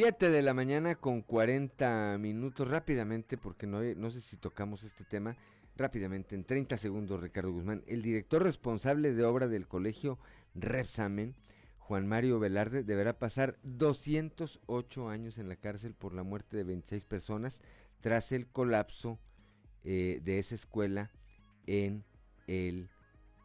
[0.00, 5.36] 7 de la mañana con 40 minutos rápidamente, porque no, sé si tocamos este tema
[5.74, 7.82] rápidamente, en 30 segundos, Ricardo Guzmán.
[7.88, 10.20] El director responsable de obra del colegio
[10.54, 11.34] Repsamen,
[11.80, 17.04] Juan Mario Velarde, deberá pasar 208 años en la cárcel por la muerte de 26
[17.04, 17.60] personas
[18.00, 19.18] tras el colapso
[19.82, 21.10] eh, de esa escuela
[21.66, 22.04] en
[22.46, 22.88] el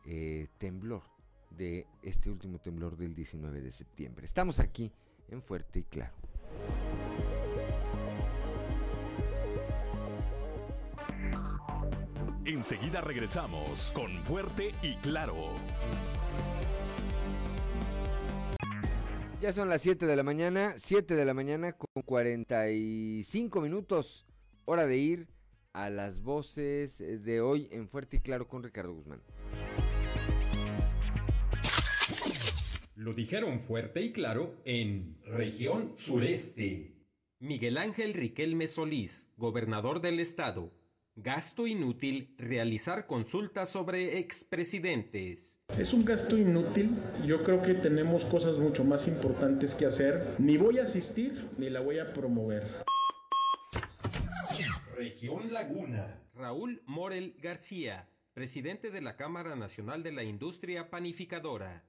[0.05, 1.01] eh, temblor
[1.49, 4.27] de este último temblor del 19 de septiembre.
[4.27, 4.91] Estamos aquí
[5.30, 6.32] en Fuerte y Claro.
[12.45, 15.35] Enseguida regresamos con Fuerte y Claro.
[19.41, 24.25] Ya son las 7 de la mañana, 7 de la mañana con 45 minutos.
[24.65, 25.27] Hora de ir
[25.73, 29.21] a las voces de hoy en Fuerte y Claro con Ricardo Guzmán.
[33.03, 36.95] Lo dijeron fuerte y claro en región sureste.
[37.38, 40.71] Miguel Ángel Riquelme Solís, gobernador del estado.
[41.17, 45.59] Gasto inútil realizar consultas sobre expresidentes.
[45.77, 46.91] Es un gasto inútil.
[47.27, 50.38] Yo creo que tenemos cosas mucho más importantes que hacer.
[50.39, 52.85] Ni voy a asistir ni la voy a promover.
[54.95, 56.21] Región Laguna.
[56.35, 61.84] Raúl Morel García, presidente de la Cámara Nacional de la Industria Panificadora.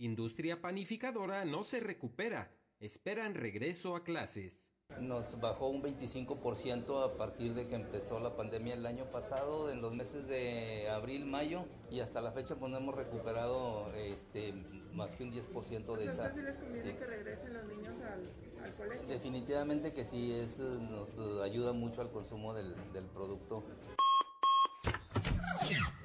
[0.00, 4.72] Industria panificadora no se recupera, esperan regreso a clases.
[4.98, 9.82] Nos bajó un 25% a partir de que empezó la pandemia el año pasado, en
[9.82, 14.54] los meses de abril, mayo, y hasta la fecha pues no hemos recuperado este,
[14.94, 16.30] más que un 10% de esa.
[16.30, 19.06] les conviene que regresen los niños al, colegio?
[19.06, 23.64] Definitivamente que sí, es, nos ayuda mucho al consumo del, del producto.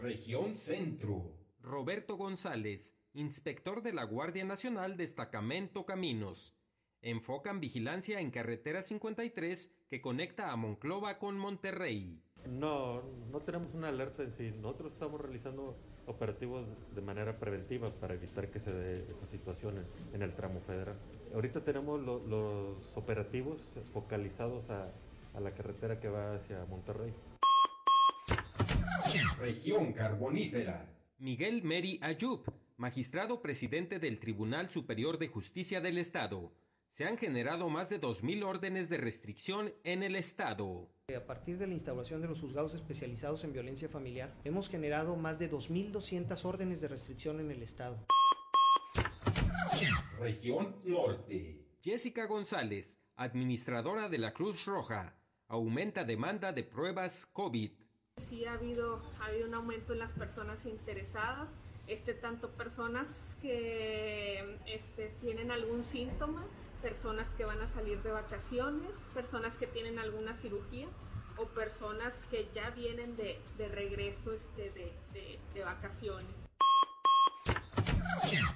[0.01, 1.31] Región Centro.
[1.61, 6.53] Roberto González, inspector de la Guardia Nacional Destacamento Caminos.
[7.01, 12.21] Enfocan vigilancia en carretera 53 que conecta a Monclova con Monterrey.
[12.45, 13.01] No,
[13.31, 14.51] no tenemos una alerta en sí.
[14.61, 15.77] Nosotros estamos realizando
[16.07, 20.97] operativos de manera preventiva para evitar que se dé esa situación en, el tramo federal.
[21.33, 23.61] Ahorita tenemos los operativos
[23.93, 24.91] focalizados a,
[25.33, 27.13] a la carretera que va hacia Monterrey.
[29.39, 30.85] Región Carbonífera.
[31.17, 32.43] Miguel Meri Ayub
[32.77, 36.51] magistrado presidente del Tribunal Superior de Justicia del Estado.
[36.89, 40.89] Se han generado más de 2.000 órdenes de restricción en el Estado.
[41.15, 45.39] A partir de la instauración de los juzgados especializados en violencia familiar, hemos generado más
[45.39, 48.05] de 2.200 órdenes de restricción en el Estado.
[50.19, 51.65] Región Norte.
[51.81, 55.15] Jessica González, administradora de la Cruz Roja,
[55.47, 57.71] aumenta demanda de pruebas COVID.
[58.17, 61.49] Sí ha habido, ha habido un aumento en las personas interesadas
[61.87, 66.45] este, tanto personas que este, tienen algún síntoma,
[66.81, 70.87] personas que van a salir de vacaciones, personas que tienen alguna cirugía
[71.37, 73.39] o personas que ya vienen de,
[73.69, 76.33] regreso este, de, de vacaciones.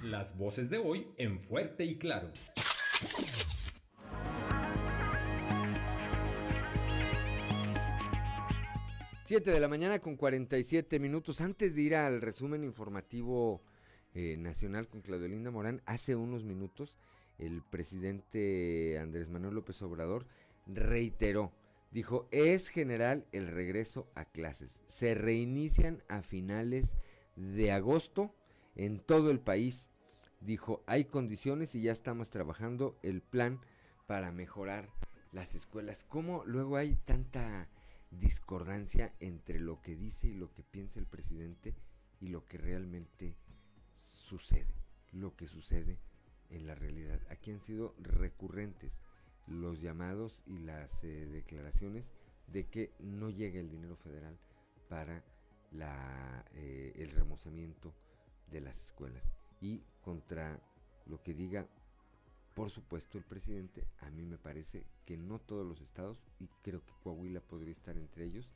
[0.02, 2.32] Las voces de hoy en fuerte y claro.
[9.30, 11.40] 7 de la mañana con 47 minutos.
[11.40, 13.62] Antes de ir al resumen informativo
[14.12, 16.96] eh, nacional con Claudio Linda Morán, hace unos minutos
[17.38, 20.26] el presidente Andrés Manuel López Obrador
[20.66, 21.52] reiteró,
[21.92, 24.80] dijo, es general el regreso a clases.
[24.88, 26.96] Se reinician a finales
[27.36, 28.34] de agosto
[28.74, 29.90] en todo el país.
[30.40, 33.60] Dijo, hay condiciones y ya estamos trabajando el plan
[34.08, 34.88] para mejorar
[35.30, 36.02] las escuelas.
[36.02, 37.68] ¿Cómo luego hay tanta
[38.10, 41.74] discordancia entre lo que dice y lo que piensa el presidente
[42.20, 43.36] y lo que realmente
[43.94, 44.74] sucede,
[45.12, 45.98] lo que sucede
[46.50, 47.20] en la realidad.
[47.30, 48.98] Aquí han sido recurrentes
[49.46, 52.12] los llamados y las eh, declaraciones
[52.46, 54.38] de que no llega el dinero federal
[54.88, 55.24] para
[55.72, 57.94] la, eh, el remozamiento
[58.50, 59.22] de las escuelas.
[59.60, 60.60] Y contra
[61.06, 61.68] lo que diga
[62.60, 66.84] por supuesto, el presidente, a mí me parece que no todos los estados, y creo
[66.84, 68.50] que Coahuila podría estar entre ellos,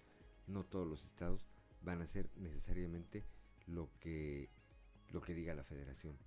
[0.46, 1.46] no todos los estados
[1.80, 3.24] van a hacer necesariamente
[3.66, 4.50] lo que,
[5.10, 6.18] lo que diga la federación.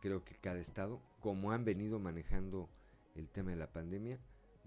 [0.00, 2.68] Creo que cada estado, como han venido manejando
[3.16, 4.20] el tema de la pandemia,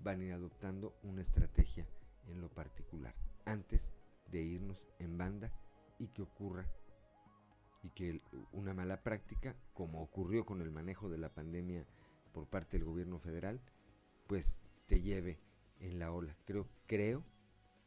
[0.03, 1.87] van a ir adoptando una estrategia
[2.27, 3.93] en lo particular, antes
[4.29, 5.53] de irnos en banda
[5.99, 6.65] y que ocurra
[7.81, 8.21] y que
[8.51, 11.85] una mala práctica, como ocurrió con el manejo de la pandemia
[12.35, 13.61] por parte del gobierno federal,
[14.27, 14.57] pues
[14.87, 15.39] te lleve
[15.79, 16.35] en la ola.
[16.43, 17.23] Creo, creo,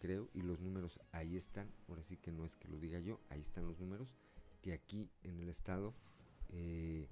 [0.00, 3.20] creo, y los números ahí están, ahora sí que no es que lo diga yo,
[3.28, 4.16] ahí están los números,
[4.62, 5.94] que aquí en el estado
[6.48, 7.06] eh,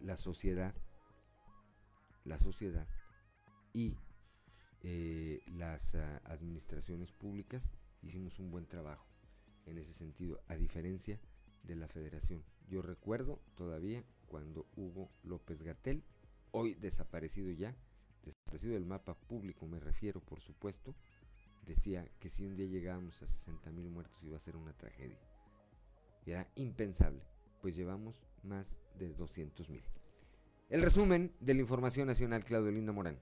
[0.00, 0.74] la sociedad
[2.24, 2.86] la sociedad
[3.74, 3.96] y
[4.82, 7.68] eh, las ah, administraciones públicas
[8.02, 9.06] hicimos un buen trabajo
[9.66, 11.20] en ese sentido, a diferencia
[11.62, 12.42] de la federación.
[12.68, 16.04] Yo recuerdo todavía cuando Hugo López Gatel,
[16.52, 17.74] hoy desaparecido ya,
[18.24, 20.94] desaparecido del mapa público me refiero por supuesto,
[21.66, 25.18] decía que si un día llegábamos a 60 mil muertos iba a ser una tragedia.
[26.24, 27.22] Era impensable,
[27.60, 29.82] pues llevamos más de 200 mil.
[30.68, 33.18] El resumen de la información nacional, Claudio Linda Morán.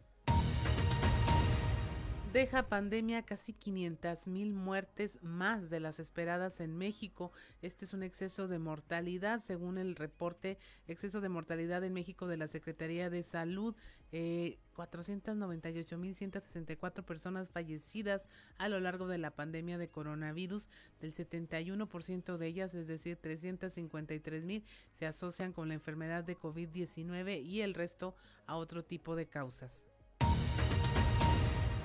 [2.33, 7.33] Deja pandemia casi 500 mil muertes más de las esperadas en México.
[7.63, 12.37] Este es un exceso de mortalidad, según el reporte exceso de mortalidad en México de
[12.37, 13.75] la Secretaría de Salud.
[14.13, 18.29] Eh, 498 mil 164 personas fallecidas
[18.59, 20.69] a lo largo de la pandemia de coronavirus.
[21.01, 27.43] Del 71% de ellas, es decir, 353 mil, se asocian con la enfermedad de COVID-19
[27.43, 28.15] y el resto
[28.47, 29.87] a otro tipo de causas.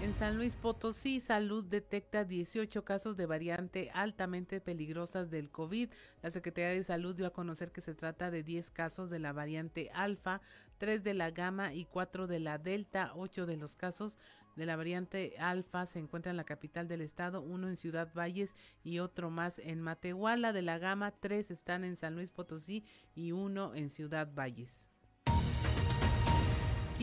[0.04, 5.90] En San Luis Potosí, Salud detecta 18 casos de variante altamente peligrosas del COVID.
[6.22, 9.32] La Secretaría de Salud dio a conocer que se trata de 10 casos de la
[9.32, 10.42] variante alfa,
[10.78, 13.14] 3 de la gamma y 4 de la delta.
[13.16, 14.20] 8 de los casos
[14.58, 18.58] de la variante alfa se encuentran en la capital del estado, uno en Ciudad Valles
[18.84, 20.52] y otro más en Matehuala.
[20.52, 22.84] De la gama, 3 están en San Luis Potosí
[23.16, 24.90] y uno en Ciudad Valles.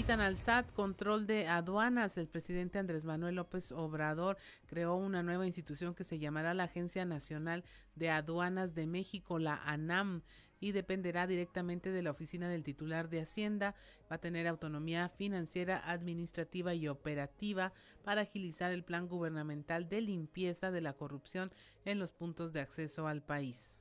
[0.00, 2.16] Quitan al SAT control de aduanas.
[2.16, 7.04] El presidente Andrés Manuel López Obrador creó una nueva institución que se llamará la Agencia
[7.04, 7.64] Nacional
[7.96, 10.22] de Aduanas de México, la ANAM,
[10.58, 13.74] y dependerá directamente de la oficina del titular de Hacienda.
[14.10, 20.70] Va a tener autonomía financiera, administrativa y operativa para agilizar el plan gubernamental de limpieza
[20.70, 21.52] de la corrupción
[21.84, 23.76] en los puntos de acceso al país.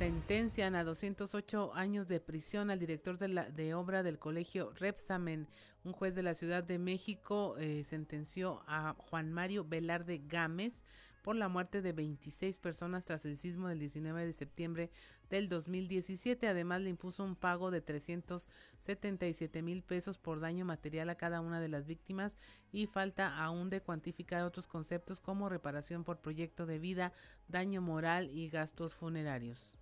[0.00, 5.46] Sentencian a 208 años de prisión al director de, obra del colegio Repsamen.
[5.84, 10.86] Un juez de la Ciudad de México eh, sentenció a Juan Mario Velarde Gámez
[11.20, 14.90] por la muerte de 26 personas tras el sismo del 19 de septiembre
[15.28, 16.48] del 2017.
[16.48, 21.60] Además, le impuso un pago de 377 mil pesos por daño material a cada una
[21.60, 22.38] de las víctimas
[22.72, 27.12] y falta aún de cuantificar otros conceptos como reparación por proyecto de vida,
[27.48, 29.76] daño moral y gastos funerarios.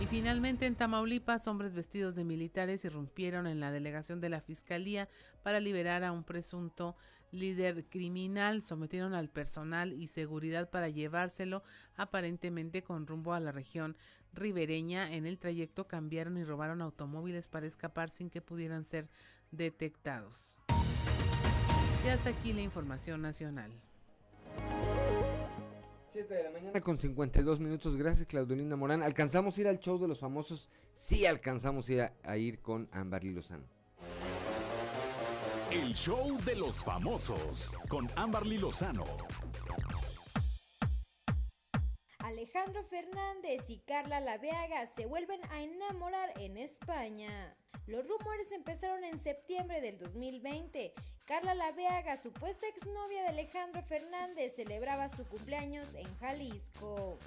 [0.00, 5.10] Y finalmente en Tamaulipas, hombres vestidos de militares irrumpieron en la delegación de la Fiscalía
[5.42, 6.96] para liberar a un presunto
[7.32, 8.62] líder criminal.
[8.62, 11.62] Sometieron al personal y seguridad para llevárselo
[11.96, 13.94] aparentemente con rumbo a la región
[14.32, 15.12] ribereña.
[15.12, 19.06] En el trayecto cambiaron y robaron automóviles para escapar sin que pudieran ser
[19.50, 20.58] detectados.
[22.06, 23.70] Y hasta aquí la información nacional.
[26.12, 27.96] 7 de la mañana con 52 minutos.
[27.96, 29.02] Gracias, Claudelina Morán.
[29.02, 30.68] ¿Alcanzamos a ir al show de los famosos?
[30.94, 33.64] Sí, alcanzamos a ir, a ir con Amberly Lozano.
[35.70, 39.04] El show de los famosos con Amberly Lozano.
[42.18, 47.56] Alejandro Fernández y Carla Laveaga se vuelven a enamorar en España.
[47.86, 50.92] Los rumores empezaron en septiembre del 2020.
[51.30, 57.18] Carla Laveaga, supuesta exnovia de Alejandro Fernández, celebraba su cumpleaños en Jalisco.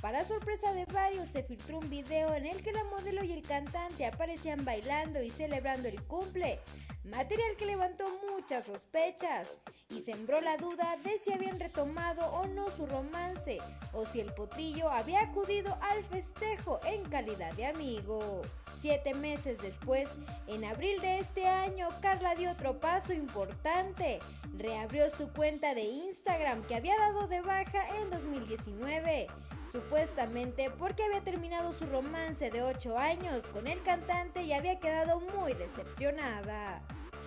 [0.00, 3.42] Para sorpresa de varios, se filtró un video en el que la modelo y el
[3.42, 6.60] cantante aparecían bailando y celebrando el cumple,
[7.04, 9.48] material que levantó muchas sospechas
[9.88, 13.58] y sembró la duda de si habían retomado o no su romance
[13.92, 18.42] o si el potrillo había acudido al festejo en calidad de amigo.
[18.80, 20.10] Siete meses después,
[20.46, 24.18] en abril de este año, Carla dio otro paso importante.
[24.58, 29.28] Reabrió su cuenta de Instagram que había dado de baja en 2019
[29.70, 35.20] supuestamente porque había terminado su romance de 8 años con el cantante y había quedado
[35.20, 36.82] muy decepcionada.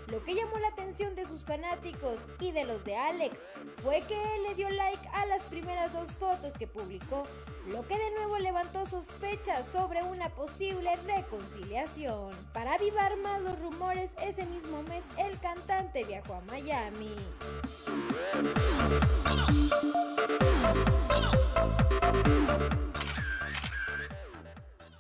[0.07, 3.40] Lo que llamó la atención de sus fanáticos y de los de Alex
[3.84, 7.24] fue que él le dio like a las primeras dos fotos que publicó,
[7.68, 12.32] lo que de nuevo levantó sospechas sobre una posible reconciliación.
[12.53, 17.14] Para avivar más los rumores, ese mismo mes el cantante viajó a Miami.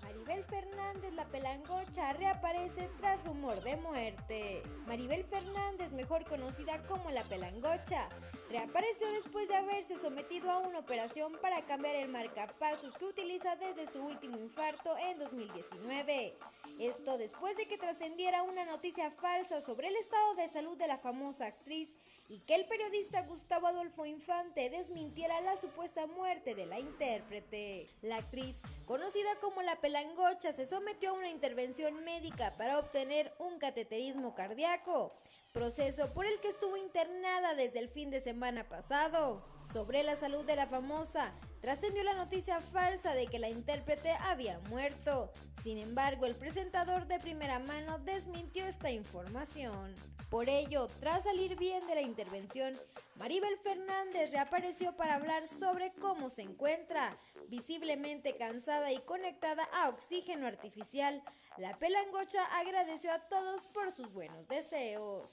[0.01, 4.63] Maribel Fernández, la pelangocha, reaparece tras rumor de muerte.
[4.85, 8.09] Maribel Fernández, mejor conocida como la pelangocha,
[8.49, 13.91] reapareció después de haberse sometido a una operación para cambiar el marcapasos que utiliza desde
[13.91, 16.37] su último infarto en 2019.
[16.79, 20.97] Esto después de que trascendiera una noticia falsa sobre el estado de salud de la
[20.97, 21.97] famosa actriz
[22.29, 27.89] y que el periodista Gustavo Adolfo Infante desmintiera la supuesta muerte de la intérprete.
[28.03, 33.57] La actriz, conocida como la pelangocha, se sometió a una intervención médica para obtener un
[33.57, 35.11] cateterismo cardíaco
[35.51, 37.18] proceso por el que estuvo internada
[37.59, 39.43] desde el fin de semana pasado.
[39.71, 44.59] Sobre la salud de la famosa, trascendió la noticia falsa de que la intérprete había
[44.69, 45.29] muerto.
[45.61, 49.93] Sin embargo, el presentador de primera mano desmintió esta información.
[50.29, 52.79] Por ello, tras salir bien de la intervención,
[53.17, 57.17] Maribel Fernández reapareció para hablar sobre cómo se encuentra,
[57.49, 61.21] visiblemente cansada y conectada a oxígeno artificial.
[61.57, 65.29] La pelangocha agradeció a todos por sus buenos deseos.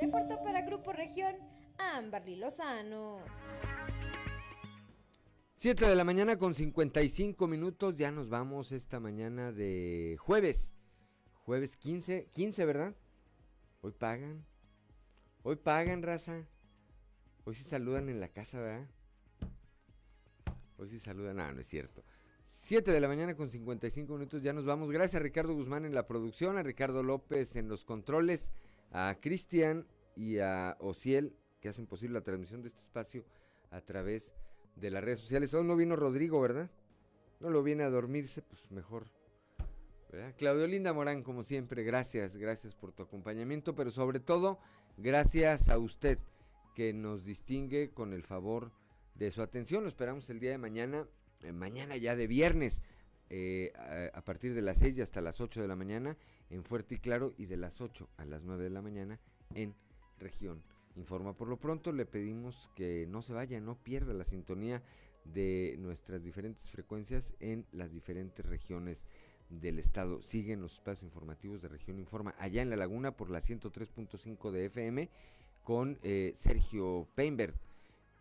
[0.00, 1.36] Reportó para Grupo Región
[1.78, 3.18] Amberly Lozano.
[5.56, 10.72] 7 de la mañana con 55 minutos, ya nos vamos esta mañana de jueves.
[11.44, 12.94] Jueves 15, 15, ¿verdad?
[13.82, 14.44] Hoy pagan.
[15.42, 16.46] Hoy pagan, raza.
[17.44, 18.88] Hoy sí saludan en la casa, ¿verdad?
[20.78, 22.02] Hoy sí saludan, no, no es cierto.
[22.46, 24.90] 7 de la mañana con 55 minutos, ya nos vamos.
[24.90, 28.50] Gracias a Ricardo Guzmán en la producción, a Ricardo López en los controles,
[28.90, 29.86] a Cristian
[30.16, 33.24] y a Ociel que hacen posible la transmisión de este espacio
[33.70, 34.32] a través
[34.76, 35.52] de las redes sociales.
[35.54, 36.70] Hoy no vino Rodrigo, ¿verdad?
[37.38, 39.06] No lo viene a dormirse, pues mejor.
[40.36, 44.58] Claudio Linda Morán, como siempre, gracias, gracias por tu acompañamiento, pero sobre todo,
[44.96, 46.18] gracias a usted
[46.74, 48.72] que nos distingue con el favor
[49.14, 49.84] de su atención.
[49.84, 51.06] Lo esperamos el día de mañana,
[51.42, 52.80] eh, mañana ya de viernes,
[53.28, 56.16] eh, a, a, partir de las 6 y hasta las 8 de la mañana
[56.50, 59.18] en Fuerte y Claro y de las 8 a las 9 de la mañana
[59.54, 59.74] en
[60.18, 60.62] región
[60.96, 61.32] informa.
[61.32, 64.82] Por lo pronto le pedimos que no se vaya, no pierda la sintonía
[65.24, 69.04] de nuestras diferentes frecuencias en las diferentes regiones
[69.48, 70.22] del estado.
[70.22, 74.66] Siguen los espacios informativos de Región Informa allá en La Laguna por la 103.5 de
[74.66, 75.08] FM
[75.64, 77.56] con eh, Sergio Peinbert.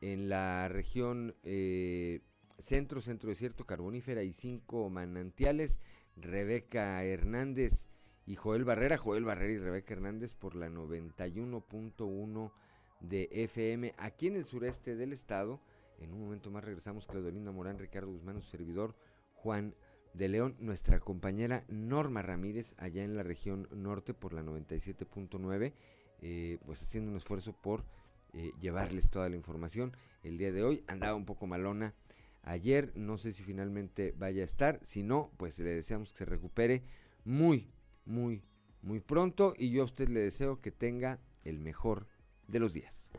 [0.01, 2.21] En la región eh,
[2.57, 5.79] centro, centro desierto, carbonífera y cinco manantiales,
[6.15, 7.88] Rebeca Hernández
[8.29, 12.51] y Joel Barrera, Joel Barrera y Rebeca Hernández por la 91.1
[12.99, 15.59] de FM aquí en el sureste del estado.
[15.97, 18.95] En un momento más regresamos Claudelina Morán, Ricardo Guzmán, su servidor
[19.33, 19.73] Juan
[20.13, 25.73] de León, nuestra compañera Norma Ramírez allá en la región norte por la 97.9,
[26.21, 27.83] eh, pues haciendo un esfuerzo por
[28.33, 29.91] eh, llevarles toda la información.
[30.21, 31.95] El día de hoy andaba un poco malona
[32.43, 36.25] ayer, no sé si finalmente vaya a estar, si no, pues le deseamos que se
[36.25, 36.83] recupere
[37.25, 37.71] muy,
[38.09, 38.43] muy,
[38.81, 42.07] muy pronto y yo a usted le deseo que tenga el mejor
[42.47, 43.09] de los días.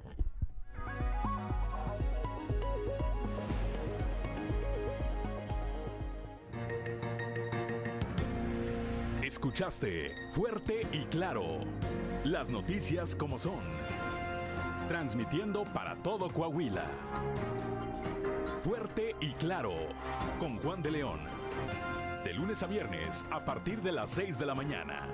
[9.22, 11.60] Escuchaste fuerte y claro
[12.24, 13.60] las noticias como son,
[14.88, 16.90] transmitiendo para todo Coahuila.
[18.62, 19.72] Fuerte y claro
[20.38, 21.20] con Juan de León
[22.24, 25.06] de lunes a viernes a partir de las 6 de la mañana.